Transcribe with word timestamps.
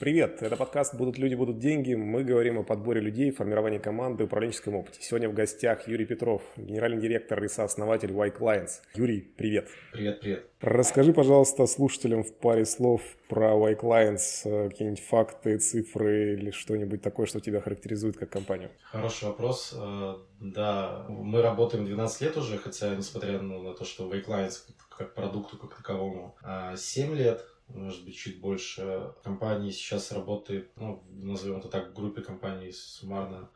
Привет, 0.00 0.40
это 0.40 0.56
подкаст 0.56 0.94
«Будут 0.94 1.18
люди, 1.18 1.34
будут 1.34 1.58
деньги». 1.58 1.92
Мы 1.92 2.24
говорим 2.24 2.58
о 2.58 2.62
подборе 2.62 3.02
людей, 3.02 3.30
формировании 3.30 3.76
команды, 3.76 4.24
управленческом 4.24 4.74
опыте. 4.74 5.02
Сегодня 5.02 5.28
в 5.28 5.34
гостях 5.34 5.86
Юрий 5.88 6.06
Петров, 6.06 6.40
генеральный 6.56 7.02
директор 7.02 7.44
и 7.44 7.48
сооснователь 7.48 8.10
Y 8.10 8.30
Clients. 8.30 8.80
Юрий, 8.94 9.20
привет. 9.20 9.68
Привет, 9.92 10.20
привет. 10.20 10.46
Расскажи, 10.62 11.12
пожалуйста, 11.12 11.66
слушателям 11.66 12.24
в 12.24 12.34
паре 12.34 12.64
слов 12.64 13.02
про 13.28 13.54
Y 13.54 13.74
Clients, 13.74 14.40
э, 14.46 14.70
какие-нибудь 14.70 15.04
факты, 15.04 15.58
цифры 15.58 16.32
или 16.32 16.50
что-нибудь 16.50 17.02
такое, 17.02 17.26
что 17.26 17.40
тебя 17.40 17.60
характеризует 17.60 18.16
как 18.16 18.30
компанию. 18.30 18.70
Хороший 18.82 19.24
вопрос. 19.28 19.74
Э, 19.78 20.14
да, 20.40 21.04
мы 21.10 21.42
работаем 21.42 21.84
12 21.84 22.22
лет 22.22 22.38
уже, 22.38 22.56
хотя 22.56 22.94
несмотря 22.94 23.38
на 23.42 23.74
то, 23.74 23.84
что 23.84 24.10
Y 24.10 24.24
Clients 24.24 24.62
как 24.88 25.14
продукту 25.14 25.58
как 25.58 25.76
таковому 25.76 26.36
7 26.74 27.12
а 27.12 27.14
лет, 27.14 27.44
может 27.74 28.04
быть, 28.04 28.16
чуть 28.16 28.40
больше. 28.40 29.12
Компании 29.22 29.70
сейчас 29.70 30.12
работает, 30.12 30.70
ну, 30.76 31.02
назовем 31.10 31.58
это 31.58 31.68
так, 31.68 31.90
в 31.90 31.94
группе 31.94 32.22
компаний 32.22 32.72
суммарно 32.72 33.50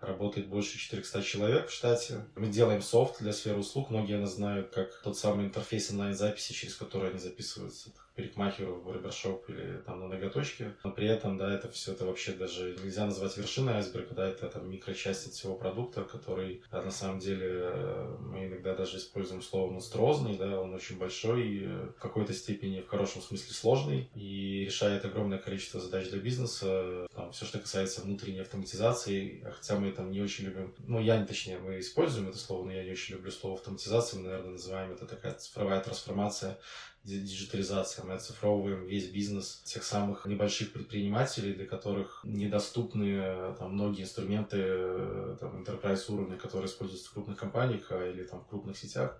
работает 0.00 0.48
больше 0.48 0.78
400 0.78 1.22
человек 1.22 1.68
в 1.68 1.72
штате. 1.72 2.24
Мы 2.34 2.48
делаем 2.48 2.82
софт 2.82 3.20
для 3.20 3.32
сферы 3.32 3.58
услуг. 3.58 3.90
Многие 3.90 4.18
нас 4.18 4.34
знают 4.34 4.70
как 4.70 5.00
тот 5.02 5.18
самый 5.18 5.46
интерфейс 5.46 5.90
онлайн-записи, 5.90 6.52
через 6.52 6.74
который 6.74 7.10
они 7.10 7.18
записываются 7.18 7.92
парикмахеру 8.14 8.74
в 8.74 8.84
барбершоп 8.84 9.48
или 9.48 9.78
там 9.86 10.00
на 10.00 10.08
ноготочке. 10.08 10.74
Но 10.84 10.90
при 10.90 11.06
этом, 11.06 11.36
да, 11.36 11.52
это 11.52 11.70
все 11.70 11.92
это 11.92 12.04
вообще 12.04 12.32
даже 12.32 12.76
нельзя 12.82 13.06
назвать 13.06 13.36
вершиной 13.36 13.74
айсберга, 13.74 14.14
да, 14.14 14.28
это 14.28 14.48
там 14.48 14.70
микрочасть 14.70 15.26
от 15.26 15.32
всего 15.32 15.54
продукта, 15.54 16.04
который 16.04 16.62
а, 16.70 16.82
на 16.82 16.90
самом 16.90 17.18
деле 17.18 17.46
э, 17.50 18.16
мы 18.20 18.46
иногда 18.46 18.74
даже 18.74 18.98
используем 18.98 19.42
слово 19.42 19.70
монструозный, 19.70 20.36
да, 20.36 20.60
он 20.60 20.74
очень 20.74 20.98
большой, 20.98 21.66
в 21.66 22.00
какой-то 22.00 22.32
степени 22.32 22.80
в 22.80 22.88
хорошем 22.88 23.22
смысле 23.22 23.54
сложный 23.54 24.10
и 24.14 24.64
решает 24.66 25.04
огромное 25.04 25.38
количество 25.38 25.80
задач 25.80 26.08
для 26.10 26.18
бизнеса. 26.18 27.06
Там, 27.14 27.32
все, 27.32 27.44
что 27.44 27.58
касается 27.58 28.02
внутренней 28.02 28.40
автоматизации, 28.40 29.42
а 29.44 29.52
хотя 29.52 29.78
мы 29.78 29.92
там 29.92 30.10
не 30.10 30.20
очень 30.20 30.46
любим, 30.46 30.74
ну, 30.86 31.00
я, 31.00 31.24
точнее, 31.24 31.58
мы 31.58 31.78
используем 31.80 32.28
это 32.28 32.38
слово, 32.38 32.66
но 32.66 32.72
я 32.72 32.84
не 32.84 32.90
очень 32.90 33.14
люблю 33.14 33.30
слово 33.30 33.56
автоматизация, 33.56 34.18
мы, 34.18 34.28
наверное, 34.28 34.52
называем 34.52 34.92
это 34.92 35.06
такая 35.06 35.34
цифровая 35.34 35.80
трансформация 35.80 36.58
диджитализация. 37.04 38.04
Мы 38.04 38.14
оцифровываем 38.14 38.84
весь 38.86 39.10
бизнес 39.10 39.62
тех 39.64 39.82
самых 39.82 40.26
небольших 40.26 40.72
предпринимателей, 40.72 41.54
для 41.54 41.66
которых 41.66 42.20
недоступны 42.24 43.54
там, 43.58 43.72
многие 43.72 44.02
инструменты 44.02 45.36
там, 45.40 45.62
enterprise 45.62 46.12
уровня, 46.12 46.36
которые 46.36 46.68
используются 46.68 47.08
в 47.08 47.12
крупных 47.14 47.38
компаниях 47.38 47.86
а, 47.90 48.10
или 48.10 48.24
там, 48.24 48.40
в 48.40 48.48
крупных 48.48 48.76
сетях. 48.76 49.18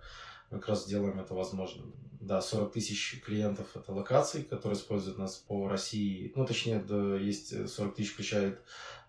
Как 0.51 0.67
раз 0.67 0.85
делаем 0.85 1.19
это 1.19 1.33
возможным. 1.33 1.95
Да, 2.19 2.39
40 2.39 2.73
тысяч 2.73 3.19
клиентов— 3.25 3.67
это 3.75 3.91
локаций, 3.91 4.43
которые 4.43 4.77
используют 4.77 5.17
нас 5.17 5.37
по 5.37 5.67
России. 5.67 6.31
Ну, 6.35 6.45
точнее, 6.45 6.79
да, 6.79 7.15
есть 7.15 7.67
40 7.67 7.95
тысяч 7.95 8.11
включает 8.11 8.61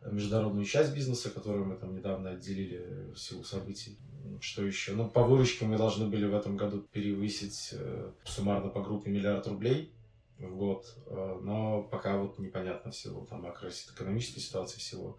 международную 0.03 0.65
часть 0.65 0.95
бизнеса, 0.95 1.29
которую 1.29 1.67
мы 1.67 1.77
там 1.77 1.95
недавно 1.95 2.31
отделили 2.31 3.13
в 3.13 3.19
силу 3.19 3.45
событий 3.45 3.99
что 4.41 4.65
еще? 4.65 4.93
Ну, 4.93 5.09
по 5.09 5.23
выручке 5.23 5.65
мы 5.65 5.77
должны 5.77 6.07
были 6.07 6.27
в 6.27 6.35
этом 6.35 6.57
году 6.57 6.81
перевысить 6.93 7.71
э, 7.73 8.11
суммарно 8.25 8.69
по 8.69 8.83
группе 8.83 9.11
миллиард 9.11 9.47
рублей 9.47 9.93
в 10.39 10.57
год, 10.57 10.87
э, 11.07 11.39
но 11.43 11.83
пока 11.83 12.17
вот 12.17 12.39
непонятно 12.39 12.91
всего, 12.91 13.25
там 13.27 13.43
макроэкономической 13.43 14.43
ситуации 14.43 14.79
всего 14.79 15.19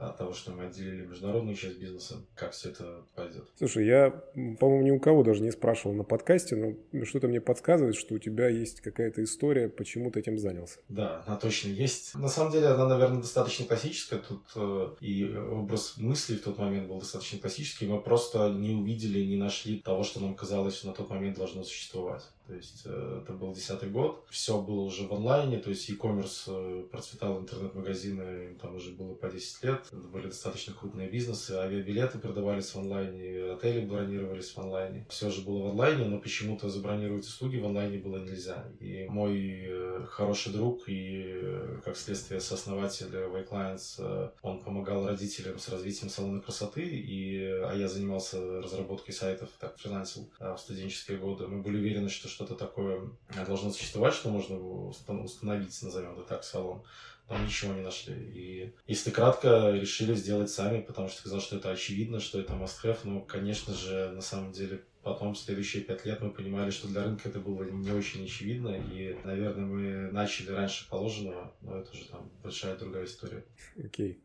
от 0.00 0.16
того, 0.16 0.32
что 0.32 0.52
мы 0.52 0.64
отделили 0.64 1.06
международную 1.06 1.56
часть 1.56 1.78
бизнеса, 1.78 2.16
как 2.34 2.52
все 2.52 2.70
это 2.70 3.04
пойдет. 3.14 3.44
Слушай, 3.56 3.86
я, 3.86 4.10
по-моему, 4.58 4.82
ни 4.82 4.90
у 4.90 5.00
кого 5.00 5.22
даже 5.22 5.42
не 5.42 5.50
спрашивал 5.50 5.94
на 5.94 6.04
подкасте, 6.04 6.56
но 6.56 7.04
что-то 7.04 7.28
мне 7.28 7.40
подсказывает, 7.40 7.96
что 7.96 8.14
у 8.14 8.18
тебя 8.18 8.48
есть 8.48 8.80
какая-то 8.80 9.22
история, 9.22 9.68
почему 9.68 10.10
ты 10.10 10.20
этим 10.20 10.38
занялся. 10.38 10.78
Да, 10.88 11.22
она 11.26 11.36
точно 11.36 11.68
есть. 11.68 12.14
На 12.14 12.28
самом 12.28 12.52
деле, 12.52 12.68
она, 12.68 12.88
наверное, 12.88 13.20
достаточно 13.20 13.66
классическая. 13.66 14.20
Тут 14.20 14.42
э, 14.56 14.94
и 15.00 15.36
образ 15.36 15.96
мысли 15.98 16.36
в 16.36 16.42
тот 16.42 16.58
момент 16.58 16.88
был 16.88 16.98
достаточно 16.98 17.38
классический. 17.38 17.86
Мы 17.86 18.00
просто 18.00 18.50
не 18.50 18.74
увидели, 18.74 19.24
не 19.24 19.36
нашли 19.36 19.78
того, 19.78 20.02
что 20.02 20.20
нам 20.20 20.34
казалось, 20.34 20.76
что 20.76 20.88
на 20.88 20.94
тот 20.94 21.10
момент 21.10 21.36
должно 21.36 21.62
существовать. 21.62 22.22
То 22.50 22.56
есть 22.56 22.82
э, 22.84 23.20
это 23.22 23.32
был 23.32 23.54
десятый 23.54 23.90
год, 23.90 24.26
все 24.28 24.60
было 24.60 24.80
уже 24.80 25.06
в 25.06 25.14
онлайне, 25.14 25.58
то 25.58 25.70
есть 25.70 25.88
e-commerce 25.88 26.48
э, 26.48 26.82
процветал, 26.90 27.38
интернет-магазины, 27.38 28.56
там 28.60 28.74
уже 28.74 28.90
было 28.90 29.14
по 29.14 29.30
10 29.30 29.62
лет, 29.62 29.86
это 29.86 30.08
были 30.08 30.26
достаточно 30.26 30.74
крупные 30.74 31.08
бизнесы, 31.08 31.52
авиабилеты 31.52 32.18
продавались 32.18 32.74
в 32.74 32.76
онлайне, 32.76 33.52
отели 33.52 33.86
бронировались 33.86 34.50
в 34.50 34.58
онлайне. 34.58 35.06
Все 35.10 35.30
же 35.30 35.42
было 35.42 35.62
в 35.62 35.66
онлайне, 35.68 36.06
но 36.06 36.18
почему-то 36.18 36.68
забронировать 36.68 37.24
услуги 37.24 37.58
в 37.58 37.66
онлайне 37.66 37.98
было 37.98 38.16
нельзя. 38.16 38.66
И 38.80 39.06
мой 39.08 39.66
э, 39.68 40.06
хороший 40.08 40.52
друг 40.52 40.88
и, 40.88 41.40
как 41.84 41.96
следствие, 41.96 42.40
сооснователь 42.40 43.14
Y 43.14 43.46
Clients, 43.48 44.32
он 44.42 44.64
помогал 44.64 45.06
родителям 45.06 45.60
с 45.60 45.68
развитием 45.68 46.10
салона 46.10 46.40
красоты, 46.40 46.82
и, 46.82 47.44
а 47.44 47.74
я 47.74 47.86
занимался 47.86 48.60
разработкой 48.60 49.14
сайтов, 49.14 49.50
так, 49.60 49.78
фрилансил 49.78 50.28
в 50.40 50.56
студенческие 50.58 51.18
годы. 51.18 51.46
Мы 51.46 51.62
были 51.62 51.76
уверены, 51.76 52.08
что 52.08 52.39
что-то 52.40 52.54
такое 52.54 53.10
должно 53.46 53.70
существовать, 53.70 54.14
что 54.14 54.30
можно 54.30 54.56
установить, 54.56 55.78
назовем 55.82 56.14
это 56.14 56.22
так, 56.22 56.44
салон. 56.44 56.82
Там 57.28 57.44
ничего 57.44 57.74
не 57.74 57.82
нашли. 57.82 58.14
И 58.14 58.74
если 58.86 59.10
кратко, 59.10 59.70
решили 59.70 60.14
сделать 60.14 60.50
сами, 60.50 60.80
потому 60.80 61.08
что 61.08 61.18
сказал, 61.18 61.40
что 61.40 61.58
это 61.58 61.70
очевидно, 61.70 62.18
что 62.18 62.40
это 62.40 62.54
must-have. 62.54 62.98
Но, 63.04 63.20
конечно 63.20 63.74
же, 63.74 64.10
на 64.10 64.22
самом 64.22 64.52
деле, 64.52 64.82
потом, 65.02 65.36
следующие 65.36 65.84
пять 65.84 66.04
лет, 66.06 66.20
мы 66.22 66.30
понимали, 66.30 66.70
что 66.70 66.88
для 66.88 67.04
рынка 67.04 67.28
это 67.28 67.38
было 67.38 67.62
не 67.62 67.92
очень 67.92 68.24
очевидно. 68.24 68.74
И, 68.74 69.16
наверное, 69.22 69.66
мы 69.66 70.10
начали 70.10 70.50
раньше 70.50 70.88
положенного, 70.88 71.54
но 71.60 71.78
это 71.78 71.90
уже 71.92 72.06
там 72.06 72.32
большая 72.42 72.76
другая 72.76 73.04
история. 73.04 73.44
Окей. 73.78 74.12
Okay. 74.12 74.18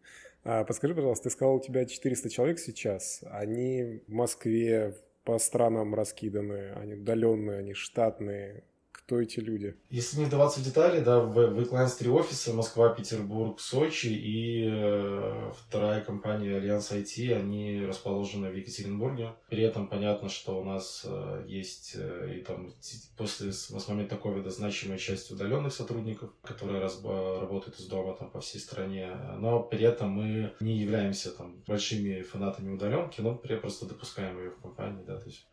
А 0.48 0.64
подскажи, 0.64 0.96
пожалуйста, 0.96 1.26
ты 1.26 1.30
сказал, 1.32 1.56
у 1.56 1.62
тебя 1.62 1.86
400 1.86 2.30
человек 2.30 2.60
сейчас. 2.60 3.24
Они 3.30 4.02
в 4.08 4.12
Москве, 4.12 4.96
по 5.26 5.40
странам 5.40 5.96
раскиданы, 5.96 6.72
они 6.76 6.94
удаленные, 6.94 7.60
они 7.60 7.74
штатные. 7.74 8.64
Кто 9.06 9.22
эти 9.22 9.40
люди? 9.40 9.76
Если 9.92 10.18
не 10.18 10.26
вдаваться 10.26 10.60
в 10.60 10.64
детали, 10.64 11.00
да, 11.00 11.20
в, 11.20 11.32
в 11.32 11.60
Yclients 11.60 11.96
три 12.00 12.10
офиса, 12.10 12.54
Москва, 12.54 12.90
Петербург, 12.90 13.60
Сочи 13.60 14.08
и 14.08 14.68
э, 14.68 15.52
вторая 15.56 16.02
компания 16.02 16.56
Альянс 16.56 16.92
IT, 16.92 17.32
они 17.36 17.86
расположены 17.86 18.50
в 18.50 18.56
Екатеринбурге. 18.56 19.34
При 19.48 19.62
этом 19.62 19.88
понятно, 19.90 20.28
что 20.28 20.60
у 20.60 20.64
нас 20.64 21.06
э, 21.08 21.46
есть 21.48 21.92
э, 21.96 22.38
и 22.38 22.42
там 22.42 22.74
после 23.16 23.54
с, 23.54 23.88
момента 23.88 24.18
ковида 24.18 24.50
значимая 24.50 24.98
часть 24.98 25.30
удаленных 25.30 25.72
сотрудников, 25.72 26.32
которые 26.42 26.80
раз, 26.80 27.00
работают 27.04 27.80
из 27.80 27.86
дома 27.86 28.16
там 28.16 28.32
по 28.32 28.42
всей 28.42 28.58
стране, 28.58 29.16
но 29.38 29.62
при 29.62 29.84
этом 29.84 30.10
мы 30.10 30.52
не 30.60 30.78
являемся 30.78 31.30
там 31.30 31.62
большими 31.68 32.24
фанатами 32.24 32.74
удаленки, 32.74 33.22
но 33.22 33.36
при, 33.36 33.56
просто 33.56 33.86
допускаем 33.86 34.40
ее 34.40 34.50
в 34.50 34.60
компании, 34.60 35.04
да, 35.06 35.20
то 35.20 35.28
есть 35.28 35.46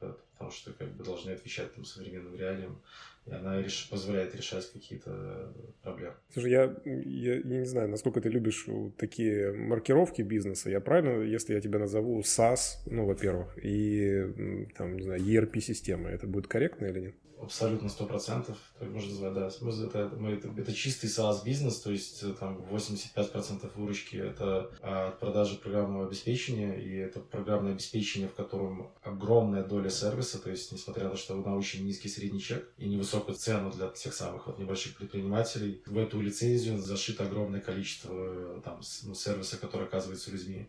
потому 0.43 0.51
что 0.51 0.73
как 0.73 0.97
бы 0.97 1.05
должны 1.05 1.31
отвечать 1.31 1.73
там 1.75 1.85
современным 1.85 2.35
реалиям 2.35 2.83
и 3.27 3.31
она 3.31 3.61
реш... 3.63 3.89
позволяет 3.91 4.35
решать 4.35 4.71
какие-то 4.73 5.55
проблемы. 5.83 6.15
Слушай, 6.33 6.51
я, 6.51 6.77
я, 6.85 7.35
я 7.35 7.43
не 7.43 7.67
знаю, 7.67 7.89
насколько 7.89 8.21
ты 8.21 8.29
любишь 8.29 8.67
такие 8.99 9.53
маркировки 9.53 10.23
бизнеса. 10.23 10.71
Я 10.71 10.81
правильно, 10.81 11.23
если 11.23 11.55
я 11.55 11.61
тебя 11.61 11.79
назову 11.79 12.21
SaaS, 12.21 12.79
ну, 12.87 13.07
во-первых, 13.07 13.57
и, 13.63 14.69
там, 14.77 14.97
не 14.97 15.03
знаю, 15.03 15.21
ERP-система, 15.21 16.09
это 16.11 16.27
будет 16.27 16.49
корректно 16.49 16.87
или 16.87 17.01
нет? 17.01 17.15
Абсолютно 17.43 17.89
сто 17.89 18.07
процентов, 18.07 18.57
можно 18.81 19.11
назвать, 19.11 19.35
да. 19.35 19.47
Это, 19.49 20.17
мы, 20.17 20.33
это, 20.33 20.49
это 20.57 20.73
чистый 20.73 21.07
SaaS 21.07 21.45
бизнес, 21.45 21.81
то 21.81 21.91
есть 21.91 22.23
э, 22.23 22.33
там 22.39 22.59
85% 22.71 23.71
выручки 23.75 24.17
это 24.17 24.71
от 24.83 25.19
продажи 25.19 25.57
программного 25.57 26.07
обеспечения, 26.07 26.75
и 26.75 26.97
это 26.97 27.21
программное 27.21 27.73
обеспечение, 27.73 28.29
в 28.29 28.35
котором 28.35 28.91
огромная 29.03 29.65
доля 29.65 29.91
сервиса, 29.91 30.39
то 30.39 30.51
есть 30.51 30.73
несмотря 30.73 31.05
на 31.05 31.11
то, 31.11 31.17
что 31.17 31.35
на 31.35 31.57
очень 31.57 31.85
низкий 31.85 32.09
средний 32.09 32.41
чек 32.41 32.69
и 32.79 32.89
невысокую 32.89 33.37
цену 33.37 33.71
для 33.71 33.89
тех 33.89 34.15
самых 34.15 34.47
вот 34.47 34.59
небольших 34.59 34.97
предпринимателей, 34.97 35.83
в 35.87 35.99
эту 35.99 36.21
лицензию 36.21 36.79
зашито 36.79 37.25
огромное 37.25 37.61
количество 37.61 38.13
э, 38.13 38.61
там, 38.65 38.81
ну, 39.05 39.15
сервиса, 39.15 39.57
который 39.57 39.87
оказывается 39.87 40.31
людьми. 40.31 40.69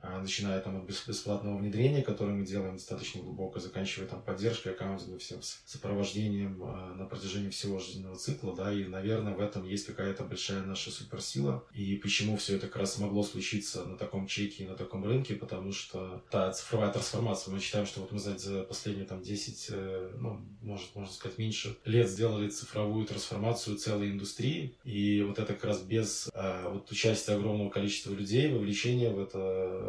А, 0.00 0.20
начиная 0.20 0.60
там 0.60 0.76
от 0.76 0.84
бесплатного 0.84 1.56
внедрения, 1.56 2.02
которое 2.02 2.32
мы 2.32 2.44
делаем 2.44 2.74
достаточно 2.76 3.22
глубоко, 3.22 3.58
заканчивая 3.58 4.06
там 4.06 4.22
поддержкой, 4.22 4.72
аккаунтинга, 4.72 5.18
всем 5.18 5.40
сопровождением 5.64 6.62
а, 6.62 6.94
на 6.94 7.06
протяжении 7.06 7.50
всего 7.50 7.78
жизненного 7.78 8.16
цикла, 8.16 8.54
да, 8.54 8.72
и, 8.72 8.84
наверное, 8.84 9.34
в 9.34 9.40
этом 9.40 9.66
есть 9.66 9.86
какая-то 9.86 10.24
большая 10.24 10.62
наша 10.62 10.90
суперсила. 10.90 11.64
И 11.72 11.96
почему 11.96 12.36
все 12.36 12.56
это 12.56 12.66
как 12.66 12.76
раз 12.76 12.98
могло 12.98 13.22
случиться 13.22 13.84
на 13.84 13.96
таком 13.96 14.26
чеке 14.26 14.64
и 14.64 14.68
на 14.68 14.74
таком 14.74 15.04
рынке, 15.04 15.34
потому 15.34 15.72
что 15.72 16.22
та 16.30 16.52
цифровая 16.52 16.92
трансформация, 16.92 17.52
мы 17.52 17.60
считаем, 17.60 17.86
что 17.86 18.00
вот 18.00 18.12
мы 18.12 18.18
за, 18.18 18.36
за 18.38 18.62
последние 18.62 19.06
там 19.06 19.22
10, 19.22 19.66
э, 19.70 20.10
ну, 20.18 20.40
может, 20.62 20.94
можно 20.94 21.12
сказать, 21.12 21.38
меньше 21.38 21.76
лет 21.84 22.08
сделали 22.08 22.48
цифровую 22.48 23.06
трансформацию 23.06 23.76
целой 23.76 24.10
индустрии, 24.10 24.76
и 24.84 25.22
вот 25.22 25.38
это 25.38 25.54
как 25.54 25.64
раз 25.64 25.80
без 25.80 26.28
э, 26.32 26.68
вот 26.68 26.90
участия 26.90 27.32
огромного 27.32 27.70
количества 27.70 28.12
людей, 28.12 28.52
вовлечения 28.52 29.10
в 29.10 29.18
это 29.18 29.85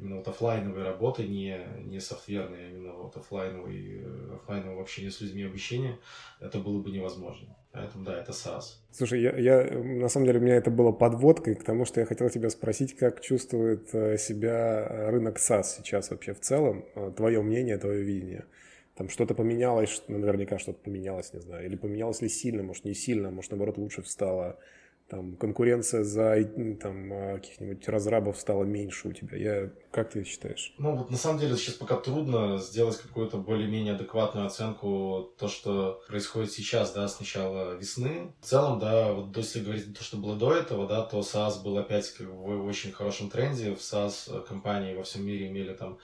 именно 0.00 0.16
вот 0.16 0.28
офлайновой 0.28 0.82
работы, 0.82 1.26
не, 1.26 1.58
не 1.84 2.00
софтверной, 2.00 2.66
а 2.66 2.70
именно 2.70 2.92
вот 2.92 3.16
офлайновой, 3.16 4.04
офлайнового 4.34 4.82
общения 4.82 5.10
с 5.10 5.20
людьми 5.20 5.44
обучения, 5.44 5.98
это 6.40 6.58
было 6.58 6.80
бы 6.80 6.90
невозможно. 6.90 7.56
Поэтому 7.72 8.04
да, 8.04 8.20
это 8.20 8.32
SaaS. 8.32 8.78
Слушай, 8.92 9.20
я, 9.20 9.36
я 9.36 9.78
на 9.78 10.08
самом 10.08 10.26
деле 10.26 10.38
у 10.38 10.42
меня 10.42 10.56
это 10.56 10.70
было 10.70 10.90
подводкой 10.90 11.54
к 11.54 11.64
тому, 11.64 11.84
что 11.84 12.00
я 12.00 12.06
хотел 12.06 12.30
тебя 12.30 12.50
спросить, 12.50 12.96
как 12.96 13.20
чувствует 13.20 13.94
э, 13.94 14.16
себя 14.16 15.10
рынок 15.10 15.36
SaaS 15.38 15.64
сейчас 15.76 16.10
вообще 16.10 16.32
в 16.32 16.40
целом, 16.40 16.86
э, 16.94 17.12
твое 17.16 17.42
мнение, 17.42 17.76
твое 17.76 18.02
видение. 18.02 18.46
Там 18.96 19.08
что-то 19.08 19.34
поменялось, 19.34 20.02
наверняка 20.08 20.58
что-то 20.58 20.80
поменялось, 20.80 21.32
не 21.32 21.40
знаю, 21.40 21.66
или 21.66 21.76
поменялось 21.76 22.20
ли 22.20 22.28
сильно, 22.28 22.62
может 22.62 22.84
не 22.84 22.94
сильно, 22.94 23.30
может 23.30 23.52
наоборот 23.52 23.78
лучше 23.78 24.02
встало 24.02 24.58
там 25.08 25.36
конкуренция 25.36 26.04
за 26.04 26.44
там, 26.80 27.12
а, 27.12 27.34
каких-нибудь 27.36 27.88
разрабов 27.88 28.38
стала 28.38 28.64
меньше 28.64 29.08
у 29.08 29.12
тебя. 29.12 29.36
Я, 29.38 29.72
как 29.90 30.10
ты 30.10 30.22
считаешь? 30.24 30.74
Ну, 30.78 30.96
вот 30.96 31.10
на 31.10 31.16
самом 31.16 31.38
деле 31.38 31.56
сейчас 31.56 31.74
пока 31.74 31.96
трудно 31.96 32.58
сделать 32.58 32.98
какую-то 32.98 33.38
более-менее 33.38 33.94
адекватную 33.94 34.46
оценку 34.46 35.32
то, 35.38 35.48
что 35.48 36.02
происходит 36.08 36.52
сейчас, 36.52 36.92
да, 36.92 37.08
с 37.08 37.18
начала 37.20 37.74
весны. 37.76 38.32
В 38.40 38.44
целом, 38.44 38.78
да, 38.78 39.12
вот 39.12 39.34
если 39.36 39.60
говорить 39.60 39.96
то, 39.96 40.04
что 40.04 40.18
было 40.18 40.36
до 40.36 40.54
этого, 40.54 40.86
да, 40.86 41.02
то 41.02 41.20
SaaS 41.20 41.62
был 41.62 41.78
опять 41.78 42.10
как 42.10 42.28
в 42.28 42.64
очень 42.64 42.92
хорошем 42.92 43.30
тренде. 43.30 43.74
В 43.74 43.78
SaaS 43.78 44.46
компании 44.46 44.94
во 44.94 45.04
всем 45.04 45.24
мире 45.24 45.48
имели 45.48 45.72
там 45.72 45.98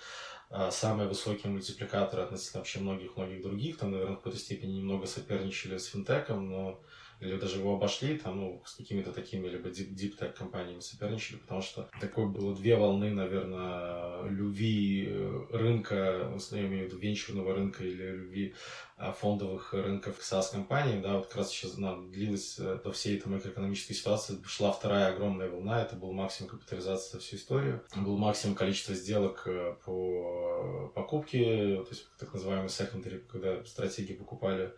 а, 0.49 0.71
самые 0.71 1.09
высокие 1.09 1.53
мультипликаторы 1.53 2.23
относительно 2.23 2.61
вообще 2.61 2.81
многих-многих 2.81 3.43
других. 3.43 3.77
Там, 3.77 3.91
наверное, 3.91 4.15
в 4.15 4.19
какой-то 4.19 4.39
степени 4.39 4.79
немного 4.79 5.07
соперничали 5.07 5.77
с 5.77 5.87
финтеком, 5.87 6.49
но 6.49 6.81
или 7.21 7.37
даже 7.37 7.59
его 7.59 7.75
обошли, 7.75 8.19
там, 8.19 8.41
ну, 8.41 8.63
с 8.65 8.75
какими-то 8.75 9.13
такими 9.13 9.49
либо 9.49 9.69
deep, 9.69 9.95
deep 9.95 10.19
tech 10.19 10.33
компаниями 10.33 10.81
соперничали, 10.81 11.39
потому 11.39 11.63
что 11.63 11.89
такой 12.01 12.29
было 12.29 12.55
две 12.55 12.77
волны, 12.77 13.11
наверное, 13.11 14.29
любви 14.29 15.09
э, 15.09 15.47
рынка, 15.51 16.31
ну, 16.31 16.57
я 16.57 16.67
имею 16.67 16.85
в 16.85 16.87
виду 16.89 16.99
венчурного 16.99 17.55
рынка 17.55 17.85
или 17.85 18.11
любви 18.11 18.55
а, 18.97 19.13
фондовых 19.13 19.73
рынков 19.73 20.19
к 20.19 20.23
SaaS-компаниям, 20.23 21.03
да, 21.03 21.17
вот 21.17 21.27
как 21.27 21.39
раз 21.39 21.51
сейчас 21.51 21.77
она 21.77 21.97
длилась 21.97 22.59
э, 22.59 22.79
до 22.83 22.93
всей 22.93 23.19
этой 23.19 23.29
макроэкономической 23.29 23.97
ситуации, 23.97 24.39
шла 24.47 24.73
вторая 24.73 25.13
огромная 25.13 25.49
волна, 25.51 25.83
это 25.83 25.97
был 25.97 26.13
максимум 26.13 26.51
капитализации 26.51 27.15
за 27.15 27.19
всю 27.19 27.37
историю, 27.37 27.83
был 27.97 28.17
максимум 28.17 28.55
количества 28.55 28.95
сделок 28.95 29.43
э, 29.47 29.77
по 29.85 30.93
покупке, 30.95 31.83
то 31.83 31.89
есть 31.91 32.07
так 32.19 32.33
называемый 32.33 32.69
secondary, 32.69 33.19
когда 33.19 33.65
стратегии 33.65 34.15
покупали 34.15 34.73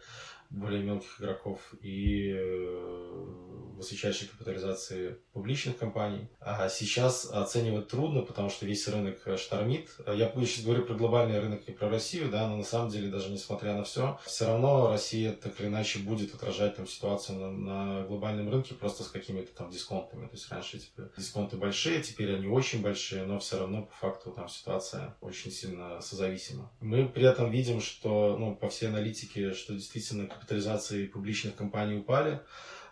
более 0.51 0.83
мелких 0.83 1.21
игроков 1.21 1.61
и 1.81 2.33
э, 2.35 3.47
высочайшей 3.77 4.29
капитализации 4.29 5.19
публичных 5.33 5.79
компаний. 5.79 6.29
А 6.41 6.69
сейчас 6.69 7.31
оценивать 7.31 7.89
трудно, 7.89 8.23
потому 8.23 8.51
что 8.51 8.67
весь 8.67 8.87
рынок 8.89 9.21
э, 9.27 9.37
штормит. 9.37 9.89
Я 10.07 10.33
сейчас 10.35 10.65
говорю 10.65 10.85
про 10.85 10.95
глобальный 10.95 11.39
рынок, 11.39 11.67
не 11.69 11.75
про 11.75 11.89
Россию, 11.89 12.31
да, 12.31 12.49
но 12.49 12.57
на 12.57 12.65
самом 12.65 12.91
деле, 12.91 13.09
даже 13.09 13.31
несмотря 13.31 13.75
на 13.75 13.85
все, 13.85 14.19
все 14.25 14.47
равно 14.47 14.91
Россия 14.91 15.33
так 15.33 15.61
или 15.61 15.69
иначе 15.69 15.99
будет 16.01 16.35
отражать 16.35 16.77
там 16.77 16.87
ситуацию 16.87 17.39
на, 17.39 17.51
на 17.51 18.03
глобальном 18.05 18.51
рынке 18.51 18.75
просто 18.75 19.05
с 19.05 19.09
какими-то 19.09 19.55
там 19.55 19.71
дисконтами. 19.71 20.27
То 20.27 20.35
есть 20.35 20.51
раньше 20.51 20.79
типа, 20.79 21.11
дисконты 21.17 21.57
большие, 21.57 22.03
теперь 22.03 22.35
они 22.35 22.47
очень 22.47 22.83
большие, 22.83 23.25
но 23.25 23.39
все 23.39 23.59
равно 23.59 23.83
по 23.83 23.95
факту 23.95 24.31
там 24.31 24.49
ситуация 24.49 25.17
очень 25.21 25.51
сильно 25.51 26.01
созависима. 26.01 26.71
Мы 26.81 27.09
при 27.09 27.25
этом 27.25 27.51
видим, 27.51 27.81
что, 27.81 28.37
ну, 28.39 28.55
по 28.55 28.69
всей 28.69 28.89
аналитике, 28.89 29.53
что 29.53 29.75
действительно 29.75 30.27
капитализации 30.37 31.07
публичных 31.07 31.57
компаний 31.57 31.99
упали, 31.99 32.41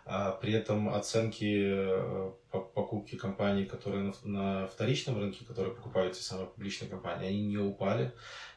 а 0.05 0.31
при 0.31 0.53
этом 0.53 0.89
оценки 0.89 1.63
э, 1.67 2.31
покупки 2.51 3.15
компаний, 3.15 3.65
которые 3.65 4.13
на 4.23 4.67
вторичном 4.67 5.17
рынке, 5.17 5.45
которые 5.45 5.73
покупают 5.73 6.13
те 6.13 6.21
самые 6.21 6.47
публичные 6.47 6.89
компании, 6.89 7.29
они 7.29 7.47
не 7.47 7.57
упали 7.57 8.13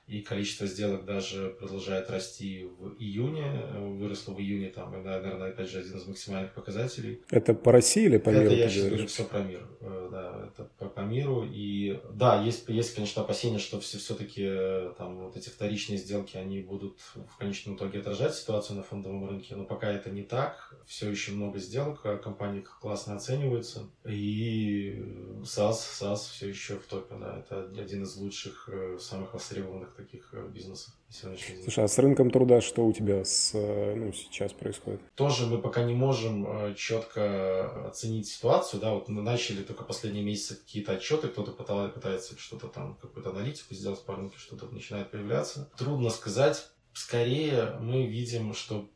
и 0.09 0.23
количество 0.23 0.67
сделок 0.67 1.05
даже 1.05 1.51
продолжает 1.59 2.11
расти 2.11 2.65
в 2.79 2.95
июне, 2.99 3.45
выросло 3.75 4.33
в 4.33 4.41
июне, 4.41 4.71
там, 4.71 4.95
это, 4.95 5.21
наверное, 5.21 5.51
опять 5.51 5.69
же, 5.69 5.81
один 5.81 5.99
из 5.99 6.07
максимальных 6.07 6.55
показателей. 6.55 7.21
Это 7.31 7.53
по 7.53 7.73
России 7.73 8.07
или 8.07 8.17
по 8.17 8.31
миру? 8.31 8.47
Это 8.47 8.55
я 8.55 8.69
сейчас 8.71 8.87
говорю 8.87 9.07
все 9.07 9.25
про 9.25 9.41
мир, 9.41 9.69
э, 9.81 10.09
да, 10.11 10.49
это 10.49 10.65
по, 10.79 10.87
по 10.87 11.01
миру, 11.01 11.47
и 11.47 12.01
да, 12.11 12.43
есть, 12.43 12.67
есть, 12.69 12.95
конечно, 12.95 13.23
опасения, 13.23 13.59
что 13.59 13.81
все, 13.81 13.99
все-таки 13.99 14.45
э, 14.47 14.95
там 14.97 15.27
вот 15.27 15.37
эти 15.37 15.51
вторичные 15.51 15.99
сделки, 15.99 16.39
они 16.39 16.61
будут 16.61 16.99
в 17.15 17.37
конечном 17.37 17.77
итоге 17.77 17.99
отражать 17.99 18.35
ситуацию 18.35 18.79
на 18.79 18.83
фондовом 18.83 19.29
рынке, 19.29 19.57
но 19.57 19.65
пока 19.65 19.91
это 19.91 20.09
не 20.09 20.23
так, 20.23 20.75
все 20.87 21.11
еще 21.11 21.33
много 21.33 21.59
сделок, 21.59 22.01
а 22.05 22.17
компании 22.17 22.65
классно 22.81 23.17
оцениваются, 23.17 23.91
и 24.07 25.05
SaaS, 25.43 25.77
SaaS 26.01 26.31
все 26.33 26.49
еще 26.49 26.77
в 26.77 26.87
топе, 26.87 27.15
да, 27.21 27.41
это 27.41 27.71
один 27.79 28.05
из 28.05 28.17
лучших, 28.17 28.71
э, 28.73 28.97
самых 28.99 29.35
востребованных 29.35 29.98
таких 29.99 30.33
э, 30.33 30.49
бизнесов 30.49 30.95
Слушай, 31.11 31.85
а 31.85 31.89
с 31.89 31.99
рынком 31.99 32.31
труда 32.31 32.61
что 32.61 32.87
у 32.87 32.93
тебя 32.93 33.25
с, 33.25 33.53
э, 33.55 33.95
ну, 33.95 34.13
сейчас 34.13 34.53
происходит? 34.53 35.01
Тоже 35.15 35.47
мы 35.47 35.59
пока 35.59 35.83
не 35.83 35.95
можем 35.95 36.47
э, 36.47 36.75
четко 36.75 37.89
оценить 37.89 38.29
ситуацию, 38.29 38.81
да, 38.81 38.95
вот 38.95 39.09
мы 39.09 39.23
начали 39.23 39.63
только 39.63 39.85
последние 39.85 40.25
месяцы 40.25 40.57
какие-то 40.57 40.93
отчеты, 40.93 41.29
кто-то 41.29 41.53
пытается 41.53 42.39
что-то 42.39 42.69
там, 42.69 42.97
какую-то 42.97 43.31
аналитику 43.31 43.75
сделать 43.75 44.05
по 44.05 44.15
рынку, 44.15 44.39
что-то 44.39 44.67
начинает 44.67 45.11
появляться. 45.11 45.71
Трудно 45.77 46.11
сказать, 46.11 46.69
скорее 46.93 47.77
мы 47.81 48.07
видим, 48.07 48.55
что 48.55 48.89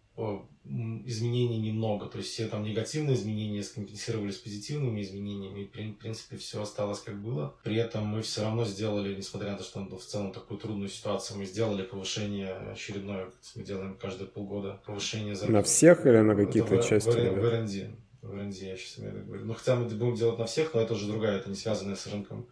изменений 0.65 1.59
немного. 1.59 2.07
То 2.07 2.19
есть 2.19 2.31
все 2.31 2.47
там 2.47 2.63
негативные 2.63 3.17
изменения 3.17 3.63
скомпенсировались 3.63 4.37
позитивными 4.37 5.03
изменениями, 5.03 5.63
и 5.63 5.93
в 5.93 5.99
принципе 5.99 6.37
все 6.37 6.63
осталось 6.63 7.01
как 7.01 7.21
было. 7.21 7.55
При 7.65 7.77
этом 7.77 8.07
мы 8.07 8.23
все 8.23 8.43
равно 8.43 8.65
сделали, 8.65 9.15
несмотря 9.15 9.53
на 9.53 9.59
то, 9.59 9.65
что 9.65 9.85
в 9.85 10.05
целом 10.05 10.33
такую 10.33 10.59
трудную 10.59 10.89
ситуацию, 10.89 11.39
мы 11.39 11.47
сделали 11.47 11.83
повышение 11.83 12.55
очередное, 12.73 13.29
мы 13.57 13.63
делаем 13.65 13.97
каждые 14.01 14.29
полгода 14.29 14.81
повышение 14.87 15.35
зарплаты. 15.35 15.53
На 15.53 15.63
всех 15.63 16.07
или 16.07 16.19
на 16.19 16.37
какие-то 16.37 16.79
части? 16.79 17.11
В, 17.11 17.15
в, 17.15 17.41
в 17.41 17.45
R&D. 17.45 17.91
В 18.23 18.35
R&D 18.35 18.67
я 18.67 18.77
сейчас 18.77 18.99
имею 19.01 19.15
в 19.15 19.35
виду. 19.35 19.45
Ну, 19.45 19.55
хотя 19.55 19.75
мы 19.75 19.87
будем 19.87 20.15
делать 20.15 20.39
на 20.39 20.47
всех, 20.47 20.75
но 20.75 20.81
это 20.81 20.95
уже 20.95 21.09
другая, 21.09 21.39
это 21.39 21.51
не 21.51 21.57
связанное 21.57 21.97
с 21.97 22.07
рынком 22.07 22.47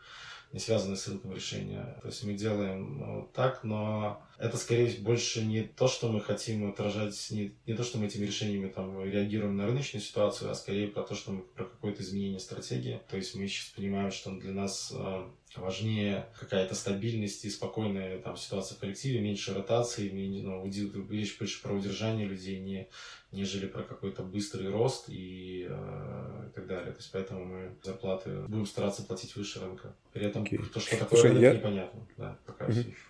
не 0.52 0.58
связанные 0.58 0.96
с 0.96 1.06
рынком 1.06 1.32
решения. 1.32 1.96
То 2.02 2.08
есть 2.08 2.24
мы 2.24 2.32
делаем 2.32 2.98
ну, 2.98 3.30
так, 3.32 3.62
но 3.62 4.20
это 4.40 4.56
скорее 4.56 4.90
больше 5.00 5.44
не 5.44 5.64
то, 5.64 5.86
что 5.86 6.10
мы 6.10 6.20
хотим 6.22 6.70
отражать, 6.70 7.14
не, 7.30 7.52
не 7.66 7.74
то, 7.74 7.84
что 7.84 7.98
мы 7.98 8.06
этими 8.06 8.24
решениями 8.24 8.70
там 8.70 9.04
реагируем 9.04 9.54
на 9.56 9.66
рыночную 9.66 10.02
ситуацию, 10.02 10.50
а 10.50 10.54
скорее 10.54 10.88
про 10.88 11.02
то, 11.02 11.14
что 11.14 11.32
мы 11.32 11.42
про 11.42 11.66
какое-то 11.66 12.02
изменение 12.02 12.40
стратегии. 12.40 13.02
То 13.10 13.18
есть 13.18 13.34
мы 13.34 13.46
сейчас 13.46 13.68
понимаем, 13.68 14.10
что 14.10 14.30
для 14.30 14.52
нас 14.52 14.94
э, 14.96 15.28
важнее 15.56 16.26
какая-то 16.38 16.74
стабильность 16.74 17.44
и 17.44 17.50
спокойная 17.50 18.18
там 18.18 18.38
ситуация 18.38 18.76
в 18.76 18.78
коллективе, 18.78 19.20
меньше 19.20 19.52
ротации, 19.52 20.08
меньше, 20.08 20.42
ну, 20.42 20.64
речь 21.10 21.36
больше 21.38 21.60
про 21.62 21.74
удержание 21.74 22.26
людей, 22.26 22.60
не, 22.60 22.88
нежели 23.32 23.66
про 23.66 23.82
какой-то 23.82 24.22
быстрый 24.22 24.70
рост 24.70 25.10
и, 25.10 25.66
э, 25.68 26.48
и 26.48 26.52
так 26.54 26.66
далее. 26.66 26.92
То 26.92 26.98
есть 26.98 27.12
поэтому 27.12 27.44
мы 27.44 27.76
зарплаты 27.82 28.40
будем 28.48 28.64
стараться 28.64 29.02
платить 29.02 29.36
выше 29.36 29.60
рынка. 29.60 29.94
При 30.14 30.24
этом 30.24 30.44
okay. 30.44 30.66
то, 30.72 30.80
что 30.80 30.96
такое 30.96 31.20
Слушай, 31.20 31.34
рынок, 31.34 31.42
я... 31.42 31.54
непонятно. 31.54 32.06
Да, 32.16 32.38
пока 32.46 32.64
mm-hmm. 32.64 32.72
все 32.72 32.80
еще. 32.80 33.09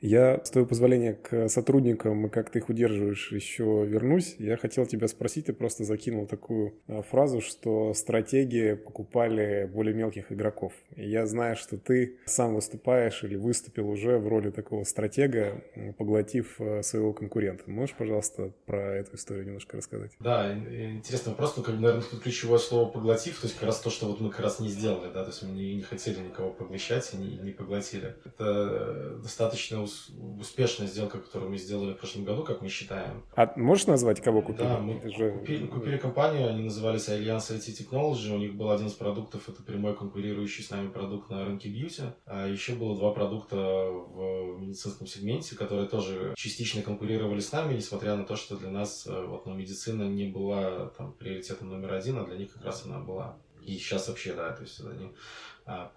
Я, 0.00 0.40
с 0.44 0.50
твоего 0.50 0.68
позволения, 0.68 1.14
к 1.14 1.48
сотрудникам 1.48 2.26
и 2.26 2.30
как 2.30 2.50
ты 2.50 2.60
их 2.60 2.68
удерживаешь, 2.68 3.32
еще 3.32 3.84
вернусь. 3.86 4.36
Я 4.38 4.56
хотел 4.56 4.86
тебя 4.86 5.08
спросить, 5.08 5.46
ты 5.46 5.52
просто 5.52 5.84
закинул 5.84 6.26
такую 6.26 6.74
а, 6.88 7.02
фразу, 7.02 7.40
что 7.40 7.94
стратегии 7.94 8.74
покупали 8.74 9.70
более 9.72 9.94
мелких 9.94 10.32
игроков. 10.32 10.72
И 10.96 11.08
я 11.08 11.26
знаю, 11.26 11.56
что 11.56 11.78
ты 11.78 12.16
сам 12.24 12.54
выступаешь 12.54 13.22
или 13.24 13.36
выступил 13.36 13.88
уже 13.88 14.18
в 14.18 14.26
роли 14.28 14.50
такого 14.50 14.84
стратега, 14.84 15.62
поглотив 15.98 16.56
а, 16.58 16.82
своего 16.82 17.12
конкурента. 17.12 17.64
Можешь, 17.70 17.94
пожалуйста, 17.94 18.52
про 18.66 18.96
эту 18.96 19.16
историю 19.16 19.46
немножко 19.46 19.76
рассказать? 19.76 20.12
Да, 20.18 20.52
интересный 20.52 21.30
вопрос, 21.30 21.56
но, 21.56 21.62
наверное, 21.72 22.02
тут 22.02 22.22
ключевое 22.22 22.58
слово 22.58 22.90
«поглотив», 22.90 23.40
то 23.40 23.46
есть 23.46 23.58
как 23.58 23.66
раз 23.66 23.80
то, 23.80 23.90
что 23.90 24.06
вот 24.06 24.20
мы 24.20 24.30
как 24.30 24.40
раз 24.40 24.60
не 24.60 24.68
сделали, 24.68 25.12
да, 25.12 25.22
то 25.22 25.30
есть 25.30 25.42
мы 25.42 25.50
не, 25.50 25.74
не 25.76 25.82
хотели 25.82 26.18
никого 26.18 26.50
поглощать 26.50 27.10
и 27.12 27.16
не, 27.16 27.38
не 27.38 27.50
поглотили. 27.50 28.14
Это 28.24 28.44
э, 28.44 29.18
достаточно 29.22 29.59
достаточно 29.60 30.10
успешная 30.38 30.86
сделка, 30.86 31.18
которую 31.18 31.50
мы 31.50 31.58
сделали 31.58 31.92
в 31.92 31.98
прошлом 31.98 32.24
году, 32.24 32.44
как 32.44 32.62
мы 32.62 32.68
считаем. 32.68 33.22
А 33.34 33.52
можешь 33.56 33.86
назвать, 33.86 34.20
кого 34.20 34.42
купили? 34.42 34.66
Да, 34.66 34.78
мы 34.78 35.10
же... 35.10 35.32
купили, 35.32 35.66
купили 35.66 35.96
компанию, 35.98 36.48
они 36.48 36.64
назывались 36.64 37.08
Alliance 37.08 37.50
IT 37.50 37.78
Technology, 37.78 38.34
у 38.34 38.38
них 38.38 38.54
был 38.54 38.70
один 38.70 38.86
из 38.86 38.94
продуктов, 38.94 39.48
это 39.48 39.62
прямой 39.62 39.94
конкурирующий 39.94 40.64
с 40.64 40.70
нами 40.70 40.88
продукт 40.88 41.30
на 41.30 41.44
рынке 41.44 41.68
бьюти, 41.68 42.02
а 42.26 42.46
еще 42.46 42.74
было 42.74 42.96
два 42.96 43.12
продукта 43.12 43.56
в 43.56 44.60
медицинском 44.60 45.06
сегменте, 45.06 45.56
которые 45.56 45.88
тоже 45.88 46.34
частично 46.36 46.82
конкурировали 46.82 47.40
с 47.40 47.52
нами, 47.52 47.74
несмотря 47.74 48.16
на 48.16 48.24
то, 48.24 48.36
что 48.36 48.56
для 48.56 48.70
нас 48.70 49.06
э, 49.06 49.26
вот, 49.26 49.46
ну, 49.46 49.54
медицина 49.54 50.04
не 50.04 50.28
была 50.28 50.86
там, 50.96 51.12
приоритетом 51.12 51.70
номер 51.70 51.94
один, 51.94 52.18
а 52.18 52.24
для 52.24 52.36
них 52.36 52.52
как 52.52 52.64
раз 52.64 52.84
она 52.86 52.98
была. 52.98 53.36
И 53.62 53.76
сейчас 53.76 54.08
вообще, 54.08 54.32
да, 54.32 54.52
то 54.52 54.62
есть 54.62 54.80
они 54.80 55.12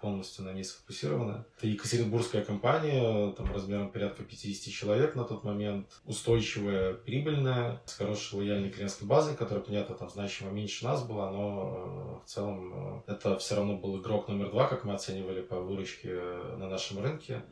полностью 0.00 0.44
на 0.44 0.52
ней 0.52 0.64
сфокусирована. 0.64 1.46
Это 1.56 1.66
Екатеринбургская 1.66 2.44
компания, 2.44 3.32
там 3.32 3.52
размером 3.52 3.90
порядка 3.90 4.22
50 4.22 4.72
человек 4.72 5.14
на 5.14 5.24
тот 5.24 5.44
момент, 5.44 5.86
устойчивая, 6.04 6.94
прибыльная, 6.94 7.80
с 7.86 7.94
хорошей 7.94 8.38
лояльной 8.38 8.70
клиентской 8.70 9.06
базой, 9.06 9.36
которая, 9.36 9.64
понятно, 9.64 9.94
там 9.94 10.08
значимо 10.08 10.50
меньше 10.50 10.84
нас 10.84 11.04
была, 11.04 11.30
но 11.30 12.20
э, 12.22 12.26
в 12.26 12.28
целом 12.28 13.02
э, 13.06 13.12
это 13.12 13.38
все 13.38 13.56
равно 13.56 13.76
был 13.76 14.00
игрок 14.00 14.28
номер 14.28 14.50
два, 14.50 14.68
как 14.68 14.84
мы 14.84 14.94
оценивали 14.94 15.42
по 15.42 15.60
выручке 15.60 16.14
на 16.58 16.68
нашем 16.68 17.02
рынке 17.02 17.42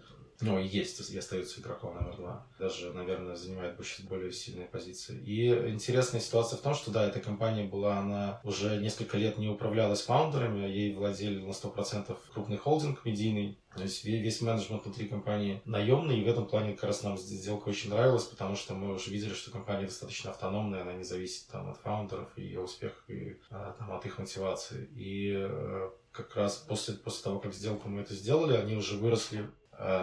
ну, 0.40 0.58
и 0.58 0.66
есть, 0.66 1.10
и 1.10 1.18
остается 1.18 1.60
игроком 1.60 1.94
номер 1.94 2.16
два. 2.16 2.46
Даже, 2.58 2.92
наверное, 2.92 3.36
занимает 3.36 3.76
больше, 3.76 4.06
более 4.06 4.32
сильные 4.32 4.66
позиции. 4.66 5.20
И 5.24 5.48
интересная 5.48 6.20
ситуация 6.20 6.56
в 6.58 6.62
том, 6.62 6.74
что, 6.74 6.90
да, 6.90 7.06
эта 7.06 7.20
компания 7.20 7.64
была, 7.64 7.98
она 7.98 8.40
уже 8.44 8.78
несколько 8.78 9.18
лет 9.18 9.38
не 9.38 9.48
управлялась 9.48 10.02
фаундерами, 10.02 10.66
ей 10.68 10.94
владели 10.94 11.40
на 11.40 11.50
100% 11.50 12.16
крупный 12.32 12.56
холдинг 12.56 13.04
медийный, 13.04 13.58
то 13.74 13.82
есть 13.82 14.04
весь 14.04 14.40
менеджмент 14.42 14.84
внутри 14.84 15.08
компании 15.08 15.62
наемный, 15.64 16.20
и 16.20 16.24
в 16.24 16.28
этом 16.28 16.46
плане 16.46 16.74
как 16.74 16.84
раз 16.84 17.02
нам 17.02 17.16
сделка 17.16 17.68
очень 17.68 17.90
нравилась, 17.90 18.24
потому 18.24 18.54
что 18.54 18.74
мы 18.74 18.92
уже 18.92 19.10
видели, 19.10 19.32
что 19.32 19.50
компания 19.50 19.86
достаточно 19.86 20.30
автономная, 20.30 20.82
она 20.82 20.92
не 20.92 21.04
зависит 21.04 21.48
там, 21.48 21.70
от 21.70 21.78
фаундеров 21.78 22.28
и 22.36 22.42
ее 22.42 22.60
успеха, 22.60 23.00
и 23.08 23.38
а, 23.50 23.74
там, 23.78 23.92
от 23.92 24.04
их 24.04 24.18
мотивации. 24.18 24.88
И 24.94 25.34
э, 25.34 25.90
как 26.10 26.36
раз 26.36 26.56
после, 26.56 26.94
после 26.94 27.24
того, 27.24 27.38
как 27.40 27.54
сделку 27.54 27.88
мы 27.88 28.02
это 28.02 28.14
сделали, 28.14 28.54
они 28.54 28.76
уже 28.76 28.96
выросли 28.96 29.50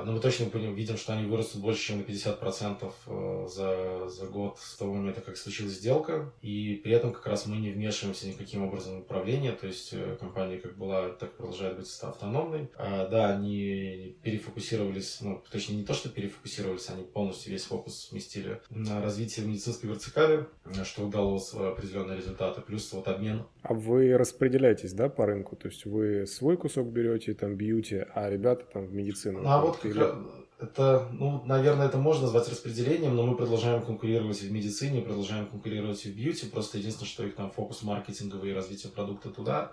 но 0.06 0.12
мы 0.12 0.20
точно 0.20 0.46
видим, 0.46 0.98
что 0.98 1.14
они 1.14 1.26
вырастут 1.26 1.62
больше, 1.62 1.88
чем 1.88 2.00
на 2.00 2.02
50% 2.04 2.92
э, 3.08 3.48
за, 3.48 4.10
за 4.10 4.26
год 4.26 4.58
с 4.60 4.76
того 4.76 4.94
момента, 4.94 5.22
как 5.22 5.38
случилась 5.38 5.74
сделка. 5.74 6.34
И 6.42 6.82
при 6.84 6.94
этом 6.94 7.14
как 7.14 7.26
раз 7.28 7.46
мы 7.46 7.58
не 7.58 7.72
вмешиваемся 7.72 8.28
никаким 8.28 8.64
образом 8.64 8.98
в 8.98 9.00
управление. 9.00 9.54
То 9.54 9.68
есть 9.68 9.94
э, 9.94 10.18
компания 10.20 10.58
как 10.58 10.78
была, 10.78 11.10
так 11.10 11.32
продолжает 11.34 11.78
быть 11.78 12.00
автономной. 12.02 12.70
А, 12.76 13.08
да, 13.08 13.30
они 13.36 14.18
перефокусировались, 14.24 15.20
ну, 15.22 15.42
точнее 15.50 15.78
не 15.78 15.86
то, 15.86 15.94
что 15.94 16.10
перефокусировались, 16.10 16.90
они 16.90 17.04
полностью 17.04 17.54
весь 17.54 17.64
фокус 17.64 18.08
сместили 18.10 18.62
на 18.70 19.02
развитие 19.02 19.46
медицинской 19.46 19.90
вертикали, 19.90 20.46
что 20.84 21.08
дало 21.08 21.38
определенные 21.54 22.18
результаты. 22.18 22.62
Плюс 22.62 22.92
вот 22.92 23.08
обмен. 23.08 23.44
А 23.62 23.74
вы 23.74 24.18
распределяетесь, 24.18 24.94
да, 24.94 25.10
по 25.10 25.26
рынку? 25.26 25.56
То 25.56 25.70
есть 25.70 25.86
вы 25.86 26.26
свой 26.28 26.58
кусок 26.58 26.88
берете, 26.88 27.34
там, 27.34 27.56
бьюти, 27.56 28.04
а 28.14 28.30
ребята 28.30 28.66
там 28.66 28.86
в 28.86 28.94
медицину? 28.94 29.42
А 29.46 29.69
вот 29.70 29.78
как 29.78 29.96
раз, 29.96 30.16
это, 30.60 31.08
ну, 31.14 31.42
наверное, 31.46 31.88
это 31.88 31.98
можно 31.98 32.24
назвать 32.24 32.50
распределением, 32.50 33.16
но 33.16 33.26
мы 33.26 33.38
продолжаем 33.38 33.82
конкурировать 33.82 34.42
в 34.42 34.52
медицине, 34.52 35.02
продолжаем 35.02 35.46
конкурировать 35.46 36.04
в 36.04 36.14
бьюти. 36.14 36.48
Просто 36.48 36.78
единственное, 36.78 37.10
что 37.10 37.26
их 37.26 37.36
там 37.36 37.50
фокус 37.52 37.82
маркетинговый 37.82 38.52
и 38.52 38.54
развитие 38.54 38.92
продукта 38.92 39.30
туда 39.30 39.72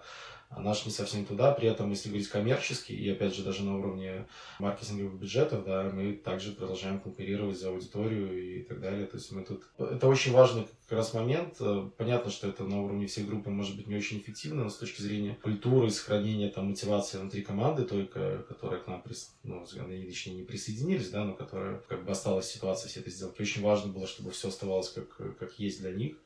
а 0.50 0.60
наш 0.60 0.86
не 0.86 0.92
совсем 0.92 1.24
туда. 1.24 1.52
При 1.52 1.68
этом, 1.68 1.90
если 1.90 2.08
говорить 2.08 2.28
коммерчески, 2.28 2.92
и 2.92 3.10
опять 3.10 3.34
же 3.34 3.42
даже 3.42 3.64
на 3.64 3.78
уровне 3.78 4.26
маркетинговых 4.58 5.14
бюджетов, 5.14 5.64
да, 5.64 5.90
мы 5.92 6.12
также 6.12 6.52
продолжаем 6.52 7.00
конкурировать 7.00 7.58
за 7.58 7.68
аудиторию 7.68 8.58
и 8.58 8.62
так 8.62 8.80
далее. 8.80 9.06
То 9.06 9.16
есть 9.16 9.32
мы 9.32 9.44
тут... 9.44 9.64
Это 9.78 10.08
очень 10.08 10.32
важный 10.32 10.66
как 10.88 10.98
раз 10.98 11.14
момент. 11.14 11.58
Понятно, 11.96 12.30
что 12.30 12.48
это 12.48 12.64
на 12.64 12.82
уровне 12.82 13.06
всей 13.06 13.24
группы 13.24 13.50
может 13.50 13.76
быть 13.76 13.86
не 13.86 13.96
очень 13.96 14.18
эффективно, 14.18 14.64
но 14.64 14.70
с 14.70 14.76
точки 14.76 15.02
зрения 15.02 15.36
культуры, 15.42 15.90
сохранения 15.90 16.48
там 16.48 16.68
мотивации 16.68 17.18
внутри 17.18 17.42
команды, 17.42 17.84
только 17.84 18.44
которая 18.48 18.80
к 18.80 18.86
нам, 18.86 19.02
прис... 19.02 19.34
ну, 19.42 19.66
лично 19.88 20.30
не 20.30 20.42
присоединились, 20.42 21.10
да, 21.10 21.24
но 21.24 21.34
которая 21.34 21.78
как 21.88 22.04
бы 22.04 22.12
осталась 22.12 22.50
ситуация 22.50 22.88
всей 22.88 23.00
этой 23.00 23.12
сделки. 23.12 23.42
Очень 23.42 23.62
важно 23.62 23.92
было, 23.92 24.06
чтобы 24.06 24.30
все 24.30 24.48
оставалось 24.48 24.90
как, 24.90 25.36
как 25.38 25.58
есть 25.58 25.80
для 25.80 25.92
них. 25.92 26.16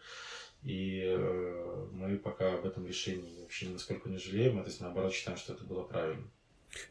И 0.62 1.02
э, 1.06 1.86
мы 1.92 2.16
пока 2.18 2.54
об 2.54 2.66
этом 2.66 2.86
решении 2.86 3.40
вообще 3.40 3.68
насколько 3.68 4.08
не 4.08 4.18
жалеем, 4.18 4.58
а 4.58 4.62
то 4.62 4.68
есть 4.68 4.80
наоборот 4.80 5.12
считаем, 5.12 5.38
что 5.38 5.54
это 5.54 5.64
было 5.64 5.82
правильно. 5.82 6.26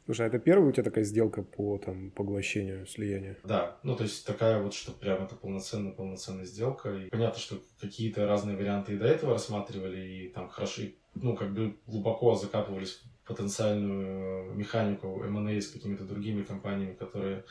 Слушай, 0.06 0.26
а 0.26 0.28
это 0.28 0.40
первая 0.40 0.70
у 0.70 0.72
тебя 0.72 0.84
такая 0.84 1.04
сделка 1.04 1.42
по 1.42 1.78
там, 1.78 2.12
поглощению 2.12 2.86
слияния? 2.86 3.38
Да, 3.44 3.78
ну 3.84 3.96
то 3.96 4.04
есть 4.04 4.26
такая 4.26 4.62
вот, 4.62 4.74
что 4.74 4.92
прям 4.92 5.24
это 5.24 5.36
полноценная, 5.36 5.94
полноценная 5.94 6.46
сделка. 6.46 6.94
И 6.96 7.10
понятно, 7.10 7.40
что 7.40 7.62
какие-то 7.80 8.28
разные 8.28 8.58
варианты 8.58 8.94
и 8.94 8.98
до 8.98 9.06
этого 9.06 9.34
рассматривали, 9.34 10.02
и 10.02 10.30
там 10.30 10.50
хорошо, 10.50 10.82
ну 11.16 11.36
как 11.36 11.54
бы 11.54 11.76
глубоко 11.88 12.36
закапывались 12.36 13.02
в 13.24 13.28
потенциальную 13.28 14.54
механику 14.56 15.24
M&A 15.24 15.62
с 15.62 15.68
какими-то 15.68 16.04
другими 16.04 16.44
компаниями, 16.44 16.94
которые 16.94 17.46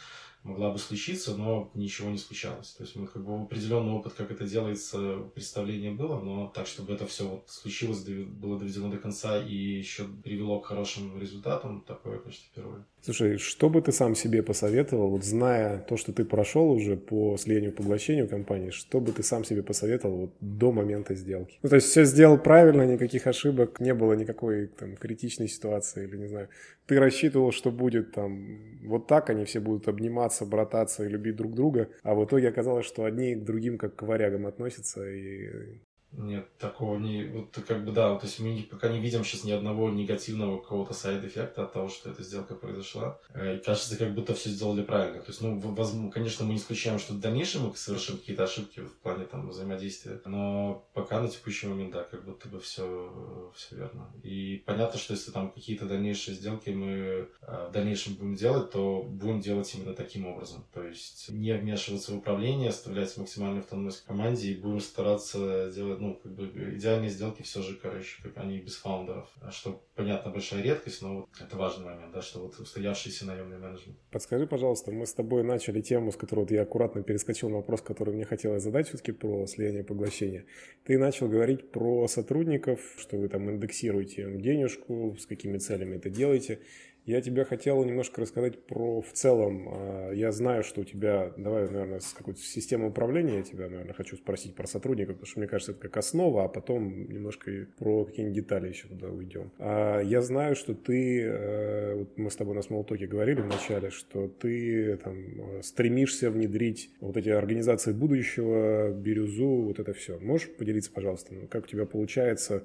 могла 0.48 0.70
бы 0.70 0.78
случиться, 0.78 1.36
но 1.36 1.70
ничего 1.74 2.10
не 2.10 2.18
случалось. 2.18 2.70
То 2.70 2.84
есть 2.84 2.96
мы 2.96 3.06
как 3.06 3.24
бы 3.24 3.42
определенный 3.42 3.92
опыт, 3.92 4.14
как 4.14 4.30
это 4.30 4.44
делается, 4.44 5.18
представление 5.34 5.92
было, 5.92 6.20
но 6.20 6.50
так, 6.54 6.66
чтобы 6.66 6.94
это 6.94 7.06
все 7.06 7.28
вот 7.28 7.44
случилось, 7.46 8.04
было 8.04 8.58
доведено 8.58 8.90
до 8.90 8.96
конца 8.96 9.38
и 9.38 9.54
еще 9.54 10.04
привело 10.24 10.60
к 10.60 10.66
хорошим 10.66 11.20
результатам, 11.20 11.84
такое, 11.86 12.18
конечно, 12.18 12.44
впервые. 12.50 12.84
Слушай, 13.02 13.38
что 13.38 13.68
бы 13.68 13.80
ты 13.80 13.92
сам 13.92 14.14
себе 14.14 14.42
посоветовал, 14.42 15.10
вот 15.10 15.24
зная 15.24 15.78
то, 15.78 15.96
что 15.96 16.12
ты 16.12 16.24
прошел 16.24 16.70
уже 16.70 16.96
по 16.96 17.36
слиянию 17.36 17.72
поглощению 17.72 18.28
компании, 18.28 18.70
что 18.70 19.00
бы 19.00 19.12
ты 19.12 19.22
сам 19.22 19.44
себе 19.44 19.62
посоветовал 19.62 20.16
вот 20.16 20.32
до 20.40 20.72
момента 20.72 21.14
сделки? 21.14 21.58
Ну, 21.62 21.68
то 21.68 21.76
есть 21.76 21.88
все 21.88 22.04
сделал 22.04 22.38
правильно, 22.38 22.82
никаких 22.82 23.26
ошибок, 23.26 23.80
не 23.80 23.94
было 23.94 24.14
никакой 24.14 24.66
там 24.66 24.96
критичной 24.96 25.48
ситуации 25.48 26.04
или, 26.04 26.16
не 26.16 26.26
знаю, 26.26 26.48
ты 26.88 26.98
рассчитывал, 26.98 27.52
что 27.52 27.70
будет 27.70 28.12
там 28.12 28.80
вот 28.82 29.06
так, 29.06 29.28
они 29.28 29.44
все 29.44 29.60
будут 29.60 29.88
обниматься, 29.88 30.46
брататься 30.46 31.04
и 31.04 31.08
любить 31.08 31.36
друг 31.36 31.54
друга, 31.54 31.90
а 32.02 32.14
в 32.14 32.24
итоге 32.24 32.48
оказалось, 32.48 32.86
что 32.86 33.04
одни 33.04 33.34
к 33.34 33.44
другим 33.44 33.76
как 33.76 33.94
к 33.94 34.02
варягам 34.02 34.46
относятся 34.46 35.06
и 35.06 35.80
нет, 36.12 36.48
такого 36.58 36.98
не... 36.98 37.24
Вот 37.24 37.58
как 37.66 37.84
бы 37.84 37.92
да, 37.92 38.16
то 38.16 38.26
есть 38.26 38.40
мы 38.40 38.66
пока 38.70 38.88
не 38.88 38.98
видим 38.98 39.24
сейчас 39.24 39.44
ни 39.44 39.52
одного 39.52 39.90
негативного 39.90 40.58
какого-то 40.58 40.94
сайд-эффекта 40.94 41.64
от 41.64 41.72
того, 41.72 41.88
что 41.88 42.10
эта 42.10 42.22
сделка 42.22 42.54
произошла. 42.54 43.18
Э, 43.34 43.56
и 43.56 43.58
кажется, 43.58 43.96
как 43.96 44.14
будто 44.14 44.34
все 44.34 44.48
сделали 44.48 44.82
правильно. 44.82 45.20
То 45.20 45.28
есть, 45.28 45.42
ну, 45.42 45.58
возможно, 45.58 46.10
конечно, 46.10 46.46
мы 46.46 46.52
не 46.52 46.58
исключаем, 46.58 46.98
что 46.98 47.12
в 47.12 47.20
дальнейшем 47.20 47.66
мы 47.66 47.76
совершим 47.76 48.16
какие-то 48.16 48.44
ошибки 48.44 48.80
в 48.80 48.96
плане 48.98 49.26
там 49.26 49.48
взаимодействия, 49.48 50.20
но 50.24 50.88
пока 50.94 51.20
на 51.20 51.28
текущий 51.28 51.66
момент, 51.66 51.92
да, 51.92 52.04
как 52.04 52.24
будто 52.24 52.48
бы 52.48 52.58
все, 52.58 53.52
все 53.54 53.76
верно. 53.76 54.10
И 54.22 54.62
понятно, 54.66 54.98
что 54.98 55.12
если 55.12 55.30
там 55.30 55.52
какие-то 55.52 55.84
дальнейшие 55.84 56.34
сделки 56.34 56.70
мы 56.70 57.28
э, 57.42 57.68
в 57.68 57.72
дальнейшем 57.72 58.14
будем 58.14 58.34
делать, 58.34 58.70
то 58.70 59.02
будем 59.02 59.40
делать 59.40 59.72
именно 59.74 59.92
таким 59.92 60.26
образом. 60.26 60.64
То 60.72 60.82
есть 60.82 61.28
не 61.28 61.52
вмешиваться 61.52 62.12
в 62.12 62.18
управление, 62.18 62.70
оставлять 62.70 63.14
максимальную 63.18 63.60
автономность 63.60 64.04
команде 64.04 64.52
и 64.52 64.56
будем 64.56 64.80
стараться 64.80 65.70
делать 65.70 65.97
ну, 65.98 66.14
как 66.22 66.32
бы 66.34 66.46
идеальные 66.76 67.10
сделки 67.10 67.42
все 67.42 67.62
же, 67.62 67.76
короче, 67.76 68.22
как 68.22 68.38
они 68.38 68.58
без 68.58 68.76
фаундеров. 68.76 69.28
А 69.40 69.50
что, 69.50 69.82
понятно, 69.94 70.30
большая 70.30 70.62
редкость, 70.62 71.02
но 71.02 71.20
вот 71.20 71.28
это 71.40 71.56
важный 71.56 71.86
момент, 71.86 72.12
да, 72.12 72.22
что 72.22 72.40
вот 72.40 72.58
устоявшийся 72.58 73.26
наемный 73.26 73.58
менеджмент. 73.58 73.98
Подскажи, 74.10 74.46
пожалуйста, 74.46 74.92
мы 74.92 75.06
с 75.06 75.14
тобой 75.14 75.42
начали 75.42 75.80
тему, 75.80 76.12
с 76.12 76.16
которой 76.16 76.40
вот 76.40 76.50
я 76.50 76.62
аккуратно 76.62 77.02
перескочил 77.02 77.48
на 77.48 77.56
вопрос, 77.56 77.82
который 77.82 78.14
мне 78.14 78.24
хотелось 78.24 78.62
задать 78.62 78.88
все-таки 78.88 79.12
про 79.12 79.46
слияние 79.46 79.84
поглощения. 79.84 80.46
Ты 80.84 80.98
начал 80.98 81.28
говорить 81.28 81.70
про 81.70 82.08
сотрудников, 82.08 82.80
что 82.98 83.16
вы 83.16 83.28
там 83.28 83.50
индексируете 83.50 84.30
денежку, 84.38 85.16
с 85.18 85.26
какими 85.26 85.58
целями 85.58 85.96
это 85.96 86.10
делаете. 86.10 86.60
Я 87.08 87.22
тебе 87.22 87.46
хотел 87.46 87.82
немножко 87.84 88.20
рассказать 88.20 88.66
про 88.66 89.00
в 89.00 89.12
целом. 89.14 89.66
А, 89.72 90.12
я 90.12 90.30
знаю, 90.30 90.62
что 90.62 90.82
у 90.82 90.84
тебя, 90.84 91.32
давай, 91.38 91.62
наверное, 91.64 92.00
с 92.00 92.12
какой-то 92.12 92.38
системы 92.38 92.88
управления 92.88 93.38
я 93.38 93.42
тебя, 93.42 93.70
наверное, 93.70 93.94
хочу 93.94 94.14
спросить 94.18 94.54
про 94.54 94.66
сотрудников, 94.66 95.14
потому 95.14 95.26
что 95.26 95.40
мне 95.40 95.48
кажется, 95.48 95.72
это 95.72 95.80
как 95.80 95.96
основа, 95.96 96.44
а 96.44 96.48
потом 96.48 97.10
немножко 97.10 97.66
про 97.78 98.04
какие-нибудь 98.04 98.36
детали 98.36 98.68
еще 98.68 98.88
туда 98.88 99.08
уйдем. 99.08 99.50
А, 99.58 100.00
я 100.00 100.20
знаю, 100.20 100.54
что 100.54 100.74
ты, 100.74 101.22
э, 101.22 101.94
вот 101.94 102.18
мы 102.18 102.30
с 102.30 102.36
тобой 102.36 102.54
на 102.54 102.60
Смолтоке 102.60 103.06
говорили 103.06 103.40
вначале, 103.40 103.88
что 103.88 104.28
ты 104.28 104.98
там 104.98 105.62
стремишься 105.62 106.30
внедрить 106.30 106.90
вот 107.00 107.16
эти 107.16 107.30
организации 107.30 107.92
будущего, 107.92 108.90
бирюзу, 108.90 109.62
вот 109.62 109.78
это 109.78 109.94
все. 109.94 110.18
Можешь 110.18 110.50
поделиться, 110.50 110.92
пожалуйста, 110.92 111.34
как 111.48 111.64
у 111.64 111.68
тебя 111.68 111.86
получается 111.86 112.64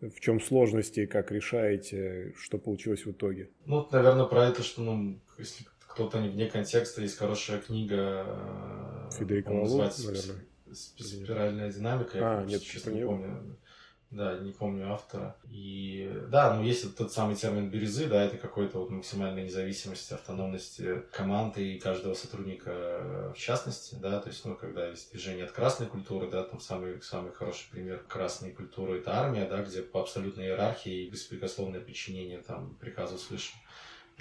в 0.00 0.20
чем 0.20 0.40
сложности, 0.40 1.06
как 1.06 1.30
решаете, 1.30 2.32
что 2.36 2.58
получилось 2.58 3.04
в 3.04 3.10
итоге? 3.10 3.50
Ну, 3.66 3.86
наверное, 3.90 4.24
про 4.24 4.46
это, 4.46 4.62
что, 4.62 4.82
ну, 4.82 5.18
если 5.38 5.66
кто-то 5.86 6.20
не 6.20 6.28
вне 6.28 6.46
контекста, 6.46 7.02
есть 7.02 7.16
хорошая 7.16 7.60
книга, 7.60 8.24
э, 8.26 9.10
Федерико 9.18 9.52
называется 9.52 10.06
наверное. 10.06 10.44
«Спиральная 10.72 11.72
динамика», 11.72 12.18
а, 12.18 12.40
я 12.42 12.46
нет, 12.46 12.62
честно 12.62 12.90
не 12.90 13.04
помню. 13.04 13.56
Да, 14.10 14.36
не 14.38 14.50
помню 14.50 14.92
автора. 14.92 15.36
И 15.48 16.10
да, 16.28 16.54
ну 16.54 16.64
есть 16.64 16.96
тот 16.96 17.12
самый 17.12 17.36
термин 17.36 17.70
бирюзы, 17.70 18.08
да, 18.08 18.24
это 18.24 18.38
какой-то 18.38 18.80
вот 18.80 18.90
максимальной 18.90 19.44
независимости, 19.44 20.12
автономности 20.14 21.02
команды 21.12 21.74
и 21.74 21.78
каждого 21.78 22.14
сотрудника 22.14 22.70
э, 22.72 23.32
в 23.32 23.38
частности, 23.38 23.94
да, 23.94 24.18
то 24.18 24.28
есть, 24.28 24.44
ну, 24.44 24.56
когда 24.56 24.88
есть 24.88 25.12
движение 25.12 25.44
от 25.44 25.52
красной 25.52 25.86
культуры, 25.86 26.28
да, 26.28 26.42
там 26.42 26.58
самый, 26.58 27.00
самый 27.02 27.30
хороший 27.32 27.70
пример 27.70 28.02
красной 28.08 28.50
культуры 28.50 28.98
это 28.98 29.14
армия, 29.14 29.46
да, 29.48 29.62
где 29.62 29.80
по 29.80 30.00
абсолютной 30.00 30.46
иерархии 30.46 31.04
и 31.04 31.10
беспрекословное 31.10 31.80
подчинение 31.80 32.38
там 32.38 32.74
приказу 32.80 33.16
свыше. 33.16 33.52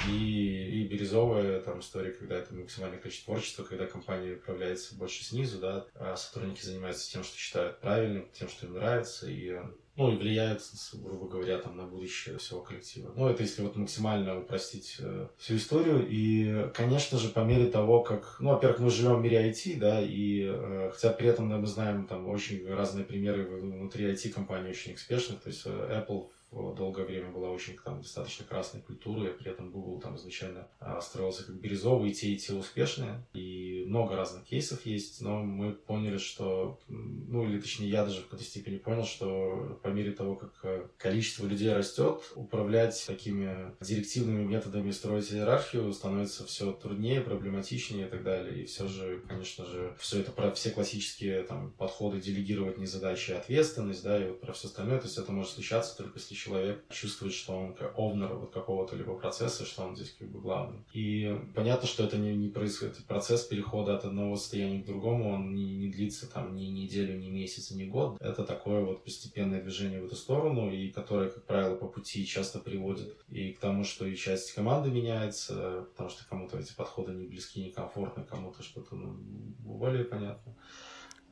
И, 0.08 0.82
и 0.82 0.88
бирюзовая 0.88 1.60
там 1.62 1.80
история, 1.80 2.12
когда 2.12 2.38
это 2.38 2.54
максимальное 2.54 3.00
количество 3.00 3.34
творчества, 3.34 3.64
когда 3.64 3.86
компания 3.86 4.34
управляется 4.34 4.96
больше 4.96 5.24
снизу, 5.24 5.60
да, 5.60 5.86
а 5.96 6.16
сотрудники 6.16 6.64
занимаются 6.64 7.12
тем, 7.12 7.24
что 7.24 7.38
считают 7.38 7.80
правильным, 7.80 8.30
тем, 8.34 8.48
что 8.50 8.66
им 8.66 8.74
нравится, 8.74 9.30
и 9.30 9.60
ну, 10.00 10.14
и 10.14 10.16
влияют, 10.16 10.62
грубо 10.94 11.28
говоря, 11.28 11.58
там, 11.58 11.76
на 11.76 11.84
будущее 11.84 12.38
всего 12.38 12.62
коллектива. 12.62 13.12
Ну, 13.18 13.28
это 13.28 13.44
если 13.44 13.62
вот 13.62 13.76
максимально 13.76 14.40
упростить 14.40 14.96
э, 15.00 15.28
всю 15.38 15.58
историю. 15.58 16.08
И, 16.10 16.70
конечно 16.74 17.18
же, 17.18 17.28
по 17.28 17.42
мере 17.42 17.70
того, 17.70 18.02
как... 18.02 18.38
Ну, 18.40 18.52
во-первых, 18.52 18.80
мы 18.80 18.92
живем 18.92 19.18
в 19.18 19.22
мире 19.22 19.52
IT, 19.52 19.78
да, 19.78 20.00
и 20.02 20.46
э, 20.46 20.92
хотя 20.94 21.12
при 21.12 21.28
этом 21.28 21.50
да, 21.50 21.58
мы 21.58 21.68
знаем 21.68 22.08
там 22.08 22.30
очень 22.30 22.66
разные 22.74 23.04
примеры 23.04 23.44
внутри 23.44 24.06
IT-компаний 24.06 24.70
очень 24.70 24.94
успешных. 24.94 25.42
То 25.42 25.50
есть 25.50 25.64
э, 25.66 25.70
Apple 25.70 26.30
долгое 26.52 27.06
время 27.06 27.32
была 27.32 27.50
очень 27.50 27.78
там 27.78 28.02
достаточно 28.02 28.46
красной 28.46 28.82
культурой, 28.82 29.34
при 29.34 29.52
этом 29.52 29.72
Google 29.72 30.00
там 30.00 30.16
изначально 30.16 30.68
а, 30.80 31.00
строился 31.02 31.46
как 31.46 31.56
бирюзовый, 31.56 32.10
и 32.10 32.14
те, 32.14 32.30
и 32.30 32.38
те 32.38 32.54
успешные, 32.54 33.26
и 33.34 33.84
много 33.88 34.16
разных 34.16 34.46
кейсов 34.46 34.86
есть, 34.86 35.22
но 35.22 35.44
мы 35.44 35.74
поняли, 35.74 36.18
что, 36.18 36.80
ну 36.88 37.48
или 37.48 37.60
точнее 37.60 37.90
я 37.90 38.06
даже 38.06 38.22
в 38.22 38.24
какой-то 38.26 38.46
степени 38.46 38.78
понял, 38.78 39.04
что 39.04 39.80
по 39.84 39.90
мере 39.90 40.12
того, 40.12 40.36
как 40.36 40.54
э, 40.64 40.88
количество 40.98 41.46
людей 41.46 41.74
растет, 41.74 42.22
управлять 42.36 43.04
такими 43.06 43.76
директивными 43.82 44.46
методами 44.46 44.92
строить 44.92 45.32
иерархию 45.32 45.92
становится 45.94 46.46
все 46.46 46.72
труднее, 46.72 47.22
проблематичнее 47.22 48.08
и 48.08 48.10
так 48.10 48.24
далее, 48.24 48.64
и 48.64 48.66
все 48.66 48.88
же, 48.88 49.22
конечно 49.28 49.66
же, 49.66 49.96
все 50.00 50.22
это 50.22 50.32
про 50.32 50.52
все 50.52 50.72
классические 50.72 51.44
там 51.44 51.72
подходы 51.74 52.20
делегировать 52.20 52.78
не 52.78 52.86
задачи, 52.86 53.32
а 53.32 53.40
ответственность, 53.40 54.04
да, 54.04 54.24
и 54.24 54.30
вот 54.30 54.42
про 54.42 54.54
все 54.54 54.68
остальное, 54.68 55.00
то 55.00 55.06
есть 55.06 55.18
это 55.18 55.32
может 55.32 55.52
случаться 55.52 55.96
только 55.98 56.20
если 56.20 56.34
человек 56.40 56.84
чувствует, 56.90 57.34
что 57.34 57.54
он 57.54 57.74
как 57.74 57.98
овнер 57.98 58.34
вот 58.34 58.54
какого-то 58.54 58.96
либо 58.96 59.16
процесса, 59.16 59.66
что 59.66 59.84
он 59.84 59.96
здесь 59.96 60.16
как 60.18 60.30
бы 60.30 60.40
главный. 60.40 60.80
И 60.94 61.38
понятно, 61.54 61.88
что 61.88 62.04
это 62.04 62.18
не, 62.18 62.36
не 62.36 62.50
происходит, 62.50 63.04
процесс 63.06 63.44
перехода 63.44 63.96
от 63.96 64.06
одного 64.06 64.36
состояния 64.36 64.82
к 64.82 64.86
другому, 64.86 65.34
он 65.34 65.54
не, 65.54 65.76
не 65.76 65.90
длится 65.90 66.32
там 66.32 66.56
ни 66.56 66.66
неделю, 66.66 67.18
ни 67.18 67.30
месяц, 67.30 67.72
ни 67.72 67.86
год. 67.86 68.18
Это 68.22 68.44
такое 68.44 68.84
вот 68.84 69.04
постепенное 69.04 69.62
движение 69.62 70.02
в 70.02 70.06
эту 70.06 70.16
сторону, 70.16 70.72
и 70.72 70.90
которое, 70.90 71.30
как 71.30 71.44
правило, 71.46 71.76
по 71.76 71.88
пути 71.88 72.26
часто 72.26 72.60
приводит 72.60 73.18
и 73.30 73.54
к 73.54 73.60
тому, 73.60 73.84
что 73.84 74.06
и 74.06 74.16
часть 74.16 74.54
команды 74.54 74.90
меняется, 74.90 75.88
потому 75.92 76.10
что 76.10 76.28
кому-то 76.28 76.58
эти 76.58 76.74
подходы 76.74 77.14
не 77.14 77.28
близки, 77.28 77.62
не 77.62 77.72
комфортны, 77.72 78.24
кому-то 78.24 78.64
что-то 78.64 78.96
ну, 78.96 79.16
более 79.60 80.06
понятно. 80.06 80.56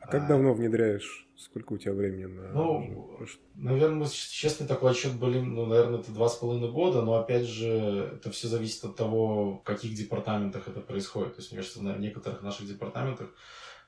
А 0.08 0.12
как 0.12 0.28
давно 0.28 0.54
внедряешь? 0.54 1.28
Сколько 1.36 1.74
у 1.74 1.78
тебя 1.78 1.94
времени 1.94 2.26
на... 2.26 2.52
Ну, 2.54 3.10
наверное, 3.56 4.08
честно, 4.08 4.66
такой 4.66 4.92
отчет 4.92 5.14
были, 5.14 5.40
ну, 5.40 5.66
наверное, 5.66 6.00
это 6.00 6.12
два 6.12 6.30
с 6.30 6.36
половиной 6.36 6.72
года, 6.72 7.02
но, 7.02 7.16
опять 7.16 7.46
же, 7.46 8.12
это 8.16 8.32
все 8.32 8.48
зависит 8.48 8.86
от 8.86 8.96
того, 8.96 9.58
в 9.58 9.64
каких 9.64 9.94
департаментах 9.94 10.68
это 10.68 10.80
происходит. 10.80 11.36
То 11.36 11.42
есть, 11.42 11.52
мне 11.52 11.60
кажется, 11.60 11.80
в 11.80 12.00
некоторых 12.00 12.42
наших 12.42 12.68
департаментах 12.68 13.28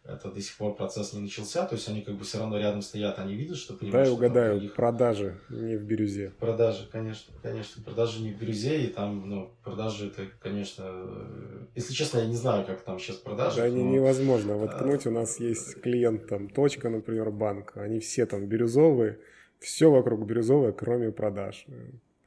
это 0.04 0.32
до 0.32 0.42
сих 0.42 0.58
пор 0.58 0.76
процесс 0.76 1.14
не 1.14 1.22
начался, 1.22 1.66
то 1.66 1.76
есть 1.76 1.88
они 1.88 2.02
как 2.02 2.16
бы 2.16 2.24
все 2.24 2.40
равно 2.40 2.58
рядом 2.58 2.82
стоят, 2.82 3.20
они 3.20 3.36
видят, 3.36 3.58
что 3.58 3.76
Да, 3.80 4.12
угадаю, 4.12 4.56
других... 4.56 4.76
продажи 4.76 5.40
не 5.50 5.76
в 5.76 5.84
бирюзе. 5.84 6.34
Продажи, 6.40 6.88
конечно, 6.92 7.34
конечно, 7.42 7.84
продажи 7.84 8.22
не 8.22 8.32
в 8.32 8.40
бирюзе, 8.40 8.84
и 8.84 8.88
там, 8.88 9.30
ну, 9.30 9.52
продажи 9.64 10.08
это, 10.08 10.28
конечно, 10.40 10.86
э, 10.88 11.66
если 11.76 11.94
честно, 11.94 12.20
я 12.20 12.26
не 12.26 12.36
знаю, 12.36 12.66
как 12.66 12.82
там 12.82 13.00
сейчас 13.00 13.18
продажи. 13.18 13.58
Да, 13.58 13.68
но... 13.68 13.78
невозможно 13.78 14.58
воткнуть, 14.58 15.06
у 15.06 15.12
нас 15.12 15.40
есть 15.40 15.82
клиент, 15.82 16.28
там, 16.28 16.50
точка, 16.50 16.90
например, 16.90 17.32
банк, 17.32 17.74
они 17.76 18.00
все 18.00 18.26
там 18.26 18.48
бирюзовые, 18.48 19.20
все 19.60 19.92
вокруг 19.92 20.26
бирюзовое, 20.26 20.72
кроме 20.72 21.12
продаж. 21.12 21.66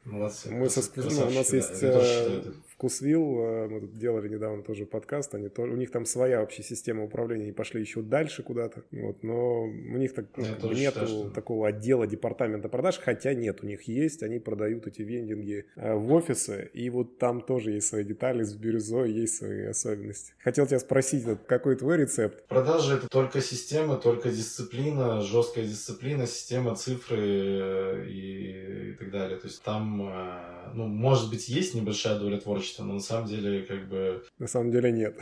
Молодцы. 0.05 0.51
Мы 0.51 0.69
со, 0.69 0.81
ну, 0.97 1.27
у 1.27 1.31
нас 1.31 1.51
да, 1.51 1.57
есть 1.57 1.83
э, 1.83 2.43
Вкусвилл, 2.83 3.39
э, 3.39 3.69
мы 3.69 3.81
тут 3.81 3.97
делали 3.97 4.29
недавно 4.29 4.65
тоже 4.65 4.87
подкаст, 4.87 5.37
они 5.37 5.49
тоже, 5.49 5.73
у 5.73 5.77
них 5.77 5.93
там 5.93 6.05
своя 6.05 6.41
вообще 6.41 6.65
система 6.65 7.05
управления, 7.05 7.45
они 7.45 7.53
пошли 7.53 7.81
еще 7.81 8.03
дальше 8.03 8.43
куда-то, 8.43 8.83
вот, 8.91 9.23
но 9.23 9.63
у 9.63 9.97
них 9.99 10.13
так, 10.15 10.27
ну, 10.37 10.45
нет 10.45 10.91
считаю, 10.91 11.07
что... 11.07 11.31
такого 11.31 11.69
отдела 11.69 12.07
департамента 12.09 12.69
продаж, 12.69 12.99
хотя 12.99 13.35
нет, 13.35 13.63
у 13.63 13.67
них 13.67 13.83
есть, 13.83 14.25
они 14.25 14.41
продают 14.41 14.89
эти 14.89 15.03
вендинги 15.03 15.67
э, 15.77 15.95
в 15.95 16.13
офисы, 16.13 16.71
и 16.73 16.91
вот 16.91 17.19
там 17.19 17.41
тоже 17.41 17.71
есть 17.71 17.87
свои 17.87 18.03
детали, 18.03 18.43
с 18.43 18.55
бирюзой 18.55 19.13
есть 19.13 19.37
свои 19.37 19.67
особенности. 19.67 20.35
Хотел 20.41 20.67
тебя 20.67 20.81
спросить, 20.81 21.25
какой 21.47 21.77
твой 21.77 21.99
рецепт? 21.99 22.45
Продажи 22.49 22.97
это 22.97 23.07
только 23.09 23.41
система, 23.41 23.97
только 23.97 24.31
дисциплина, 24.31 25.21
жесткая 25.21 25.67
дисциплина, 25.67 26.27
система, 26.27 26.75
цифры 26.75 28.09
и, 28.11 28.91
и 28.91 28.93
так 28.95 29.11
далее, 29.13 29.39
то 29.39 29.47
есть 29.47 29.63
там 29.63 30.03
Э, 30.03 30.73
ну, 30.75 30.87
может 30.87 31.31
быть, 31.31 31.49
есть 31.49 31.75
небольшая 31.75 32.19
доля 32.19 32.39
творчества, 32.39 32.72
но 32.79 32.95
на 32.95 33.01
самом 33.01 33.27
деле, 33.27 33.63
как 33.63 33.89
бы... 33.89 34.25
На 34.39 34.47
самом 34.47 34.71
деле 34.71 34.93
нет. 34.93 35.19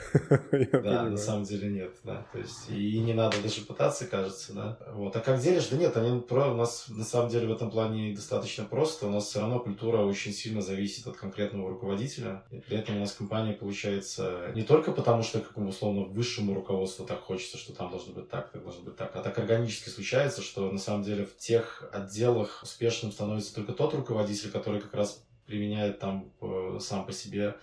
Да, 0.73 1.04
на 1.04 1.16
самом 1.16 1.45
деле 1.45 1.69
нет, 1.69 1.92
да. 2.04 2.26
То 2.33 2.38
есть, 2.38 2.71
и 2.71 3.00
не 3.00 3.14
надо 3.14 3.40
даже 3.42 3.62
пытаться, 3.62 4.07
кажется, 4.07 4.52
да. 4.52 4.78
Вот. 4.92 5.14
А 5.16 5.21
как 5.21 5.40
делишь? 5.40 5.69
Да 5.69 5.76
нет, 5.76 5.97
они 5.97 6.11
у 6.11 6.54
нас 6.54 6.87
на 6.88 7.04
самом 7.04 7.28
деле 7.30 7.49
в 7.49 7.52
этом 7.52 7.71
плане 7.71 8.14
достаточно 8.14 8.64
просто. 8.64 9.07
У 9.07 9.11
нас 9.11 9.26
все 9.26 9.40
равно 9.40 9.59
культура 9.61 9.99
очень 9.99 10.33
сильно 10.33 10.62
зависит 10.62 11.07
от 11.07 11.16
конкретного 11.16 11.71
руководителя. 11.71 12.45
И 12.50 12.61
при 12.61 12.78
этом 12.78 12.96
у 12.96 13.01
нас 13.01 13.12
компания 13.12 13.53
получается 13.53 14.51
не 14.55 14.62
только 14.62 14.92
потому, 14.92 15.22
что 15.22 15.40
какому 15.40 15.70
условно 15.70 16.05
высшему 16.05 16.55
руководству 16.55 17.05
так 17.05 17.20
хочется, 17.20 17.59
что 17.59 17.74
там 17.74 17.90
должно 17.90 18.12
быть 18.12 18.29
так, 18.29 18.51
так 18.51 18.62
должно 18.62 18.83
быть 18.83 18.96
так, 18.96 19.14
а 19.14 19.22
так 19.22 19.38
органически 19.38 19.88
случается, 19.88 20.42
что 20.42 20.70
на 20.70 20.79
самом 20.79 21.03
деле 21.03 21.27
в 21.27 21.37
тех 21.37 21.88
отделах 21.92 22.61
успешным 22.62 23.12
становится 23.12 23.55
только 23.55 23.72
тот 23.72 23.94
руководитель, 23.94 24.51
который 24.51 24.81
как 24.81 24.94
раз 24.94 25.24
применяет 25.50 25.98
там 25.98 26.32
э, 26.40 26.78
сам 26.80 27.04
по 27.04 27.12
себе 27.12 27.56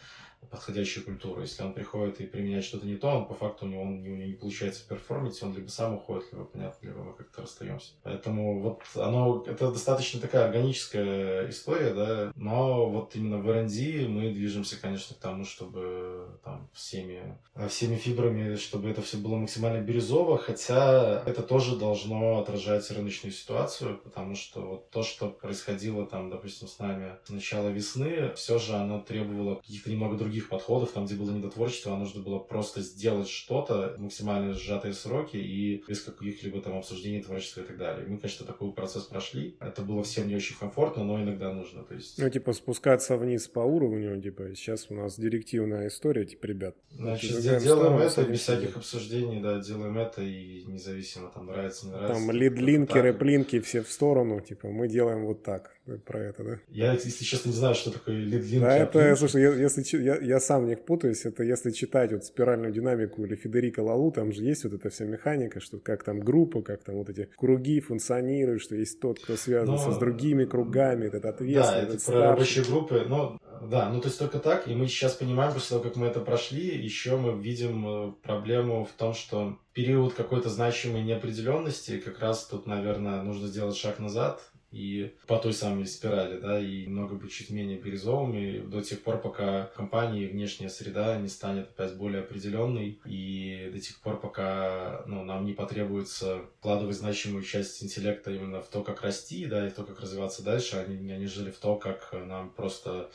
подходящую 0.49 1.05
культуру. 1.05 1.41
Если 1.41 1.63
он 1.63 1.73
приходит 1.73 2.21
и 2.21 2.25
применяет 2.25 2.63
что-то 2.63 2.85
не 2.85 2.95
то, 2.95 3.09
он 3.09 3.27
по 3.27 3.33
факту 3.33 3.65
у 3.65 3.69
него, 3.69 3.81
он, 3.81 3.99
у 3.99 4.01
него 4.01 4.15
не 4.15 4.33
получается 4.33 4.87
перформить, 4.87 5.41
он 5.43 5.55
либо 5.55 5.67
сам 5.67 5.95
уходит, 5.95 6.31
либо, 6.31 6.45
понятно, 6.45 6.87
либо 6.87 7.03
мы 7.03 7.13
как-то 7.13 7.41
расстаемся. 7.41 7.93
Поэтому 8.03 8.61
вот 8.61 8.81
оно, 8.95 9.43
это 9.45 9.71
достаточно 9.71 10.19
такая 10.19 10.45
органическая 10.45 11.49
история, 11.49 11.93
да, 11.93 12.31
но 12.35 12.89
вот 12.89 13.15
именно 13.15 13.37
в 13.39 13.49
R&D 13.49 14.07
мы 14.07 14.31
движемся, 14.31 14.79
конечно, 14.79 15.15
к 15.15 15.19
тому, 15.19 15.43
чтобы 15.43 16.39
там 16.43 16.69
всеми, 16.73 17.37
всеми 17.69 17.95
фибрами, 17.95 18.55
чтобы 18.55 18.89
это 18.89 19.01
все 19.01 19.17
было 19.17 19.35
максимально 19.35 19.83
бирюзово, 19.83 20.37
хотя 20.37 21.23
это 21.25 21.43
тоже 21.43 21.75
должно 21.77 22.39
отражать 22.39 22.89
рыночную 22.91 23.33
ситуацию, 23.33 23.97
потому 23.97 24.35
что 24.35 24.61
вот 24.61 24.89
то, 24.91 25.03
что 25.03 25.29
происходило 25.29 26.05
там, 26.05 26.29
допустим, 26.29 26.67
с 26.67 26.79
нами 26.79 27.17
с 27.25 27.29
начала 27.29 27.69
весны, 27.69 28.33
все 28.35 28.59
же 28.59 28.73
оно 28.73 29.01
требовало 29.01 29.55
каких-то 29.55 29.89
немного 29.89 30.15
других 30.17 30.26
других 30.27 30.49
подходов, 30.49 30.91
там, 30.91 31.05
где 31.05 31.15
было 31.15 31.31
недотворчество, 31.31 31.93
а 31.93 31.97
нужно 31.97 32.21
было 32.21 32.39
просто 32.39 32.81
сделать 32.81 33.29
что-то, 33.29 33.95
максимально 33.97 34.53
сжатые 34.53 34.93
сроки 34.93 35.37
и 35.37 35.83
без 35.87 36.01
каких-либо 36.01 36.61
там 36.61 36.77
обсуждений 36.77 37.21
творчества 37.21 37.61
и 37.61 37.63
так 37.63 37.77
далее. 37.77 38.05
Мы, 38.07 38.17
конечно, 38.17 38.45
такой 38.45 38.73
процесс 38.73 39.03
прошли. 39.03 39.55
Это 39.61 39.81
было 39.81 40.03
всем 40.03 40.27
не 40.27 40.35
очень 40.35 40.57
комфортно, 40.57 41.03
но 41.03 41.21
иногда 41.21 41.53
нужно. 41.53 41.83
То 41.83 41.95
есть... 41.95 42.19
Ну, 42.19 42.29
типа, 42.29 42.53
спускаться 42.53 43.15
вниз 43.17 43.47
по 43.47 43.59
уровню, 43.61 44.21
типа, 44.21 44.53
сейчас 44.55 44.87
у 44.89 44.95
нас 44.95 45.17
директивная 45.17 45.87
история, 45.87 46.25
типа, 46.25 46.45
ребят. 46.45 46.75
Значит, 46.91 47.41
делаем 47.41 47.97
это 47.97 48.23
без 48.23 48.41
всяких 48.41 48.75
обсуждений, 48.75 49.41
да, 49.41 49.59
делаем 49.59 49.97
это 49.97 50.21
и 50.21 50.63
независимо, 50.65 51.31
там, 51.33 51.45
нравится, 51.47 51.85
не 51.85 51.93
нравится. 51.93 52.13
Там 52.13 52.31
лид-линки, 52.31 52.97
рэп-линки 52.97 53.61
все 53.61 53.81
в 53.81 53.89
сторону, 53.89 54.41
типа, 54.41 54.67
мы 54.67 54.87
делаем 54.89 55.25
вот 55.25 55.43
так 55.43 55.76
про 56.05 56.19
это, 56.19 56.43
да? 56.43 56.59
Я, 56.69 56.93
если 56.93 57.23
честно, 57.23 57.49
не 57.49 57.55
знаю, 57.55 57.75
что 57.75 57.91
такое 57.91 58.15
лид-линки. 58.15 58.59
Да, 58.59 58.77
это, 58.77 59.15
слушай, 59.15 59.41
если, 59.41 59.97
я, 60.01 60.17
я 60.17 60.39
сам 60.39 60.65
в 60.65 60.67
них 60.67 60.85
путаюсь, 60.85 61.25
это 61.25 61.43
если 61.43 61.71
читать 61.71 62.11
вот 62.11 62.25
спиральную 62.25 62.73
динамику 62.73 63.23
или 63.25 63.35
Федерико 63.35 63.81
Лалу, 63.81 64.11
там 64.11 64.31
же 64.31 64.43
есть 64.43 64.63
вот 64.63 64.73
эта 64.73 64.89
вся 64.89 65.05
механика, 65.05 65.59
что 65.59 65.79
как 65.79 66.03
там 66.03 66.19
группа, 66.19 66.61
как 66.61 66.83
там 66.83 66.95
вот 66.95 67.09
эти 67.09 67.29
круги 67.37 67.79
функционируют, 67.79 68.61
что 68.61 68.75
есть 68.75 68.99
тот, 68.99 69.19
кто 69.19 69.35
связан 69.35 69.77
с 69.77 69.97
другими 69.97 70.45
кругами, 70.45 71.05
этот 71.05 71.25
ответственный, 71.25 71.87
Да, 71.87 71.93
это 71.93 72.05
про 72.05 72.19
рабочие 72.21 72.65
группы, 72.65 73.05
но 73.07 73.39
да, 73.61 73.89
ну 73.89 74.01
то 74.01 74.07
есть 74.07 74.19
только 74.19 74.39
так, 74.39 74.67
и 74.67 74.75
мы 74.75 74.87
сейчас 74.87 75.13
понимаем, 75.13 75.53
после 75.53 75.69
того, 75.69 75.83
как 75.83 75.95
мы 75.95 76.07
это 76.07 76.19
прошли, 76.19 76.77
еще 76.77 77.17
мы 77.17 77.41
видим 77.41 77.87
э, 77.87 78.11
проблему 78.23 78.85
в 78.85 78.91
том, 78.97 79.13
что 79.13 79.57
период 79.73 80.13
какой-то 80.13 80.49
значимой 80.49 81.03
неопределенности, 81.03 81.99
как 81.99 82.19
раз 82.19 82.45
тут, 82.45 82.67
наверное, 82.67 83.21
нужно 83.23 83.47
сделать 83.47 83.75
шаг 83.75 83.99
назад 83.99 84.41
и 84.71 85.15
по 85.27 85.37
той 85.37 85.53
самой 85.53 85.85
спирали, 85.85 86.39
да, 86.39 86.59
и 86.59 86.85
немного 86.85 87.15
быть 87.15 87.31
чуть 87.31 87.51
менее 87.51 87.79
бирюзовыми 87.79 88.59
до 88.59 88.81
тех 88.81 89.01
пор, 89.01 89.21
пока 89.21 89.71
компании 89.75 90.27
внешняя 90.27 90.69
среда 90.69 91.17
не 91.17 91.29
станет 91.29 91.69
опять 91.69 91.95
более 91.95 92.21
определенной, 92.21 92.99
и 93.05 93.69
до 93.73 93.79
тех 93.79 93.99
пор, 94.01 94.19
пока 94.19 95.03
ну, 95.07 95.23
нам 95.23 95.45
не 95.45 95.53
потребуется 95.53 96.41
вкладывать 96.59 96.97
значимую 96.97 97.43
часть 97.43 97.81
интеллекта 97.81 98.31
именно 98.31 98.61
в 98.61 98.67
то, 98.67 98.83
как 98.83 99.03
расти, 99.03 99.45
да, 99.45 99.65
и 99.65 99.69
в 99.69 99.73
то, 99.73 99.83
как 99.83 100.01
развиваться 100.01 100.43
дальше, 100.43 100.75
они, 100.77 101.11
они 101.11 101.27
жили 101.27 101.51
в 101.51 101.57
то, 101.57 101.75
как 101.75 102.13
нам 102.13 102.49
просто 102.49 103.09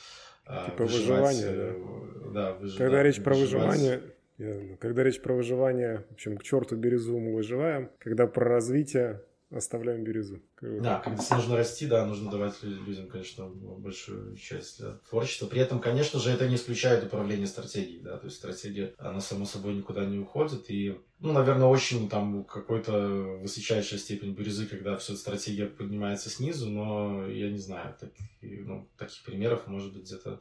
а, 0.45 0.71
Типа 0.71 0.85
выживание, 0.85 1.47
да? 1.47 1.53
Э, 1.53 2.31
да, 2.33 2.53
выж... 2.55 2.75
Когда 2.77 2.97
да, 2.97 3.03
речь 3.03 3.23
про 3.23 3.35
выживание, 3.35 4.03
когда 4.81 5.05
речь 5.05 5.21
про 5.21 5.35
выживание, 5.35 6.05
в 6.11 6.15
общем, 6.15 6.37
к 6.37 6.43
черту 6.43 6.77
бирюзу 6.77 7.19
мы 7.19 7.35
выживаем. 7.35 7.91
Когда 7.99 8.27
про 8.27 8.45
развитие, 8.49 9.23
оставляем 9.53 10.03
бирюзу. 10.03 10.41
Да, 10.61 11.01
когда 11.01 11.23
нужно 11.37 11.57
расти, 11.57 11.87
да, 11.87 12.07
нужно 12.07 12.31
давать 12.31 12.63
людям, 12.63 13.09
конечно, 13.09 13.47
большую 13.47 14.37
часть 14.37 14.79
для 14.79 14.93
творчества. 15.09 15.47
При 15.47 15.61
этом, 15.61 15.81
конечно 15.81 16.19
же, 16.19 16.31
это 16.31 16.49
не 16.49 16.57
исключает 16.57 17.05
управление 17.05 17.47
стратегией, 17.47 18.01
да, 18.01 18.17
то 18.17 18.27
есть 18.27 18.37
стратегия, 18.39 18.95
она 18.99 19.21
само 19.21 19.45
собой 19.45 19.75
никуда 19.75 20.05
не 20.05 20.19
уходит, 20.19 20.71
и, 20.71 20.99
ну, 21.21 21.33
наверное, 21.33 21.67
очень 21.67 22.09
там 22.09 22.45
какой-то 22.45 22.93
высочайшая 23.41 23.99
степень 23.99 24.35
бирюзы, 24.35 24.67
когда 24.67 24.97
все 24.97 25.15
стратегия 25.15 25.67
поднимается 25.67 26.31
снизу, 26.31 26.71
но 26.71 27.27
я 27.29 27.51
не 27.51 27.59
знаю, 27.59 27.95
так, 28.01 28.11
ну, 28.41 28.89
таких 28.97 29.23
примеров, 29.25 29.67
может 29.67 29.93
быть, 29.93 30.05
где-то 30.05 30.41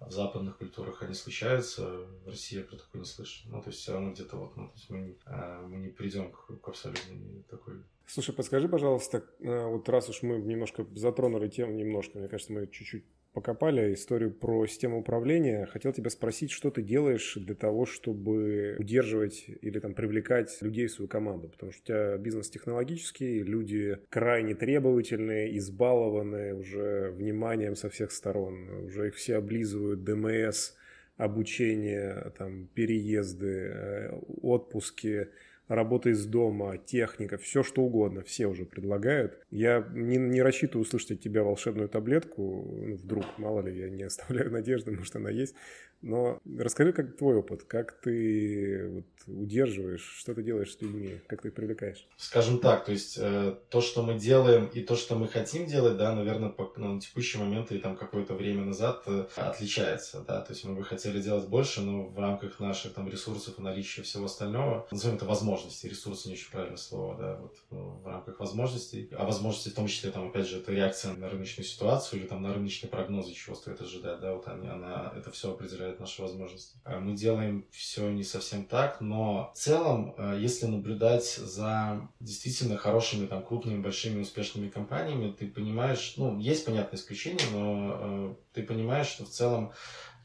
в 0.00 0.12
западных 0.12 0.58
культурах 0.58 1.02
они 1.02 1.14
случаются, 1.14 2.06
в 2.24 2.28
России 2.28 2.58
я 2.58 2.64
про 2.64 2.76
такое 2.76 3.00
не 3.00 3.06
слышу. 3.06 3.48
Ну, 3.48 3.60
то 3.60 3.68
есть 3.68 3.80
все 3.80 3.92
равно 3.92 4.12
где-то 4.12 4.36
вот, 4.36 4.56
ну, 4.56 4.68
то 4.68 4.74
есть 4.74 4.90
мы, 4.90 5.16
а, 5.26 5.60
мы 5.66 5.76
не 5.78 5.88
придем 5.88 6.32
к, 6.32 6.60
к 6.60 6.68
абсолютно 6.68 7.42
такой 7.48 7.82
Слушай, 8.06 8.34
подскажи, 8.34 8.70
пожалуйста, 8.70 9.22
э, 9.40 9.66
вот 9.66 9.86
раз 9.90 10.08
уж 10.08 10.22
мы 10.22 10.38
немножко 10.38 10.86
затронули 10.94 11.48
тему, 11.48 11.74
немножко, 11.74 12.18
мне 12.18 12.28
кажется, 12.28 12.54
мы 12.54 12.66
чуть-чуть 12.66 13.04
покопали 13.32 13.94
историю 13.94 14.32
про 14.32 14.66
систему 14.66 14.98
управления. 15.00 15.66
Хотел 15.66 15.92
тебя 15.92 16.10
спросить, 16.10 16.50
что 16.50 16.70
ты 16.70 16.82
делаешь 16.82 17.36
для 17.36 17.54
того, 17.54 17.86
чтобы 17.86 18.76
удерживать 18.78 19.44
или 19.48 19.78
там 19.78 19.94
привлекать 19.94 20.56
людей 20.60 20.86
в 20.86 20.92
свою 20.92 21.08
команду? 21.08 21.48
Потому 21.48 21.72
что 21.72 21.82
у 21.82 21.86
тебя 21.86 22.16
бизнес 22.18 22.50
технологический, 22.50 23.42
люди 23.42 23.98
крайне 24.08 24.54
требовательные, 24.54 25.56
избалованные 25.58 26.54
уже 26.54 27.10
вниманием 27.12 27.76
со 27.76 27.90
всех 27.90 28.12
сторон. 28.12 28.68
Уже 28.84 29.08
их 29.08 29.14
все 29.14 29.36
облизывают, 29.36 30.04
ДМС, 30.04 30.72
обучение, 31.16 32.32
там, 32.36 32.66
переезды, 32.74 33.70
э, 33.72 34.10
отпуски– 34.40 35.28
работа 35.68 36.10
из 36.10 36.24
дома, 36.26 36.78
техника, 36.78 37.36
все 37.38 37.62
что 37.62 37.82
угодно, 37.82 38.22
все 38.22 38.46
уже 38.46 38.64
предлагают. 38.64 39.38
Я 39.50 39.86
не, 39.92 40.16
не 40.16 40.42
рассчитываю 40.42 40.82
услышать 40.82 41.12
от 41.12 41.20
тебя 41.20 41.44
волшебную 41.44 41.88
таблетку, 41.88 42.66
ну, 42.76 42.96
вдруг, 42.96 43.24
мало 43.38 43.60
ли, 43.60 43.78
я 43.78 43.90
не 43.90 44.02
оставляю 44.02 44.50
надежды, 44.52 44.90
может 44.90 45.14
она 45.16 45.30
есть, 45.30 45.54
но 46.00 46.38
расскажи, 46.58 46.92
как 46.92 47.16
твой 47.16 47.36
опыт, 47.36 47.64
как 47.64 48.00
ты 48.00 48.88
вот, 48.88 49.04
удерживаешь, 49.26 50.02
что 50.02 50.34
ты 50.34 50.42
делаешь 50.42 50.72
с 50.72 50.80
людьми, 50.80 51.20
как 51.26 51.42
ты 51.42 51.48
их 51.48 51.54
привлекаешь? 51.54 52.06
Скажем 52.16 52.60
так, 52.60 52.84
то 52.84 52.92
есть 52.92 53.18
э, 53.18 53.56
то, 53.68 53.80
что 53.80 54.02
мы 54.02 54.18
делаем 54.18 54.66
и 54.66 54.80
то, 54.80 54.96
что 54.96 55.16
мы 55.16 55.28
хотим 55.28 55.66
делать, 55.66 55.96
да, 55.96 56.14
наверное, 56.14 56.50
по, 56.50 56.72
ну, 56.76 56.94
на 56.94 57.00
текущий 57.00 57.38
момент 57.38 57.72
и 57.72 57.78
там 57.78 57.96
какое-то 57.96 58.34
время 58.34 58.64
назад 58.64 59.02
э, 59.06 59.26
отличается, 59.36 60.24
да, 60.26 60.40
то 60.40 60.52
есть 60.52 60.64
мы 60.64 60.74
бы 60.74 60.84
хотели 60.84 61.20
делать 61.20 61.48
больше, 61.48 61.80
но 61.80 62.06
в 62.06 62.18
рамках 62.18 62.60
наших 62.60 62.94
там 62.94 63.08
ресурсов 63.08 63.58
и 63.58 63.62
наличия 63.62 64.02
всего 64.02 64.26
остального, 64.26 64.86
назовем 64.90 65.16
это 65.16 65.24
возможности, 65.24 65.86
ресурсы 65.86 66.28
не 66.28 66.34
очень 66.34 66.50
правильное 66.50 66.76
слово, 66.76 67.16
да, 67.18 67.36
вот 67.36 67.56
ну, 67.70 68.00
в 68.02 68.06
рамках 68.06 68.38
возможностей, 68.38 69.08
а 69.12 69.24
возможности 69.24 69.70
в 69.70 69.74
том 69.74 69.88
числе, 69.88 70.10
там, 70.10 70.28
опять 70.28 70.46
же, 70.46 70.58
это 70.58 70.72
реакция 70.72 71.14
на 71.14 71.28
рыночную 71.28 71.66
ситуацию 71.66 72.20
или 72.20 72.28
там 72.28 72.42
на 72.42 72.54
рыночные 72.54 72.88
прогнозы, 72.88 73.32
чего 73.32 73.56
стоит 73.56 73.80
ожидать, 73.80 74.20
да, 74.20 74.34
вот 74.34 74.46
они, 74.46 74.68
она, 74.68 75.12
это 75.16 75.30
все 75.32 75.52
определяет 75.52 75.87
расширяет 75.88 76.00
наши 76.00 76.22
возможности. 76.22 76.76
А 76.84 77.00
мы 77.00 77.14
делаем 77.14 77.64
все 77.70 78.10
не 78.10 78.24
совсем 78.24 78.64
так, 78.64 79.00
но 79.00 79.52
в 79.54 79.58
целом, 79.58 80.14
э, 80.16 80.38
если 80.40 80.66
наблюдать 80.66 81.26
за 81.26 82.08
действительно 82.20 82.76
хорошими, 82.76 83.26
там, 83.26 83.42
крупными, 83.42 83.80
большими, 83.80 84.20
успешными 84.20 84.68
компаниями, 84.68 85.32
ты 85.32 85.46
понимаешь, 85.46 86.14
ну, 86.16 86.38
есть 86.38 86.64
понятное 86.64 86.98
исключение, 86.98 87.46
но 87.52 87.96
э, 88.00 88.34
ты 88.52 88.62
понимаешь, 88.62 89.06
что 89.08 89.24
в 89.24 89.30
целом 89.30 89.72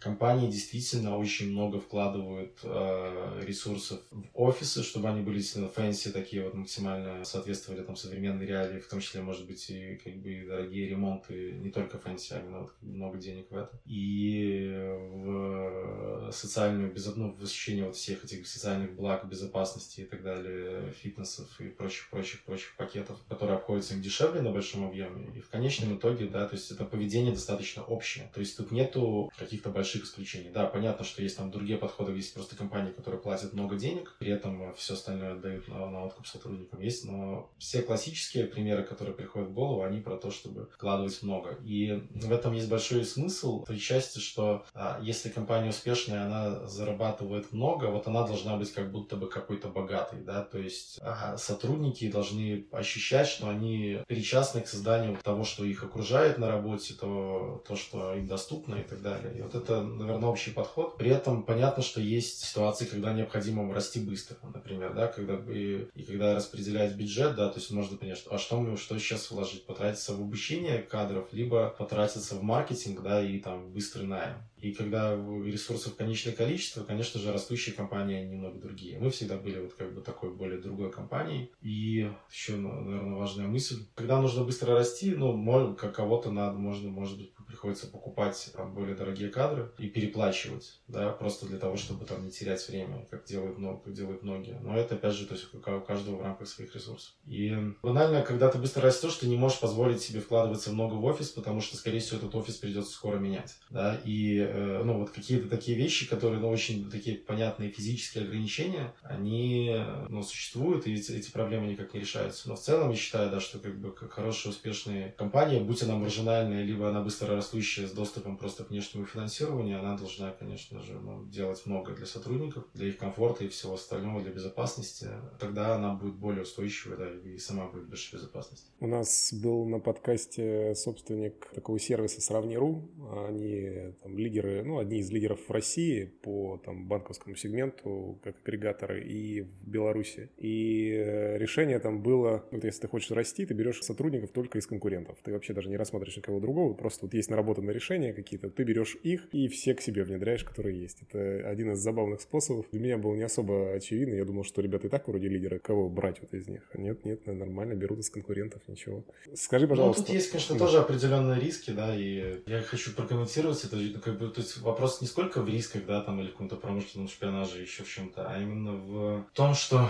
Компании 0.03 0.51
действительно 0.51 1.17
очень 1.17 1.51
много 1.51 1.79
вкладывают 1.79 2.59
э, 2.63 3.41
ресурсов 3.45 4.01
в 4.11 4.25
офисы, 4.33 4.83
чтобы 4.83 5.07
они 5.07 5.21
были 5.21 5.37
действительно 5.37 5.69
fancy, 5.69 6.11
такие 6.11 6.43
вот 6.43 6.55
максимально 6.55 7.23
соответствовали 7.23 7.83
там 7.83 7.95
современной 7.95 8.45
реалии, 8.45 8.79
в 8.79 8.87
том 8.89 8.99
числе, 8.99 9.21
может 9.21 9.47
быть, 9.47 9.69
и 9.69 9.95
как 10.03 10.17
бы 10.17 10.45
дорогие 10.45 10.89
ремонты, 10.89 11.53
не 11.53 11.71
только 11.71 11.97
fancy, 11.99 12.33
а 12.33 12.39
именно 12.39 12.59
вот, 12.59 12.73
много 12.81 13.17
денег 13.17 13.49
в 13.49 13.55
это. 13.55 13.79
И 13.85 14.73
в 15.13 16.31
социальную, 16.33 16.91
без, 16.91 17.15
ну, 17.15 17.31
в 17.31 17.39
восхищение 17.39 17.85
вот 17.85 17.95
всех 17.95 18.25
этих 18.25 18.45
социальных 18.45 18.95
благ, 18.95 19.25
безопасности 19.25 20.01
и 20.01 20.05
так 20.05 20.21
далее, 20.21 20.91
фитнесов 21.01 21.47
и 21.61 21.69
прочих, 21.69 22.09
прочих, 22.09 22.43
прочих 22.43 22.75
пакетов, 22.75 23.17
которые 23.29 23.55
обходятся 23.55 23.93
им 23.93 24.01
дешевле 24.01 24.41
на 24.41 24.51
большом 24.51 24.85
объеме. 24.85 25.31
И 25.33 25.39
в 25.39 25.49
конечном 25.49 25.95
итоге, 25.95 26.25
да, 26.25 26.45
то 26.45 26.55
есть 26.55 26.71
это 26.71 26.83
поведение 26.83 27.31
достаточно 27.31 27.83
общее. 27.83 28.29
То 28.33 28.41
есть 28.41 28.57
тут 28.57 28.71
нету 28.71 29.31
каких-то 29.37 29.69
больших 29.69 29.92
больших 29.93 30.03
исключений. 30.05 30.49
Да, 30.49 30.65
понятно, 30.65 31.05
что 31.05 31.21
есть 31.21 31.37
там 31.37 31.51
другие 31.51 31.77
подходы, 31.77 32.11
есть 32.13 32.33
просто 32.33 32.55
компании, 32.55 32.91
которые 32.91 33.21
платят 33.21 33.53
много 33.53 33.75
денег, 33.75 34.15
при 34.19 34.31
этом 34.31 34.73
все 34.75 34.93
остальное 34.93 35.33
отдают 35.33 35.67
на, 35.67 35.89
на 35.89 36.05
откуп 36.05 36.27
сотрудникам. 36.27 36.79
Есть, 36.79 37.05
но 37.05 37.51
все 37.57 37.81
классические 37.81 38.45
примеры, 38.45 38.83
которые 38.83 39.15
приходят 39.15 39.49
в 39.49 39.53
голову, 39.53 39.83
они 39.83 40.01
про 40.01 40.17
то, 40.17 40.31
чтобы 40.31 40.69
вкладывать 40.73 41.21
много. 41.23 41.57
И 41.63 42.03
в 42.11 42.31
этом 42.31 42.53
есть 42.53 42.69
большой 42.69 43.05
смысл 43.05 43.63
той 43.65 43.77
части, 43.77 44.19
что 44.19 44.65
а, 44.73 44.99
если 45.01 45.29
компания 45.29 45.69
успешная, 45.69 46.25
она 46.25 46.67
зарабатывает 46.67 47.51
много, 47.51 47.85
вот 47.85 48.07
она 48.07 48.25
должна 48.25 48.57
быть 48.57 48.71
как 48.73 48.91
будто 48.91 49.15
бы 49.15 49.27
какой-то 49.27 49.67
богатой, 49.67 50.21
да, 50.21 50.43
то 50.43 50.57
есть 50.57 50.99
а, 51.01 51.37
сотрудники 51.37 52.11
должны 52.11 52.67
ощущать, 52.71 53.27
что 53.27 53.49
они 53.49 53.99
причастны 54.07 54.61
к 54.61 54.67
созданию 54.67 55.17
того, 55.23 55.43
что 55.43 55.65
их 55.65 55.83
окружает 55.83 56.37
на 56.37 56.47
работе, 56.49 56.93
то, 56.93 57.63
то 57.67 57.75
что 57.75 58.15
им 58.15 58.27
доступно 58.27 58.75
и 58.75 58.83
так 58.83 59.01
далее. 59.01 59.37
И 59.37 59.41
вот 59.41 59.55
это 59.55 59.82
наверное, 59.83 60.29
общий 60.29 60.51
подход. 60.51 60.97
При 60.97 61.09
этом 61.09 61.43
понятно, 61.43 61.83
что 61.83 62.01
есть 62.01 62.43
ситуации, 62.43 62.85
когда 62.85 63.13
необходимо 63.13 63.73
расти 63.73 63.99
быстро, 63.99 64.37
например, 64.53 64.93
да, 64.93 65.07
когда 65.07 65.39
и, 65.51 65.87
и 65.95 66.03
когда 66.03 66.35
распределять 66.35 66.95
бюджет, 66.95 67.35
да, 67.35 67.49
то 67.49 67.59
есть 67.59 67.71
можно 67.71 67.97
понять, 67.97 68.17
что, 68.17 68.33
а 68.33 68.37
что 68.37 68.59
мы, 68.59 68.77
что 68.77 68.97
сейчас 68.97 69.29
вложить, 69.31 69.65
потратиться 69.65 70.13
в 70.13 70.21
обучение 70.21 70.79
кадров, 70.79 71.27
либо 71.31 71.69
потратиться 71.77 72.35
в 72.35 72.43
маркетинг, 72.43 73.01
да, 73.01 73.23
и 73.23 73.39
там 73.39 73.71
быстрый 73.71 74.05
найм. 74.05 74.35
И 74.63 74.71
когда 74.71 75.13
ресурсов 75.13 75.97
конечное 75.97 76.31
количество, 76.31 76.85
конечно 76.85 77.19
же, 77.19 77.33
растущие 77.33 77.75
компании 77.75 78.23
немного 78.23 78.57
другие. 78.59 78.97
Мы 78.97 79.09
всегда 79.09 79.35
были 79.35 79.59
вот 79.59 79.73
как 79.73 79.93
бы 79.93 79.99
такой 79.99 80.33
более 80.33 80.57
другой 80.57 80.89
компанией. 80.89 81.51
И 81.61 82.09
еще, 82.31 82.55
наверное, 82.55 83.17
важная 83.17 83.47
мысль. 83.47 83.85
Когда 83.93 84.21
нужно 84.21 84.45
быстро 84.45 84.73
расти, 84.73 85.13
ну, 85.15 85.75
как 85.75 85.93
кого-то 85.93 86.31
надо, 86.31 86.57
можно, 86.57 86.89
может 86.89 87.17
быть, 87.17 87.33
приходится 87.63 87.87
покупать 87.87 88.49
там 88.53 88.73
более 88.73 88.93
дорогие 88.93 89.29
кадры 89.29 89.71
и 89.77 89.87
переплачивать, 89.87 90.81
да, 90.89 91.09
просто 91.11 91.45
для 91.45 91.57
того, 91.57 91.77
чтобы 91.77 92.03
там 92.03 92.25
не 92.25 92.29
терять 92.29 92.67
время, 92.67 93.07
как 93.09 93.23
делают, 93.23 93.57
много, 93.57 93.79
как 93.85 93.93
делают 93.93 94.21
многие. 94.21 94.59
Но 94.61 94.77
это, 94.77 94.95
опять 94.95 95.13
же, 95.13 95.25
то 95.25 95.33
есть 95.33 95.47
у 95.53 95.59
каждого 95.59 96.17
в 96.17 96.21
рамках 96.21 96.49
своих 96.49 96.75
ресурсов. 96.75 97.13
И 97.25 97.55
банально, 97.81 98.21
когда 98.21 98.49
ты 98.49 98.57
быстро 98.57 98.81
растешь, 98.81 99.15
ты 99.15 99.27
не 99.27 99.37
можешь 99.37 99.61
позволить 99.61 100.01
себе 100.01 100.19
вкладываться 100.19 100.73
много 100.73 100.95
в 100.95 101.05
офис, 101.05 101.29
потому 101.29 101.61
что, 101.61 101.77
скорее 101.77 101.99
всего, 101.99 102.17
этот 102.17 102.35
офис 102.35 102.55
придется 102.55 102.91
скоро 102.91 103.17
менять, 103.17 103.55
да, 103.69 103.97
и, 104.03 104.39
э, 104.39 104.83
ну, 104.83 104.99
вот 104.99 105.11
какие-то 105.11 105.47
такие 105.47 105.77
вещи, 105.77 106.09
которые, 106.09 106.41
ну, 106.41 106.49
очень 106.49 106.91
такие 106.91 107.15
понятные 107.17 107.69
физические 107.69 108.25
ограничения, 108.25 108.93
они, 109.03 109.73
ну, 110.09 110.21
существуют, 110.21 110.85
и 110.85 110.95
эти, 110.95 111.13
эти 111.13 111.31
проблемы 111.31 111.67
никак 111.67 111.93
не 111.93 112.01
решаются. 112.01 112.49
Но 112.49 112.57
в 112.57 112.59
целом, 112.59 112.89
я 112.89 112.97
считаю, 112.97 113.31
да, 113.31 113.39
что 113.39 113.59
как 113.59 113.79
бы 113.79 113.91
как 113.91 114.11
хорошая, 114.11 114.51
успешная 114.51 115.11
компания, 115.11 115.61
будь 115.61 115.81
она 115.81 115.95
маржинальная, 115.95 116.65
либо 116.65 116.89
она 116.89 116.99
быстро 116.99 117.37
растущая 117.53 117.87
с 117.87 117.91
доступом 117.91 118.37
просто 118.37 118.63
к 118.63 118.71
внешнему 118.71 119.05
финансированию, 119.05 119.79
она 119.79 119.95
должна, 119.95 120.31
конечно 120.31 120.81
же, 120.81 120.93
ну, 120.93 121.23
делать 121.25 121.61
много 121.65 121.93
для 121.93 122.05
сотрудников, 122.05 122.63
для 122.73 122.87
их 122.87 122.97
комфорта 122.97 123.43
и 123.43 123.47
всего 123.47 123.75
остального, 123.75 124.21
для 124.21 124.31
безопасности. 124.31 125.07
Тогда 125.39 125.75
она 125.75 125.93
будет 125.93 126.15
более 126.15 126.43
устойчивой, 126.43 126.97
да, 126.97 127.09
и 127.29 127.37
сама 127.37 127.67
будет 127.67 127.87
больше 127.87 128.15
безопасности. 128.15 128.65
У 128.79 128.87
нас 128.87 129.33
был 129.33 129.65
на 129.65 129.79
подкасте 129.79 130.73
собственник 130.75 131.47
такого 131.53 131.79
сервиса 131.79 132.21
Сравни.ру. 132.21 132.89
Они 133.27 133.93
там 134.01 134.17
лидеры, 134.17 134.63
ну, 134.63 134.79
одни 134.79 134.99
из 134.99 135.11
лидеров 135.11 135.39
в 135.47 135.51
России 135.51 136.05
по 136.05 136.59
там 136.65 136.87
банковскому 136.87 137.35
сегменту, 137.35 138.19
как 138.23 138.35
агрегаторы, 138.43 139.03
и 139.03 139.41
в 139.41 139.67
Беларуси. 139.67 140.29
И 140.37 140.91
э, 140.91 141.37
решение 141.37 141.79
там 141.79 142.01
было, 142.01 142.45
вот 142.51 142.63
если 142.63 142.81
ты 142.81 142.87
хочешь 142.87 143.11
расти, 143.11 143.45
ты 143.45 143.53
берешь 143.53 143.81
сотрудников 143.83 144.31
только 144.31 144.57
из 144.57 144.65
конкурентов. 144.65 145.17
Ты 145.23 145.33
вообще 145.33 145.53
даже 145.53 145.69
не 145.69 145.77
рассматриваешь 145.77 146.17
никого 146.17 146.39
другого, 146.39 146.73
просто 146.73 147.05
вот 147.05 147.13
есть 147.13 147.29
наработанные 147.33 147.73
решения 147.73 148.13
какие-то, 148.13 148.49
ты 148.49 148.63
берешь 148.63 148.95
их 149.03 149.27
и 149.31 149.47
все 149.47 149.73
к 149.73 149.81
себе 149.81 150.03
внедряешь, 150.03 150.43
которые 150.43 150.79
есть. 150.81 150.99
Это 151.01 151.49
один 151.49 151.71
из 151.71 151.79
забавных 151.79 152.21
способов. 152.21 152.65
Для 152.71 152.79
меня 152.79 152.97
был 152.97 153.15
не 153.15 153.23
особо 153.23 153.73
очевидный. 153.73 154.17
Я 154.17 154.25
думал, 154.25 154.43
что 154.43 154.61
ребята 154.61 154.87
и 154.87 154.89
так 154.89 155.07
вроде 155.07 155.27
лидеры. 155.27 155.59
Кого 155.59 155.89
брать 155.89 156.21
вот 156.21 156.33
из 156.33 156.47
них? 156.47 156.61
А 156.73 156.77
нет, 156.77 157.05
нет, 157.05 157.25
нормально, 157.25 157.73
берут 157.73 157.99
из 157.99 158.09
конкурентов, 158.09 158.61
ничего. 158.67 159.03
Скажи, 159.33 159.67
пожалуйста. 159.67 160.01
Ну, 160.01 160.05
тут 160.05 160.15
есть, 160.15 160.31
конечно, 160.31 160.57
тоже 160.57 160.77
определенные 160.77 161.39
риски, 161.39 161.71
да, 161.71 161.95
и 161.95 162.41
я 162.45 162.61
хочу 162.61 162.93
прокомментировать 162.93 163.63
это. 163.63 163.75
Ну, 163.75 163.99
как 163.99 164.19
бы, 164.19 164.29
то 164.29 164.41
есть 164.41 164.57
вопрос 164.61 165.01
не 165.01 165.07
сколько 165.07 165.41
в 165.41 165.49
рисках, 165.49 165.85
да, 165.85 166.01
там, 166.01 166.19
или 166.19 166.27
в 166.27 166.31
каком-то 166.31 166.55
промышленном 166.55 167.07
шпионаже, 167.07 167.61
еще 167.61 167.83
в 167.83 167.89
чем-то, 167.89 168.29
а 168.29 168.41
именно 168.41 168.73
в 168.73 169.25
том, 169.33 169.53
что 169.55 169.89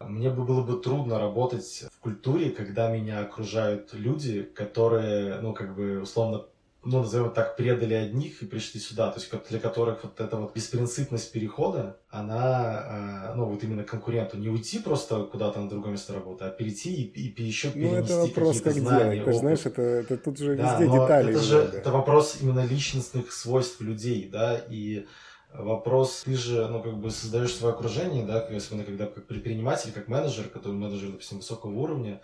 мне 0.00 0.30
бы 0.30 0.44
было 0.44 0.62
бы 0.62 0.80
трудно 0.80 1.18
работать 1.18 1.84
в 1.92 1.98
культуре, 2.00 2.50
когда 2.50 2.94
меня 2.94 3.20
окружают 3.20 3.92
люди, 3.92 4.42
которые, 4.42 5.40
ну, 5.40 5.52
как 5.54 5.74
бы, 5.74 6.00
условно, 6.00 6.46
ну, 6.90 7.02
назовем 7.02 7.30
так, 7.30 7.56
предали 7.56 7.94
одних 7.94 8.42
и 8.42 8.46
пришли 8.46 8.80
сюда, 8.80 9.10
то 9.10 9.20
есть 9.20 9.30
для 9.50 9.58
которых 9.60 10.04
вот 10.04 10.20
эта 10.20 10.36
вот 10.36 10.54
беспринципность 10.54 11.30
перехода, 11.32 11.98
она, 12.08 13.30
э, 13.30 13.34
ну, 13.36 13.44
вот 13.44 13.62
именно 13.62 13.84
конкуренту, 13.84 14.38
не 14.38 14.48
уйти 14.48 14.78
просто 14.78 15.24
куда-то 15.24 15.60
на 15.60 15.68
другое 15.68 15.92
место 15.92 16.14
работы, 16.14 16.44
а 16.44 16.50
перейти 16.50 16.94
и, 16.94 17.28
и 17.28 17.42
еще 17.42 17.70
перенести 17.70 17.94
Ну, 17.94 18.04
это 18.04 18.16
вопрос, 18.16 18.60
как 18.62 18.72
знания, 18.72 19.16
делать, 19.16 19.24
ты 19.24 19.32
знаешь, 19.34 19.66
это, 19.66 19.82
это 19.82 20.16
тут 20.16 20.38
же 20.38 20.56
да, 20.56 20.78
везде 20.78 20.92
детали. 20.92 21.30
это 21.30 21.40
же, 21.40 21.58
это 21.58 21.90
вопрос 21.90 22.38
именно 22.40 22.64
личностных 22.64 23.32
свойств 23.32 23.80
людей, 23.80 24.28
да, 24.32 24.58
и 24.70 25.06
вопрос, 25.52 26.22
ты 26.24 26.36
же, 26.36 26.66
ну, 26.68 26.82
как 26.82 26.98
бы 26.98 27.10
создаешь 27.10 27.54
свое 27.54 27.74
окружение, 27.74 28.24
да, 28.24 28.38
особенно 28.40 28.84
когда 28.84 29.06
как 29.06 29.26
предприниматель, 29.26 29.92
как 29.92 30.08
менеджер, 30.08 30.48
который 30.48 30.74
менеджер, 30.74 31.10
допустим, 31.10 31.38
высокого 31.38 31.72
уровня, 31.72 32.20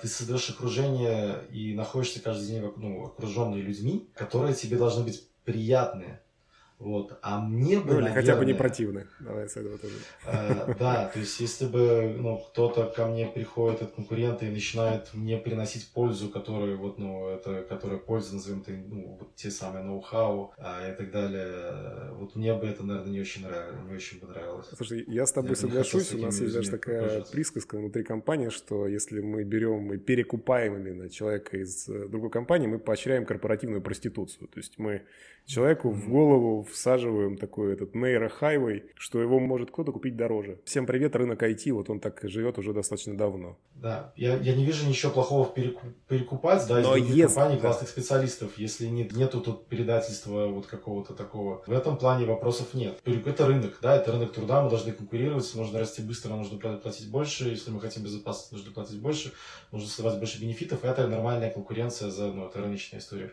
ты 0.00 0.08
создаешь 0.08 0.48
окружение 0.50 1.44
и 1.50 1.74
находишься 1.74 2.22
каждый 2.22 2.46
день 2.46 2.72
ну, 2.76 3.04
окруженный 3.04 3.60
людьми, 3.60 4.10
которые 4.14 4.54
тебе 4.54 4.78
должны 4.78 5.04
быть 5.04 5.28
приятные. 5.44 6.22
Вот. 6.78 7.18
А 7.22 7.40
мне 7.40 7.78
бы, 7.80 7.86
Ну, 7.86 7.92
или 7.92 8.00
наверное, 8.02 8.14
хотя 8.14 8.36
бы 8.36 8.44
не 8.44 8.52
противны. 8.54 9.06
Давай 9.20 9.48
с 9.48 9.56
этого 9.56 9.78
тоже. 9.78 9.94
э, 10.26 10.74
да, 10.78 11.08
то 11.12 11.18
есть 11.18 11.40
если 11.40 11.66
бы 11.66 12.14
ну, 12.18 12.38
кто-то 12.38 12.92
ко 12.94 13.06
мне 13.06 13.26
приходит 13.26 13.80
от 13.82 13.92
конкурента 13.92 14.44
и 14.44 14.50
начинает 14.50 15.08
мне 15.14 15.38
приносить 15.38 15.90
пользу, 15.92 16.28
которая 16.28 16.76
вот, 16.76 16.98
ну, 16.98 17.28
это, 17.28 17.62
которая 17.62 17.98
польза, 17.98 18.34
назовем 18.34 18.60
это, 18.60 18.72
ну, 18.72 19.16
вот 19.18 19.34
те 19.36 19.50
самые 19.50 19.84
ноу-хау 19.84 20.52
а, 20.58 20.86
и 20.90 20.94
так 20.94 21.10
далее, 21.10 22.12
вот 22.18 22.36
мне 22.36 22.52
бы 22.54 22.66
это, 22.66 22.84
наверное, 22.84 23.12
не 23.12 23.20
очень 23.20 23.42
нравилось, 23.42 23.80
не 23.88 23.94
очень 23.94 24.20
понравилось. 24.20 24.66
Слушай, 24.76 25.04
я 25.06 25.24
с 25.24 25.32
тобой 25.32 25.50
Я 25.50 25.54
бы 25.54 25.60
соглашусь. 25.60 26.08
с 26.08 26.14
У 26.14 26.18
нас 26.18 26.40
есть 26.40 26.54
даже 26.54 26.70
такая 26.70 27.00
погружаться. 27.02 27.32
присказка 27.32 27.78
внутри 27.78 28.02
компании, 28.04 28.50
что 28.50 28.86
если 28.86 29.20
мы 29.20 29.44
берем 29.44 29.92
и 29.94 29.98
перекупаем 29.98 30.76
именно 30.76 31.08
человека 31.08 31.56
из 31.56 31.88
э, 31.88 32.06
другой 32.08 32.30
компании, 32.30 32.66
мы 32.66 32.78
поощряем 32.78 33.24
корпоративную 33.24 33.80
проституцию. 33.80 34.48
То 34.48 34.58
есть 34.58 34.78
мы 34.78 35.02
человеку 35.46 35.90
в 35.90 36.08
голову 36.08 36.65
всаживаем 36.70 37.36
такой 37.36 37.72
этот 37.72 37.94
нейрохайвей, 37.94 38.84
что 38.96 39.20
его 39.20 39.38
может 39.40 39.70
кто-то 39.70 39.92
купить 39.92 40.16
дороже. 40.16 40.60
Всем 40.64 40.86
привет, 40.86 41.16
рынок 41.16 41.42
IT, 41.42 41.72
вот 41.72 41.90
он 41.90 42.00
так 42.00 42.20
живет 42.24 42.58
уже 42.58 42.72
достаточно 42.72 43.16
давно. 43.16 43.58
Да, 43.74 44.12
я, 44.16 44.36
я 44.36 44.54
не 44.54 44.64
вижу 44.64 44.86
ничего 44.88 45.12
плохого 45.12 45.44
в 45.44 45.54
переку- 45.54 45.92
перекупать, 46.08 46.66
да, 46.68 46.80
из 46.80 46.84
Но 46.84 46.92
других 46.94 47.14
если- 47.14 47.34
компаний, 47.34 47.60
классных 47.60 47.88
специалистов, 47.90 48.56
если 48.58 48.86
нет, 48.86 49.12
нету 49.12 49.40
тут 49.40 49.66
предательства 49.66 50.46
вот 50.46 50.66
какого-то 50.66 51.14
такого. 51.14 51.62
В 51.66 51.72
этом 51.72 51.96
плане 51.98 52.24
вопросов 52.26 52.74
нет. 52.74 52.98
Это 53.04 53.46
рынок, 53.46 53.78
да, 53.82 53.96
это 53.96 54.12
рынок 54.12 54.32
труда, 54.32 54.62
мы 54.62 54.70
должны 54.70 54.92
конкурировать, 54.92 55.50
нужно 55.54 55.78
расти 55.78 56.02
быстро, 56.02 56.30
нужно 56.34 56.58
пла- 56.58 56.78
платить 56.80 57.10
больше, 57.10 57.48
если 57.48 57.70
мы 57.70 57.80
хотим 57.80 58.02
безопасности, 58.02 58.54
нужно 58.54 58.72
платить 58.72 59.00
больше, 59.00 59.32
нужно 59.72 59.88
создавать 59.88 60.18
больше 60.18 60.40
бенефитов, 60.40 60.84
это 60.84 61.06
нормальная 61.06 61.50
конкуренция 61.50 62.10
за, 62.10 62.28
ну, 62.28 62.46
это 62.46 62.60
рыночная 62.60 63.00
история. 63.00 63.32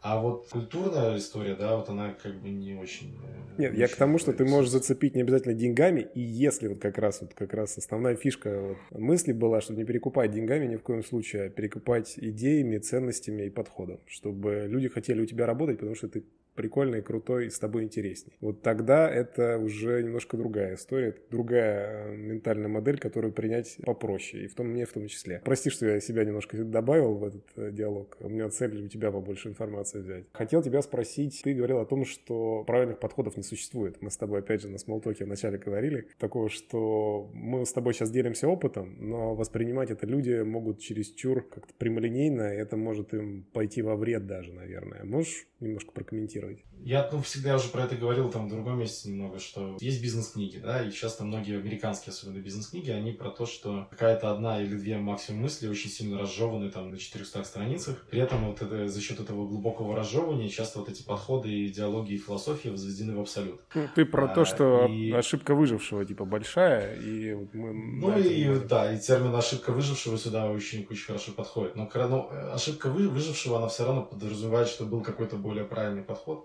А 0.00 0.20
вот 0.20 0.46
культурная 0.48 1.18
история, 1.18 1.56
да, 1.56 1.76
вот 1.76 1.88
она 1.88 2.14
как 2.22 2.34
бы 2.40 2.50
не 2.50 2.74
очень... 2.74 3.16
э, 3.24 3.60
Нет, 3.60 3.72
не 3.72 3.78
я 3.80 3.86
очень 3.86 3.94
к 3.94 3.98
тому, 3.98 4.18
что 4.18 4.32
ты 4.32 4.44
можешь 4.44 4.70
зацепить 4.70 5.16
не 5.16 5.22
обязательно 5.22 5.54
деньгами, 5.54 6.08
и 6.14 6.20
если 6.20 6.68
вот 6.68 6.78
как 6.78 6.98
раз 6.98 7.20
вот 7.20 7.34
как 7.34 7.52
раз 7.52 7.76
основная 7.78 8.14
фишка 8.14 8.60
вот 8.60 9.00
мысли 9.00 9.32
была, 9.32 9.60
что 9.60 9.74
не 9.74 9.84
перекупать 9.84 10.30
деньгами 10.30 10.66
ни 10.66 10.76
в 10.76 10.82
коем 10.82 11.02
случае, 11.02 11.46
а 11.46 11.48
перекупать 11.48 12.14
идеями, 12.16 12.78
ценностями 12.78 13.46
и 13.46 13.50
подходом, 13.50 13.98
чтобы 14.06 14.66
люди 14.68 14.88
хотели 14.88 15.20
у 15.20 15.26
тебя 15.26 15.46
работать, 15.46 15.78
потому 15.78 15.96
что 15.96 16.08
ты 16.08 16.22
прикольный, 16.58 17.02
крутой, 17.02 17.46
и 17.46 17.50
с 17.50 17.58
тобой 17.60 17.84
интересней. 17.84 18.32
Вот 18.40 18.62
тогда 18.62 19.08
это 19.08 19.58
уже 19.58 20.02
немножко 20.02 20.36
другая 20.36 20.74
история, 20.74 21.14
другая 21.30 22.08
э, 22.08 22.16
ментальная 22.16 22.66
модель, 22.68 22.98
которую 22.98 23.32
принять 23.32 23.76
попроще, 23.84 24.44
и 24.44 24.48
в 24.48 24.56
том 24.56 24.66
мне 24.66 24.84
в 24.84 24.92
том 24.92 25.06
числе. 25.06 25.40
Прости, 25.44 25.70
что 25.70 25.86
я 25.86 26.00
себя 26.00 26.24
немножко 26.24 26.56
добавил 26.64 27.14
в 27.14 27.24
этот 27.24 27.44
э, 27.54 27.70
диалог. 27.70 28.16
У 28.18 28.28
меня 28.28 28.50
цель 28.50 28.84
у 28.84 28.88
тебя 28.88 29.12
побольше 29.12 29.48
информации 29.48 30.00
взять. 30.00 30.24
Хотел 30.32 30.60
тебя 30.60 30.82
спросить, 30.82 31.40
ты 31.44 31.54
говорил 31.54 31.78
о 31.78 31.86
том, 31.86 32.04
что 32.04 32.64
правильных 32.64 32.98
подходов 32.98 33.36
не 33.36 33.44
существует. 33.44 34.02
Мы 34.02 34.10
с 34.10 34.16
тобой, 34.16 34.40
опять 34.40 34.60
же, 34.60 34.68
на 34.68 34.78
смолтоке 34.78 35.26
вначале 35.26 35.58
говорили, 35.58 36.08
такого, 36.18 36.48
что 36.48 37.30
мы 37.32 37.64
с 37.66 37.72
тобой 37.72 37.94
сейчас 37.94 38.10
делимся 38.10 38.48
опытом, 38.48 38.96
но 38.98 39.36
воспринимать 39.36 39.92
это 39.92 40.08
люди 40.08 40.42
могут 40.42 40.80
чересчур 40.80 41.48
как-то 41.48 41.72
прямолинейно, 41.74 42.42
это 42.42 42.76
может 42.76 43.14
им 43.14 43.44
пойти 43.52 43.80
во 43.80 43.94
вред 43.94 44.26
даже, 44.26 44.52
наверное. 44.52 45.04
Можешь 45.04 45.46
немножко 45.60 45.92
прокомментировать? 45.92 46.47
Я, 46.80 47.08
ну, 47.12 47.20
всегда 47.22 47.56
уже 47.56 47.68
про 47.70 47.82
это 47.84 47.96
говорил 47.96 48.30
там 48.30 48.46
в 48.46 48.50
другом 48.50 48.78
месте 48.78 49.10
немного, 49.10 49.40
что 49.40 49.76
есть 49.80 50.00
бизнес-книги, 50.00 50.58
да, 50.58 50.80
и 50.86 50.92
часто 50.92 51.24
многие 51.24 51.58
американские, 51.58 52.12
особенно 52.12 52.38
бизнес-книги, 52.38 52.90
они 52.90 53.10
про 53.10 53.30
то, 53.30 53.46
что 53.46 53.88
какая-то 53.90 54.30
одна 54.30 54.62
или 54.62 54.76
две 54.76 54.96
максимум 54.96 55.42
мысли 55.42 55.66
очень 55.66 55.90
сильно 55.90 56.18
разжеваны 56.20 56.70
там 56.70 56.90
на 56.92 56.96
400 56.96 57.42
страницах. 57.42 58.06
При 58.10 58.20
этом 58.20 58.46
вот 58.46 58.62
это, 58.62 58.86
за 58.88 59.00
счет 59.00 59.18
этого 59.18 59.46
глубокого 59.48 59.96
разжевывания 59.96 60.48
часто 60.48 60.78
вот 60.78 60.88
эти 60.88 61.02
подходы, 61.02 61.66
идеологии 61.66 62.14
и 62.14 62.18
философии 62.18 62.68
возведены 62.68 63.16
в 63.16 63.20
абсолют. 63.20 63.60
Ну, 63.74 63.88
ты 63.94 64.04
про 64.04 64.26
А, 64.26 64.28
то, 64.28 64.44
что 64.44 64.86
и- 64.86 65.10
ошибка 65.10 65.56
выжившего, 65.56 66.04
типа, 66.04 66.24
большая, 66.24 66.94
и 67.00 67.34
вот 67.34 67.52
мы... 67.54 67.72
Ну 67.74 68.10
это 68.10 68.20
и 68.28 68.44
говорим. 68.44 68.68
да, 68.68 68.92
и 68.92 69.00
термин 69.00 69.34
ошибка 69.34 69.72
выжившего 69.72 70.16
сюда 70.16 70.48
очень, 70.48 70.86
очень 70.88 71.06
хорошо 71.06 71.32
подходит. 71.32 71.74
Но 71.74 71.86
кра- 71.86 72.06
ну, 72.08 72.28
э, 72.30 72.52
ошибка 72.52 72.88
вы- 72.88 73.08
выжившего, 73.08 73.58
она 73.58 73.66
все 73.66 73.84
равно 73.84 74.02
подразумевает, 74.04 74.68
что 74.68 74.84
был 74.84 75.02
какой-то 75.02 75.36
более 75.36 75.64
правильный 75.64 76.02
подход. 76.04 76.37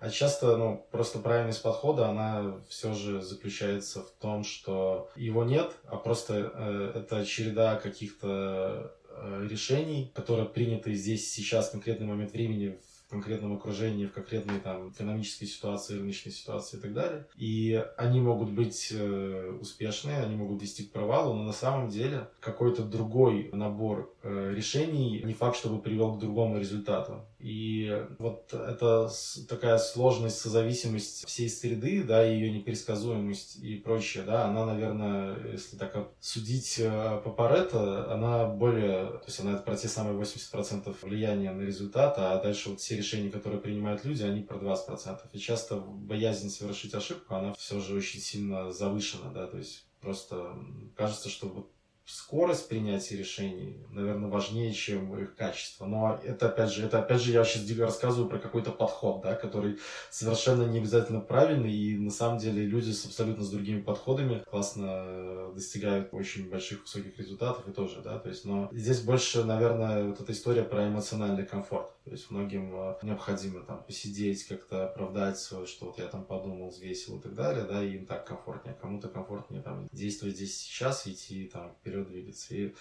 А 0.00 0.08
часто, 0.08 0.56
ну, 0.56 0.86
просто 0.90 1.18
правильность 1.18 1.62
подхода, 1.62 2.08
она 2.08 2.58
все 2.68 2.94
же 2.94 3.20
заключается 3.20 4.02
в 4.02 4.10
том, 4.12 4.44
что 4.44 5.10
его 5.14 5.44
нет, 5.44 5.72
а 5.84 5.96
просто 5.96 6.50
э, 6.54 6.92
это 6.94 7.26
череда 7.26 7.76
каких-то 7.76 8.96
э, 9.10 9.46
решений, 9.48 10.10
которые 10.14 10.48
приняты 10.48 10.94
здесь, 10.94 11.30
сейчас, 11.30 11.68
в 11.68 11.72
конкретный 11.72 12.06
момент 12.06 12.32
времени, 12.32 12.78
в 13.06 13.10
конкретном 13.10 13.54
окружении, 13.54 14.06
в 14.06 14.12
конкретной 14.12 14.60
там 14.60 14.90
экономической 14.90 15.44
ситуации, 15.44 15.98
рыночной 15.98 16.32
ситуации 16.32 16.78
и 16.78 16.80
так 16.80 16.94
далее. 16.94 17.26
И 17.36 17.84
они 17.98 18.20
могут 18.20 18.50
быть 18.52 18.92
э, 18.92 19.58
успешные, 19.60 20.22
они 20.22 20.36
могут 20.36 20.62
вести 20.62 20.84
к 20.84 20.92
провалу, 20.92 21.34
но 21.34 21.42
на 21.42 21.52
самом 21.52 21.90
деле 21.90 22.28
какой-то 22.40 22.84
другой 22.84 23.50
набор 23.52 24.14
э, 24.22 24.54
решений 24.54 25.20
не 25.24 25.34
факт, 25.34 25.56
чтобы 25.56 25.82
привел 25.82 26.14
к 26.14 26.20
другому 26.20 26.58
результату. 26.58 27.26
И 27.40 28.06
вот 28.18 28.52
это 28.52 29.10
такая 29.48 29.78
сложность, 29.78 30.38
созависимость 30.38 31.26
всей 31.26 31.48
среды, 31.48 32.02
да, 32.02 32.22
ее 32.22 32.50
непредсказуемость 32.50 33.56
и 33.56 33.76
прочее, 33.76 34.24
да, 34.24 34.44
она, 34.46 34.66
наверное, 34.66 35.52
если 35.52 35.76
так 35.76 35.96
судить 36.20 36.78
э, 36.78 37.20
по 37.24 37.30
Паретто, 37.30 38.12
она 38.12 38.46
более, 38.46 39.06
то 39.06 39.24
есть 39.26 39.40
она 39.40 39.56
про 39.56 39.76
те 39.76 39.88
самые 39.88 40.18
80% 40.20 40.94
влияния 41.02 41.52
на 41.52 41.62
результат, 41.62 42.14
а 42.18 42.40
дальше 42.42 42.70
вот 42.70 42.80
все 42.80 42.96
решения, 42.96 43.30
которые 43.30 43.60
принимают 43.60 44.04
люди, 44.04 44.22
они 44.22 44.42
про 44.42 44.58
20%. 44.58 45.20
И 45.32 45.38
часто 45.38 45.76
боязнь 45.76 46.50
совершить 46.50 46.94
ошибку, 46.94 47.34
она 47.34 47.54
все 47.54 47.80
же 47.80 47.94
очень 47.94 48.20
сильно 48.20 48.70
завышена, 48.70 49.30
да, 49.32 49.46
то 49.46 49.56
есть 49.56 49.86
просто 50.00 50.56
кажется, 50.94 51.28
что 51.28 51.48
вот 51.48 51.70
скорость 52.10 52.68
принятия 52.68 53.16
решений, 53.16 53.76
наверное, 53.90 54.28
важнее, 54.28 54.72
чем 54.72 55.16
их 55.16 55.36
качество. 55.36 55.86
Но 55.86 56.18
это 56.24 56.48
опять 56.48 56.72
же, 56.72 56.84
это 56.84 56.98
опять 56.98 57.22
же 57.22 57.32
я 57.32 57.44
сейчас 57.44 57.78
рассказываю 57.78 58.28
про 58.28 58.38
какой-то 58.38 58.72
подход, 58.72 59.22
да, 59.22 59.34
который 59.34 59.78
совершенно 60.10 60.64
не 60.64 60.78
обязательно 60.78 61.20
правильный, 61.20 61.72
и 61.72 61.98
на 61.98 62.10
самом 62.10 62.38
деле 62.38 62.64
люди 62.64 62.90
с 62.90 63.04
абсолютно 63.04 63.44
с 63.44 63.50
другими 63.50 63.80
подходами 63.80 64.42
классно 64.50 64.86
э, 64.88 65.52
достигают 65.54 66.12
очень 66.12 66.50
больших 66.50 66.82
высоких 66.82 67.16
результатов 67.18 67.68
и 67.68 67.72
тоже, 67.72 68.00
да, 68.02 68.18
то 68.18 68.28
есть, 68.28 68.44
но 68.44 68.68
здесь 68.72 69.00
больше, 69.00 69.44
наверное, 69.44 70.04
вот 70.04 70.20
эта 70.20 70.32
история 70.32 70.62
про 70.62 70.88
эмоциональный 70.88 71.46
комфорт. 71.46 71.90
То 72.10 72.16
есть 72.16 72.28
многим 72.32 72.74
э, 72.74 72.96
необходимо 73.02 73.62
там 73.62 73.84
посидеть, 73.84 74.42
как-то 74.48 74.88
оправдать 74.88 75.38
свое, 75.38 75.64
что 75.64 75.86
вот 75.86 75.98
я 76.00 76.08
там 76.08 76.24
подумал, 76.24 76.70
взвесил 76.70 77.20
и 77.20 77.22
так 77.22 77.36
далее, 77.36 77.64
да, 77.64 77.84
и 77.84 77.94
им 77.98 78.04
так 78.04 78.26
комфортнее. 78.26 78.74
Кому-то 78.74 79.08
комфортнее 79.08 79.62
там 79.62 79.86
действовать 79.92 80.34
здесь 80.34 80.58
сейчас, 80.58 81.06
идти 81.06 81.46
там 81.46 81.70
вперед 81.70 82.08
двигаться. 82.08 82.52
И 82.52 82.74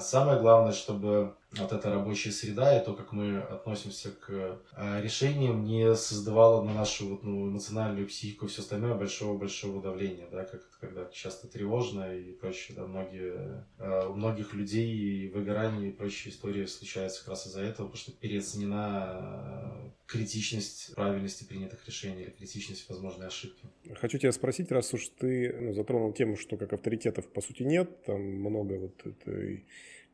самое 0.00 0.40
главное, 0.40 0.72
чтобы 0.72 1.34
вот 1.58 1.72
эта 1.72 1.90
рабочая 1.90 2.30
среда 2.30 2.78
и 2.78 2.84
то, 2.84 2.94
как 2.94 3.12
мы 3.12 3.38
относимся 3.38 4.12
к 4.12 4.60
а, 4.72 5.00
решениям, 5.00 5.64
не 5.64 5.96
создавало 5.96 6.62
на 6.62 6.72
нашу 6.74 7.08
вот, 7.08 7.24
ну, 7.24 7.48
эмоциональную 7.48 8.06
психику 8.06 8.46
все 8.46 8.62
остальное 8.62 8.94
большого-большого 8.94 9.82
давления, 9.82 10.28
да, 10.30 10.44
как 10.44 10.62
когда 10.80 11.06
часто 11.12 11.48
тревожно 11.48 12.14
и 12.14 12.32
прочее, 12.32 12.76
да, 12.76 12.86
многие, 12.86 13.64
а, 13.78 14.08
у 14.08 14.14
многих 14.14 14.54
людей 14.54 15.28
выгорание 15.28 15.90
и 15.90 15.92
прочие 15.92 16.32
истории 16.32 16.66
случаются 16.66 17.20
как 17.20 17.30
раз 17.30 17.46
из-за 17.48 17.62
этого, 17.62 17.88
потому 17.88 17.96
что 17.96 18.12
переоценена 18.12 18.78
а, 18.78 19.90
критичность 20.06 20.94
правильности 20.94 21.44
принятых 21.44 21.84
решений 21.86 22.22
или 22.22 22.30
критичность 22.30 22.88
возможной 22.88 23.26
ошибки. 23.26 23.66
Хочу 23.96 24.18
тебя 24.18 24.32
спросить, 24.32 24.70
раз 24.70 24.94
уж 24.94 25.08
ты 25.18 25.52
ну, 25.60 25.74
затронул 25.74 26.12
тему, 26.12 26.36
что 26.36 26.56
как 26.56 26.72
авторитетов 26.72 27.26
по 27.26 27.40
сути 27.40 27.64
нет, 27.64 28.04
там 28.04 28.20
много 28.20 28.74
вот 28.74 29.06
этой 29.06 29.59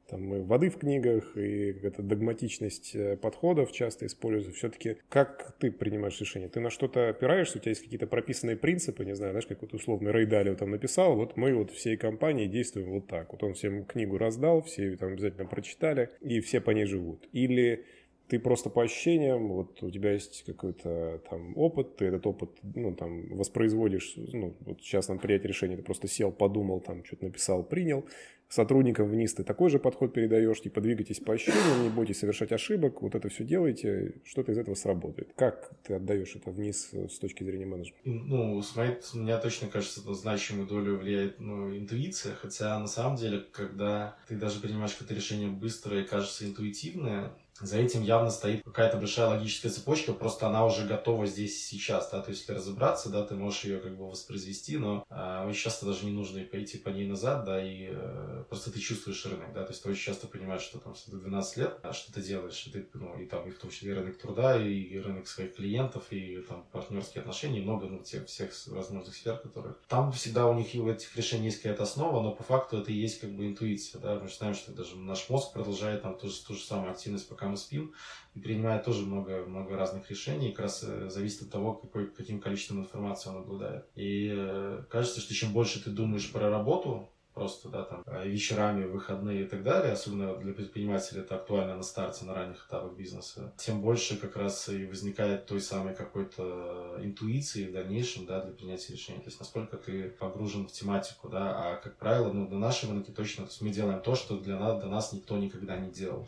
там 0.09 0.35
и 0.35 0.41
воды 0.41 0.71
в 0.71 0.79
книгах, 0.79 1.37
и 1.37 1.73
какая-то 1.73 2.03
догматичность 2.03 2.95
э, 2.95 3.17
подходов 3.17 3.73
часто 3.73 4.07
используется. 4.07 4.57
Все-таки 4.57 4.99
как 5.09 5.57
ты 5.59 5.71
принимаешь 5.71 6.21
решение? 6.21 6.49
Ты 6.49 6.61
на 6.61 6.71
что-то 6.71 7.09
опираешься? 7.09 7.59
У 7.59 7.61
тебя 7.61 7.71
есть 7.71 7.83
какие-то 7.83 8.07
прописанные 8.07 8.57
принципы? 8.57 9.05
Не 9.05 9.15
знаю, 9.15 9.33
знаешь, 9.33 9.47
как 9.47 9.63
вот 9.63 9.75
условно 9.75 10.13
Рэй 10.13 10.27
Далио 10.27 10.55
там 10.55 10.71
написал, 10.71 11.17
вот 11.17 11.37
мы 11.37 11.55
вот 11.55 11.71
всей 11.71 11.97
компании 11.97 12.47
действуем 12.47 12.91
вот 12.91 13.09
так. 13.09 13.33
Вот 13.33 13.43
он 13.43 13.55
всем 13.55 13.85
книгу 13.85 14.17
раздал, 14.19 14.63
все 14.63 14.85
ее 14.85 14.97
там 14.97 15.13
обязательно 15.13 15.47
прочитали, 15.47 16.11
и 16.21 16.41
все 16.41 16.61
по 16.61 16.71
ней 16.71 16.87
живут. 16.87 17.29
Или 17.33 17.85
ты 18.29 18.39
просто 18.39 18.71
по 18.71 18.83
ощущениям, 18.83 19.49
вот 19.49 19.83
у 19.83 19.91
тебя 19.91 20.13
есть 20.13 20.45
какой-то 20.45 21.23
там 21.31 21.57
опыт, 21.57 21.97
ты 21.97 22.07
этот 22.07 22.27
опыт, 22.27 22.51
ну, 22.75 22.95
там, 22.95 23.29
воспроизводишь, 23.29 24.15
ну, 24.17 24.57
вот 24.61 24.81
сейчас 24.81 25.09
на 25.09 25.17
принятие 25.17 25.49
решения 25.49 25.77
ты 25.77 25.83
просто 25.83 26.09
сел, 26.09 26.33
подумал, 26.33 26.81
там, 26.81 27.05
что-то 27.05 27.25
написал, 27.25 27.63
принял, 27.63 28.05
сотрудникам 28.49 29.09
вниз 29.09 29.35
ты 29.35 29.45
такой 29.45 29.71
же 29.71 29.79
подход 29.79 30.13
передаешь, 30.13 30.61
типа, 30.61 30.81
двигайтесь 30.81 31.21
по 31.21 31.35
ощущениям, 31.35 31.85
не 31.85 31.89
бойтесь 31.89 32.19
совершать 32.19 32.53
ошибок, 32.53 33.03
вот 33.03 33.15
это 33.15 33.29
все 33.29 33.45
делаете, 33.45 34.15
что-то 34.25 34.53
из 34.53 34.59
этого 34.59 34.75
сработает. 34.75 35.33
Как 35.37 35.71
ты 35.85 35.95
отдаешь 35.95 36.35
это 36.35 36.51
вниз 36.51 36.91
э, 36.93 37.09
с 37.09 37.19
точки 37.19 37.45
зрения 37.45 37.67
менеджмента? 37.67 38.01
Ну, 38.05 38.61
с 38.61 38.75
моей, 38.77 39.01
с 39.01 39.15
меня 39.15 39.39
точно 39.39 39.69
кажется, 39.69 40.07
на 40.07 40.15
значимую 40.15 40.67
долю 40.67 40.97
влияет 40.97 41.41
ну, 41.41 41.77
интуиция, 41.77 42.35
хотя 42.35 42.79
на 42.79 42.87
самом 42.87 43.17
деле, 43.17 43.45
когда 43.53 44.17
ты 44.29 44.37
даже 44.37 44.61
принимаешь 44.61 44.93
какое-то 44.93 45.15
решение 45.15 45.49
быстрое 45.49 46.03
и 46.03 46.07
кажется 46.07 46.47
интуитивное, 46.47 47.33
за 47.61 47.79
этим 47.79 48.03
явно 48.03 48.31
стоит 48.31 48.63
какая-то 48.65 48.99
большая 48.99 49.29
логическая 49.29 49.71
цепочка, 49.71 50.13
просто 50.13 50.47
она 50.47 50.65
уже 50.65 50.87
готова 50.87 51.27
здесь 51.27 51.67
сейчас, 51.67 52.11
да, 52.11 52.21
то 52.21 52.31
есть 52.31 52.43
если 52.43 52.53
разобраться, 52.53 53.09
да, 53.11 53.25
ты 53.25 53.35
можешь 53.35 53.65
ее 53.65 53.79
как 53.79 53.97
бы 53.97 54.09
воспроизвести, 54.09 54.79
но 54.79 55.05
э, 55.09 55.47
очень 55.49 55.63
часто 55.63 55.87
даже 55.87 56.05
не 56.05 56.13
нужно 56.13 56.41
пойти 56.45 56.79
по 56.79 56.91
ней 56.91 57.07
назад, 57.07 57.45
да, 57.45 57.63
и 57.63 57.89
э, 57.91 58.45
просто 58.49 58.71
ты 58.71 58.79
чувствуешь 58.79 59.25
рынок, 59.27 59.53
да, 59.55 59.65
то 59.65 59.73
есть 59.73 59.83
ты 59.83 59.91
очень 59.91 60.03
часто 60.03 60.27
понимаешь, 60.27 60.63
что 60.63 60.79
там, 60.79 60.95
что 60.95 61.11
ты 61.13 61.17
12 61.19 61.57
лет, 61.57 61.79
а 61.83 61.93
что 61.93 62.13
ты 62.13 62.23
делаешь, 62.23 62.67
и 62.67 62.71
ты, 62.71 62.89
ну, 62.95 63.19
и 63.19 63.27
там, 63.27 63.47
и 63.49 63.51
в 63.51 63.59
том 63.59 63.71
числе 63.71 63.93
и 63.93 63.95
рынок 63.95 64.19
труда, 64.19 64.61
и 64.61 64.99
рынок 64.99 65.29
своих 65.29 65.55
клиентов, 65.55 66.05
и 66.11 66.39
там 66.49 66.65
партнерские 66.73 67.21
отношения, 67.23 67.61
и 67.61 67.63
много, 67.63 67.87
ну, 67.87 68.03
тех 68.03 68.27
всех 68.27 68.53
возможных 68.67 69.15
сфер, 69.15 69.39
которые... 69.39 69.75
Там 69.89 70.13
всегда 70.13 70.47
у 70.47 70.55
них 70.55 70.75
и 70.75 70.81
у 70.81 70.91
этих 70.91 71.17
решений 71.17 71.47
есть 71.47 71.63
какая-то 71.63 71.85
основа, 71.85 72.21
но 72.23 72.33
по 72.33 72.43
факту 72.43 72.79
это 72.79 72.93
и 72.93 72.95
есть 72.95 73.21
как 73.21 73.31
бы 73.31 73.47
интуиция, 73.47 74.01
да, 74.01 74.19
мы 74.21 74.29
знаем, 74.29 74.55
что 74.55 74.73
даже 74.73 74.97
наш 74.97 75.29
мозг 75.29 75.53
продолжает 75.53 76.03
там 76.03 76.19
ту 76.19 76.29
ту 76.29 76.55
же 76.55 76.61
самую 76.61 76.93
активность, 76.93 77.29
пока 77.29 77.46
мы 77.49 77.57
спим, 77.57 77.95
и 78.35 78.41
принимает 78.41 78.85
тоже 78.85 79.05
много, 79.05 79.45
много 79.47 79.77
разных 79.77 80.11
решений, 80.11 80.51
как 80.51 80.67
раз 80.67 80.85
э, 80.87 81.09
зависит 81.11 81.43
от 81.43 81.51
того, 81.51 81.75
какой, 81.75 82.09
каким 82.09 82.41
количеством 82.41 82.81
информации 82.81 83.31
он 83.31 83.39
обладает. 83.39 83.87
И 83.95 84.33
э, 84.37 84.85
кажется, 84.91 85.21
что 85.21 85.35
чем 85.35 85.53
больше 85.53 85.83
ты 85.83 85.91
думаешь 85.91 86.31
про 86.31 86.51
работу, 86.51 87.11
просто, 87.37 87.69
да, 87.69 87.83
там, 87.83 88.03
э, 88.07 88.27
вечерами, 88.27 88.87
выходные 88.87 89.43
и 89.43 89.47
так 89.47 89.63
далее, 89.63 89.93
особенно 89.93 90.35
для 90.37 90.55
предпринимателей 90.55 91.21
это 91.21 91.37
актуально 91.37 91.77
на 91.77 91.83
старте, 91.83 92.25
на 92.25 92.33
ранних 92.33 92.67
этапах 92.67 92.95
бизнеса, 92.95 93.53
тем 93.59 93.83
больше 93.83 94.17
как 94.17 94.37
раз 94.37 94.71
и 94.71 94.87
возникает 94.87 95.45
той 95.45 95.61
самой 95.61 95.95
какой-то 95.95 96.99
интуиции 97.03 97.67
в 97.67 97.73
дальнейшем, 97.73 98.25
да, 98.25 98.41
для 98.41 98.55
принятия 98.55 98.95
решений. 98.95 99.19
То 99.19 99.27
есть, 99.27 99.39
насколько 99.39 99.77
ты 99.77 100.09
погружен 100.09 100.67
в 100.67 100.73
тематику, 100.73 101.29
да, 101.29 101.73
а, 101.73 101.77
как 101.77 101.99
правило, 101.99 102.33
ну, 102.33 102.49
на 102.49 102.59
нашем 102.59 102.93
рынке 102.93 103.13
точно, 103.13 103.45
то 103.45 103.51
есть 103.51 103.61
мы 103.61 103.69
делаем 103.69 104.01
то, 104.01 104.15
что 104.15 104.41
для 104.41 104.59
нас, 104.59 104.81
для 104.81 104.89
нас 104.89 105.13
никто 105.13 105.37
никогда 105.37 105.77
не 105.77 105.91
делал. 105.91 106.27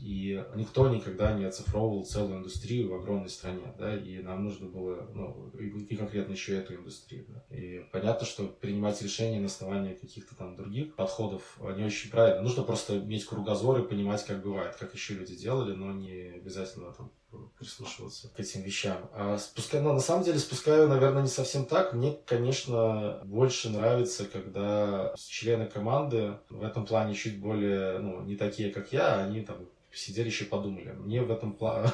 И 0.00 0.44
никто 0.56 0.88
никогда 0.88 1.32
не 1.32 1.44
оцифровывал 1.44 2.04
целую 2.04 2.38
индустрию 2.38 2.90
в 2.90 2.94
огромной 2.94 3.28
стране, 3.28 3.72
да, 3.78 3.96
и 3.96 4.20
нам 4.20 4.44
нужно 4.44 4.68
было, 4.68 5.08
ну, 5.14 5.50
и 5.58 5.96
конкретно 5.96 6.32
еще 6.32 6.56
эту 6.56 6.74
индустрию, 6.74 7.26
да. 7.28 7.56
И 7.56 7.84
понятно, 7.92 8.26
что 8.26 8.46
принимать 8.46 9.00
решения 9.02 9.38
на 9.38 9.46
основании 9.46 9.94
каких-то 9.94 10.34
там 10.34 10.56
других 10.56 10.96
подходов 10.96 11.58
не 11.76 11.84
очень 11.84 12.10
правильно. 12.10 12.42
Нужно 12.42 12.64
просто 12.64 12.98
иметь 12.98 13.26
кругозор 13.26 13.80
и 13.80 13.88
понимать, 13.88 14.24
как 14.24 14.42
бывает, 14.42 14.74
как 14.76 14.94
еще 14.94 15.14
люди 15.14 15.36
делали, 15.36 15.74
но 15.74 15.92
не 15.92 16.32
обязательно 16.34 16.92
там 16.92 17.12
прислушиваться 17.58 18.28
к 18.28 18.40
этим 18.40 18.62
вещам. 18.62 19.10
А 19.12 19.38
спускаю, 19.38 19.82
ну, 19.84 19.92
на 19.92 20.00
самом 20.00 20.24
деле 20.24 20.38
спускаю, 20.38 20.88
наверное, 20.88 21.22
не 21.22 21.28
совсем 21.28 21.64
так. 21.66 21.92
Мне, 21.92 22.16
конечно, 22.26 23.20
больше 23.24 23.70
нравится, 23.70 24.24
когда 24.24 25.14
члены 25.16 25.66
команды 25.66 26.38
в 26.50 26.62
этом 26.62 26.86
плане 26.86 27.14
чуть 27.14 27.40
более, 27.40 27.98
ну, 27.98 28.22
не 28.22 28.36
такие, 28.36 28.70
как 28.70 28.92
я, 28.92 29.24
они 29.24 29.42
там 29.42 29.68
сидели 29.94 30.26
еще 30.26 30.44
подумали. 30.44 30.92
Мне 30.92 31.22
в 31.22 31.30
этом 31.30 31.52
плане... 31.54 31.90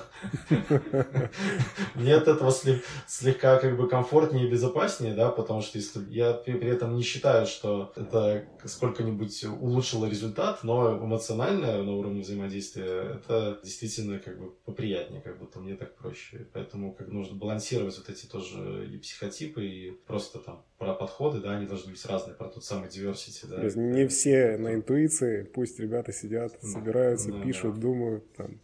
Мне 1.94 2.14
от 2.14 2.28
этого 2.28 2.52
слегка 3.06 3.58
как 3.58 3.76
бы 3.76 3.88
комфортнее 3.88 4.46
и 4.46 4.50
безопаснее, 4.50 5.14
да, 5.14 5.30
потому 5.30 5.60
что 5.62 5.78
если 5.78 6.00
я 6.10 6.32
при 6.32 6.68
этом 6.68 6.94
не 6.94 7.02
считаю, 7.02 7.46
что 7.46 7.92
это 7.96 8.46
сколько-нибудь 8.64 9.44
улучшило 9.44 10.06
результат, 10.06 10.62
но 10.64 10.98
эмоционально 10.98 11.82
на 11.82 11.92
уровне 11.92 12.22
взаимодействия 12.22 13.14
это 13.14 13.60
действительно 13.62 14.18
как 14.18 14.38
бы 14.38 14.50
поприятнее, 14.64 15.20
как 15.20 15.38
будто 15.38 15.60
мне 15.60 15.74
так 15.74 15.96
проще. 15.96 16.46
Поэтому 16.52 16.94
как 16.94 17.08
нужно 17.08 17.36
балансировать 17.36 17.96
вот 17.98 18.08
эти 18.08 18.26
тоже 18.26 18.88
и 18.92 18.98
психотипы, 18.98 19.64
и 19.64 19.90
просто 19.90 20.38
там 20.38 20.64
про 20.78 20.94
подходы, 20.94 21.40
да, 21.40 21.56
они 21.56 21.66
должны 21.66 21.90
быть 21.90 22.04
разные, 22.06 22.36
про 22.36 22.48
тот 22.48 22.64
самый 22.64 22.88
diversity, 22.88 23.46
да. 23.48 23.56
То 23.56 23.64
есть 23.64 23.76
не 23.76 24.06
все 24.06 24.56
на 24.56 24.74
интуиции, 24.74 25.42
пусть 25.42 25.80
ребята 25.80 26.12
сидят, 26.12 26.56
да. 26.62 26.68
собираются, 26.68 27.32
да, 27.32 27.42
пишут. 27.42 27.80
Думают, 27.92 28.32
там, 28.34 28.60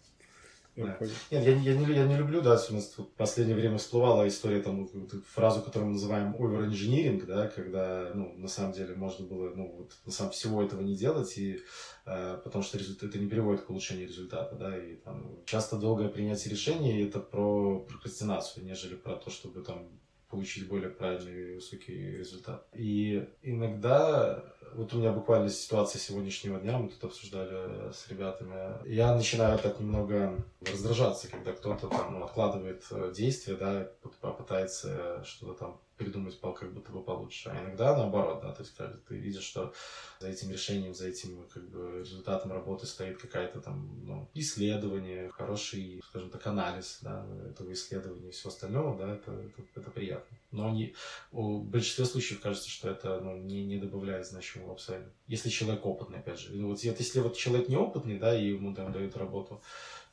я 0.76 0.86
да. 0.86 0.98
Нет, 1.00 1.12
я, 1.30 1.40
я, 1.40 1.54
не, 1.76 1.94
я 1.94 2.04
не 2.04 2.16
люблю, 2.16 2.42
да, 2.42 2.58
у 2.68 2.74
нас 2.74 2.98
в 2.98 3.04
последнее 3.16 3.56
время 3.56 3.78
всплывала 3.78 4.26
история, 4.26 4.60
там, 4.60 4.88
фразу, 5.32 5.62
которую 5.62 5.86
мы 5.86 5.92
называем 5.92 6.34
over-engineering, 6.34 7.24
да, 7.26 7.46
когда, 7.46 8.10
ну, 8.12 8.32
на 8.36 8.48
самом 8.48 8.72
деле 8.72 8.96
можно 8.96 9.24
было, 9.24 9.54
ну, 9.54 9.70
вот, 9.78 9.92
на 10.04 10.10
самом 10.10 10.32
всего 10.32 10.62
этого 10.62 10.80
не 10.80 10.96
делать, 10.96 11.38
и, 11.38 11.60
э, 12.06 12.40
потому 12.42 12.64
что 12.64 12.76
результат, 12.76 13.10
это 13.10 13.18
не 13.20 13.28
приводит 13.28 13.62
к 13.62 13.70
улучшению 13.70 14.08
результата, 14.08 14.56
да, 14.56 14.76
и 14.76 14.96
там 14.96 15.38
часто 15.46 15.76
долгое 15.76 16.08
принятие 16.08 16.50
решений 16.50 17.02
это 17.02 17.20
про 17.20 17.78
прокрастинацию, 17.78 18.64
нежели 18.64 18.96
про 18.96 19.14
то, 19.14 19.30
чтобы 19.30 19.62
там 19.62 19.88
получить 20.28 20.66
более 20.66 20.90
правильный 20.90 21.54
высокий 21.54 22.16
результат. 22.16 22.66
И 22.74 23.24
иногда, 23.42 24.53
вот 24.74 24.92
у 24.92 24.98
меня 24.98 25.12
буквально 25.12 25.48
ситуация 25.48 25.98
сегодняшнего 25.98 26.58
дня, 26.58 26.78
мы 26.78 26.88
тут 26.88 27.04
обсуждали 27.04 27.92
с 27.92 28.08
ребятами, 28.08 28.86
я 28.88 29.14
начинаю 29.14 29.58
так 29.58 29.80
немного 29.80 30.36
раздражаться, 30.60 31.30
когда 31.30 31.52
кто-то 31.52 31.88
там 31.88 32.18
ну, 32.18 32.24
откладывает 32.24 32.84
э, 32.90 33.12
действия, 33.14 33.54
да, 33.56 33.88
попытается 34.20 35.22
что-то 35.24 35.54
там 35.54 35.80
придумать 35.96 36.38
как 36.40 36.72
будто 36.72 36.92
бы 36.92 37.02
получше. 37.02 37.50
А 37.50 37.62
иногда 37.62 37.96
наоборот, 37.96 38.40
да, 38.42 38.52
то 38.52 38.62
есть 38.62 38.74
как 38.74 39.00
ты 39.02 39.16
видишь, 39.16 39.44
что 39.44 39.72
за 40.18 40.28
этим 40.28 40.50
решением, 40.50 40.94
за 40.94 41.08
этим 41.08 41.46
как 41.52 41.68
бы 41.68 42.00
результатом 42.00 42.52
работы 42.52 42.86
стоит 42.86 43.18
какая-то 43.18 43.60
там 43.60 43.88
ну, 44.04 44.28
исследование, 44.34 45.30
хороший, 45.30 46.02
скажем 46.08 46.30
так, 46.30 46.46
анализ 46.46 46.98
да, 47.02 47.24
этого 47.48 47.72
исследования 47.72 48.28
и 48.28 48.32
всего 48.32 48.50
остального, 48.50 48.98
да, 48.98 49.14
это, 49.14 49.32
это, 49.32 49.62
это 49.76 49.90
приятно. 49.90 50.36
Но 50.54 50.70
не, 50.70 50.94
в 51.32 51.64
большинстве 51.64 52.04
случаев 52.04 52.40
кажется, 52.40 52.70
что 52.70 52.88
это 52.88 53.20
ну, 53.20 53.36
не, 53.36 53.64
не 53.64 53.78
добавляет 53.78 54.26
значимого 54.26 54.72
абсолютно. 54.72 55.12
Если 55.26 55.50
человек 55.50 55.84
опытный, 55.84 56.18
опять 56.18 56.38
же. 56.38 56.54
Ну, 56.54 56.68
вот, 56.68 56.80
если 56.80 57.20
вот 57.20 57.36
человек 57.36 57.68
неопытный, 57.68 58.18
да, 58.18 58.38
и 58.38 58.48
ему 58.48 58.74
там 58.74 58.92
дают 58.92 59.16
работу, 59.16 59.62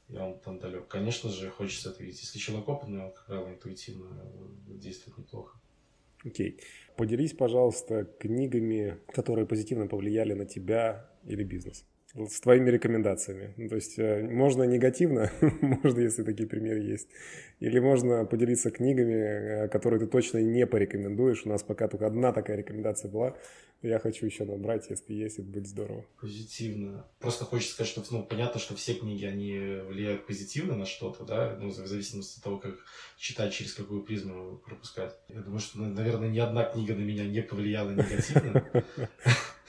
и 0.10 0.18
он 0.18 0.40
там 0.40 0.60
далек. 0.60 0.88
Конечно 0.88 1.30
же, 1.30 1.50
хочется 1.50 1.92
это 1.92 2.04
видеть. 2.04 2.22
Если 2.22 2.40
человек 2.40 2.68
опытный, 2.68 3.06
он, 3.06 3.12
как 3.14 3.26
правило, 3.28 3.50
интуитивно 3.50 4.32
действует 4.68 5.18
неплохо. 5.18 5.60
Окей. 6.26 6.60
Поделись, 6.98 7.34
пожалуйста, 7.34 8.06
книгами, 8.20 9.00
которые 9.14 9.46
позитивно 9.46 9.88
повлияли 9.88 10.34
на 10.34 10.46
тебя 10.46 11.10
или 11.26 11.44
бизнес. 11.44 11.86
С 12.14 12.42
твоими 12.42 12.70
рекомендациями. 12.70 13.54
Ну, 13.56 13.70
то 13.70 13.76
есть 13.76 13.98
э, 13.98 14.28
можно 14.28 14.64
негативно, 14.64 15.32
можно, 15.62 16.02
если 16.02 16.24
такие 16.24 16.48
примеры 16.48 16.80
есть, 16.80 17.08
или 17.62 17.80
можно 17.80 18.26
поделиться 18.26 18.70
книгами, 18.70 19.14
э, 19.14 19.68
которые 19.70 20.02
ты 20.02 20.08
точно 20.08 20.40
не 20.40 20.68
порекомендуешь. 20.68 21.46
У 21.46 21.50
нас 21.50 21.64
пока 21.64 21.88
только 21.88 22.08
одна 22.08 22.34
такая 22.34 22.58
рекомендация 22.58 23.10
была. 23.10 23.38
Я 23.82 23.98
хочу 23.98 24.26
еще 24.26 24.44
набрать, 24.44 24.90
если 24.90 25.14
есть, 25.14 25.40
это 25.40 25.48
будет 25.48 25.68
здорово. 25.68 26.06
Позитивно. 26.20 27.08
Просто 27.20 27.46
хочется 27.46 27.74
сказать, 27.74 27.92
что 27.92 28.04
ну, 28.12 28.24
понятно, 28.24 28.60
что 28.60 28.76
все 28.76 28.94
книги, 28.94 29.26
они 29.26 29.58
влияют 29.88 30.28
позитивно 30.28 30.76
на 30.76 30.86
что-то, 30.86 31.24
да, 31.24 31.58
ну, 31.60 31.70
в 31.70 31.74
зависимости 31.74 32.38
от 32.38 32.44
того, 32.44 32.58
как 32.58 32.76
читать, 33.18 33.54
через 33.54 33.74
какую 33.74 34.04
призму 34.04 34.58
пропускать. 34.58 35.16
Я 35.30 35.40
думаю, 35.40 35.62
что, 35.62 35.80
наверное, 35.80 36.30
ни 36.30 36.40
одна 36.40 36.66
книга 36.66 36.94
на 36.94 37.02
меня 37.02 37.26
не 37.26 37.42
повлияла 37.42 37.92
негативно. 37.92 38.70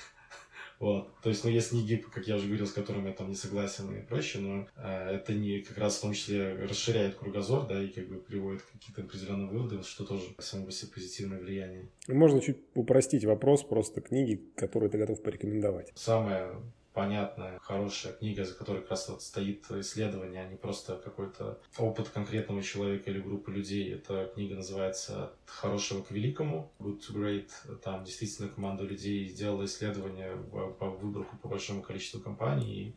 Вот. 0.83 1.15
То 1.23 1.29
есть, 1.29 1.45
ну, 1.45 1.51
есть 1.51 1.71
книги, 1.71 1.95
как 1.95 2.27
я 2.27 2.35
уже 2.35 2.49
говорил, 2.49 2.67
с 2.67 2.73
которыми 2.73 3.07
я 3.07 3.15
там 3.15 3.29
не 3.29 3.37
согласен 3.37 3.95
и 3.95 4.03
прочее, 4.03 4.43
но 4.43 4.67
э, 4.77 5.15
это 5.15 5.33
не 5.33 5.61
как 5.61 5.79
раз 5.79 5.97
в 5.97 6.01
том 6.01 6.13
числе 6.13 6.55
расширяет 6.55 7.15
кругозор, 7.15 7.69
да, 7.69 7.81
и 7.81 7.87
как 7.87 8.09
бы 8.09 8.17
приводит 8.17 8.63
к 8.63 8.73
каким-то 8.73 9.03
определенным 9.03 9.49
выводам, 9.49 9.85
что 9.85 10.05
тоже 10.05 10.25
само 10.41 10.67
по 10.67 10.73
себе 10.73 10.91
позитивное 10.93 11.39
влияние. 11.39 11.87
Можно 12.09 12.41
чуть 12.41 12.57
упростить 12.75 13.25
вопрос, 13.25 13.63
просто 13.63 14.01
книги, 14.01 14.43
которые 14.57 14.91
ты 14.91 14.99
готов 14.99 15.23
порекомендовать. 15.23 15.93
Самое 15.95 16.51
понятная, 16.93 17.59
хорошая 17.61 18.13
книга, 18.13 18.45
за 18.45 18.55
которой 18.55 18.81
как 18.83 18.91
раз 18.91 19.09
вот 19.09 19.23
стоит 19.23 19.71
исследование, 19.71 20.43
а 20.43 20.49
не 20.49 20.57
просто 20.57 20.97
какой-то 20.97 21.59
опыт 21.79 22.09
конкретного 22.09 22.63
человека 22.63 23.11
или 23.11 23.21
группы 23.21 23.51
людей. 23.51 23.95
Эта 23.95 24.31
книга 24.35 24.55
называется 24.55 25.25
«От 25.25 25.37
хорошего 25.47 26.03
к 26.03 26.11
великому», 26.11 26.71
«Good 26.79 27.01
to 27.01 27.15
Great». 27.15 27.51
Там 27.83 28.05
действительно 28.05 28.49
команда 28.49 28.85
людей 28.85 29.29
сделала 29.29 29.65
исследование 29.65 30.37
по 30.79 30.91
выборку 30.91 31.37
по 31.39 31.49
большому 31.49 31.83
количеству 31.83 32.21
компаний, 32.21 32.73
и 32.73 32.95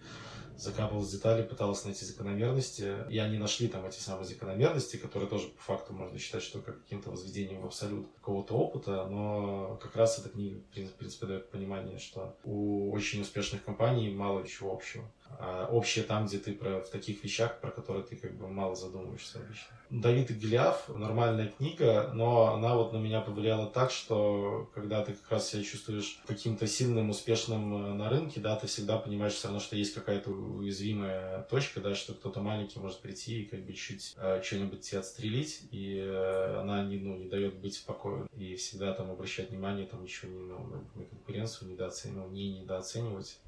закапывалась 0.58 1.10
в 1.10 1.12
детали, 1.12 1.44
пыталась 1.44 1.84
найти 1.86 2.06
закономерности, 2.06 2.96
и 3.10 3.18
они 3.18 3.38
нашли 3.38 3.68
там 3.68 3.86
эти 3.86 4.00
самые 4.00 4.26
закономерности, 4.26 4.98
которые 4.98 5.30
тоже 5.30 5.48
по 5.50 5.62
факту 5.62 5.94
можно 5.94 6.18
считать, 6.18 6.44
что 6.44 6.60
как 6.60 6.82
каким-то 6.84 7.12
возведением 7.12 7.62
в 7.62 7.66
абсолют 7.66 8.08
какого-то 8.16 8.56
опыта, 8.56 9.06
но 9.08 9.78
как 9.82 9.96
раз 9.96 10.20
эта 10.20 10.30
книга, 10.30 10.60
в 10.60 10.94
принципе, 10.94 11.26
дает 11.26 11.52
понимание, 11.52 12.00
что 12.00 12.38
у 12.44 12.92
очень 12.92 13.22
успешных 13.22 13.64
компаний 13.64 14.14
мало 14.14 14.48
чего 14.48 14.74
общего. 14.74 15.12
А 15.40 15.68
общее 15.72 16.04
там, 16.04 16.28
где 16.28 16.38
ты 16.38 16.54
про, 16.54 16.82
в 16.82 16.90
таких 16.90 17.24
вещах, 17.24 17.60
про 17.60 17.72
которые 17.72 18.04
ты 18.04 18.16
как 18.16 18.36
бы 18.36 18.48
мало 18.48 18.76
задумываешься 18.76 19.40
обычно. 19.40 19.76
Давид 19.90 20.32
и 20.32 20.34
Голиаф 20.34 20.90
нормальная 20.90 21.48
книга, 21.48 22.10
но 22.14 22.54
она 22.56 22.76
вот 22.76 22.92
на 22.92 22.98
меня 22.98 23.22
повлияла 23.22 23.68
так, 23.68 23.92
что 23.92 24.70
когда 24.74 25.04
ты 25.04 25.14
как 25.14 25.32
раз 25.32 25.50
себя 25.50 25.64
чувствуешь 25.64 26.20
каким-то 26.26 26.68
сильным, 26.68 27.12
успешным 27.12 27.92
э, 27.92 27.94
на 27.94 28.10
рынке, 28.10 28.40
да, 28.40 28.56
ты 28.56 28.68
всегда 28.68 28.98
понимаешь 28.98 29.34
все 29.34 29.48
равно, 29.48 29.60
что 29.60 29.76
есть 29.76 29.94
какая-то 29.94 30.32
уязвимая 30.32 31.44
точка, 31.44 31.82
да, 31.82 31.94
что 31.94 32.14
кто-то 32.14 32.42
маленький 32.42 32.80
может 32.80 33.00
прийти 33.00 33.44
и 33.44 33.46
как 33.46 33.64
бы 33.66 33.74
чуть 33.74 34.16
э, 34.18 34.42
что-нибудь 34.42 34.82
тебе 34.82 35.00
отстрелить, 35.00 35.68
и 35.72 35.98
э, 36.04 36.60
она 36.60 36.84
не, 36.84 36.98
ну, 36.98 37.16
не 37.16 37.28
дает 37.28 37.56
быть 37.56 37.76
спокойным. 37.76 38.28
И 38.36 38.56
всегда 38.56 38.94
там 38.94 39.12
обращать 39.12 39.52
внимание, 39.52 39.86
там 39.86 40.04
ничего 40.04 40.32
не, 40.32 40.40
ну, 40.40 40.58
на 40.96 41.06
конкуренцию 41.36 41.72
недооценивать, 41.72 42.32
не 42.32 42.60
недооценивать. 42.60 43.40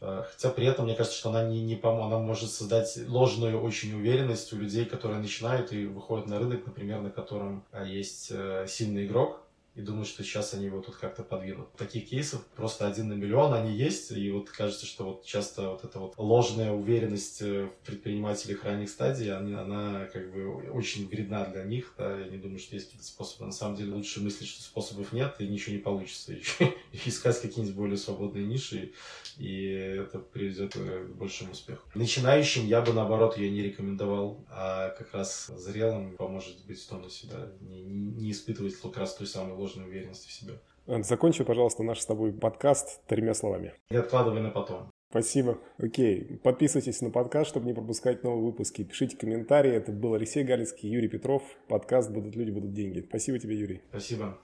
А, 0.00 0.26
хотя 0.30 0.50
при 0.50 0.66
этом, 0.66 0.84
мне 0.84 0.94
кажется, 0.94 1.18
что 1.18 1.30
она 1.30 1.44
не, 1.44 1.62
не 1.62 1.76
пом... 1.76 2.00
она 2.02 2.18
может 2.18 2.50
создать 2.50 2.96
ложную 3.08 3.60
очень 3.60 3.94
уверенность 3.94 4.52
у 4.52 4.56
людей, 4.56 4.84
которые 4.84 5.20
начинают 5.20 5.72
и 5.72 5.86
выходят 5.86 6.26
на 6.26 6.38
рынок, 6.38 6.66
например, 6.66 7.00
на 7.00 7.10
котором 7.10 7.64
а, 7.72 7.84
есть 7.84 8.28
э, 8.30 8.66
сильный 8.68 9.06
игрок, 9.06 9.40
и 9.74 9.80
думают, 9.80 10.06
что 10.06 10.22
сейчас 10.22 10.52
они 10.52 10.66
его 10.66 10.82
тут 10.82 10.96
как-то 10.96 11.22
подвинут. 11.22 11.72
Таких 11.76 12.08
кейсов 12.10 12.44
просто 12.56 12.86
один 12.86 13.08
на 13.08 13.14
миллион, 13.14 13.54
они 13.54 13.74
есть, 13.74 14.12
и 14.12 14.30
вот 14.30 14.50
кажется, 14.50 14.84
что 14.84 15.04
вот 15.04 15.24
часто 15.24 15.70
вот 15.70 15.84
эта 15.84 15.98
вот 15.98 16.14
ложная 16.18 16.72
уверенность 16.72 17.40
э, 17.40 17.66
в 17.66 17.86
предпринимателях 17.86 18.64
ранних 18.64 18.90
стадий, 18.90 19.32
она, 19.32 19.62
она 19.62 20.04
как 20.12 20.30
бы 20.32 20.70
очень 20.70 21.08
вредна 21.08 21.46
для 21.46 21.64
них, 21.64 21.94
да, 21.96 22.18
я 22.18 22.26
не 22.28 22.36
думаю, 22.36 22.58
что 22.58 22.74
есть 22.74 22.86
какие-то 22.86 23.06
способы. 23.06 23.46
На 23.46 23.52
самом 23.52 23.76
деле 23.76 23.94
лучше 23.94 24.20
мыслить, 24.20 24.48
что 24.48 24.62
способов 24.62 25.12
нет, 25.12 25.36
и 25.38 25.48
ничего 25.48 25.74
не 25.74 25.80
получится. 25.80 26.34
Искать 27.06 27.40
какие-нибудь 27.40 27.74
более 27.76 27.96
свободные 27.96 28.44
ниши, 28.44 28.92
и 29.38 29.64
это 29.64 30.18
приведет 30.18 30.74
к 30.74 31.06
большему 31.14 31.52
успеху. 31.52 31.88
Начинающим 31.94 32.66
я 32.66 32.82
бы, 32.82 32.92
наоборот, 32.92 33.38
ее 33.38 33.50
не 33.50 33.62
рекомендовал, 33.62 34.44
а 34.50 34.90
как 34.90 35.14
раз 35.14 35.46
зрелым 35.46 36.16
поможет 36.16 36.62
быть 36.66 36.80
в 36.80 36.86
тонусе, 36.86 37.26
да, 37.28 37.50
не, 37.60 37.82
не 37.82 38.32
испытывать 38.32 38.76
как 38.76 38.98
раз 38.98 39.14
той 39.14 39.26
самой 39.26 39.61
ложной 39.62 39.86
уверенности 39.86 40.28
в 40.28 40.32
себе. 40.32 40.54
Закончи, 40.86 41.44
пожалуйста, 41.44 41.82
наш 41.82 42.00
с 42.00 42.06
тобой 42.06 42.32
подкаст 42.32 43.00
тремя 43.06 43.34
словами. 43.34 43.72
Не 43.90 43.98
откладывай 43.98 44.40
на 44.40 44.50
потом. 44.50 44.90
Спасибо. 45.10 45.58
Окей. 45.78 46.40
Подписывайтесь 46.42 47.02
на 47.02 47.10
подкаст, 47.10 47.50
чтобы 47.50 47.66
не 47.66 47.74
пропускать 47.74 48.24
новые 48.24 48.44
выпуски. 48.44 48.82
Пишите 48.82 49.16
комментарии. 49.16 49.70
Это 49.70 49.92
был 49.92 50.14
Алексей 50.14 50.42
Галицкий, 50.42 50.88
Юрий 50.88 51.08
Петров. 51.08 51.42
Подкаст 51.68 52.10
«Будут 52.10 52.34
люди, 52.34 52.50
будут 52.50 52.72
деньги». 52.72 53.04
Спасибо 53.06 53.38
тебе, 53.38 53.56
Юрий. 53.56 53.82
Спасибо. 53.90 54.38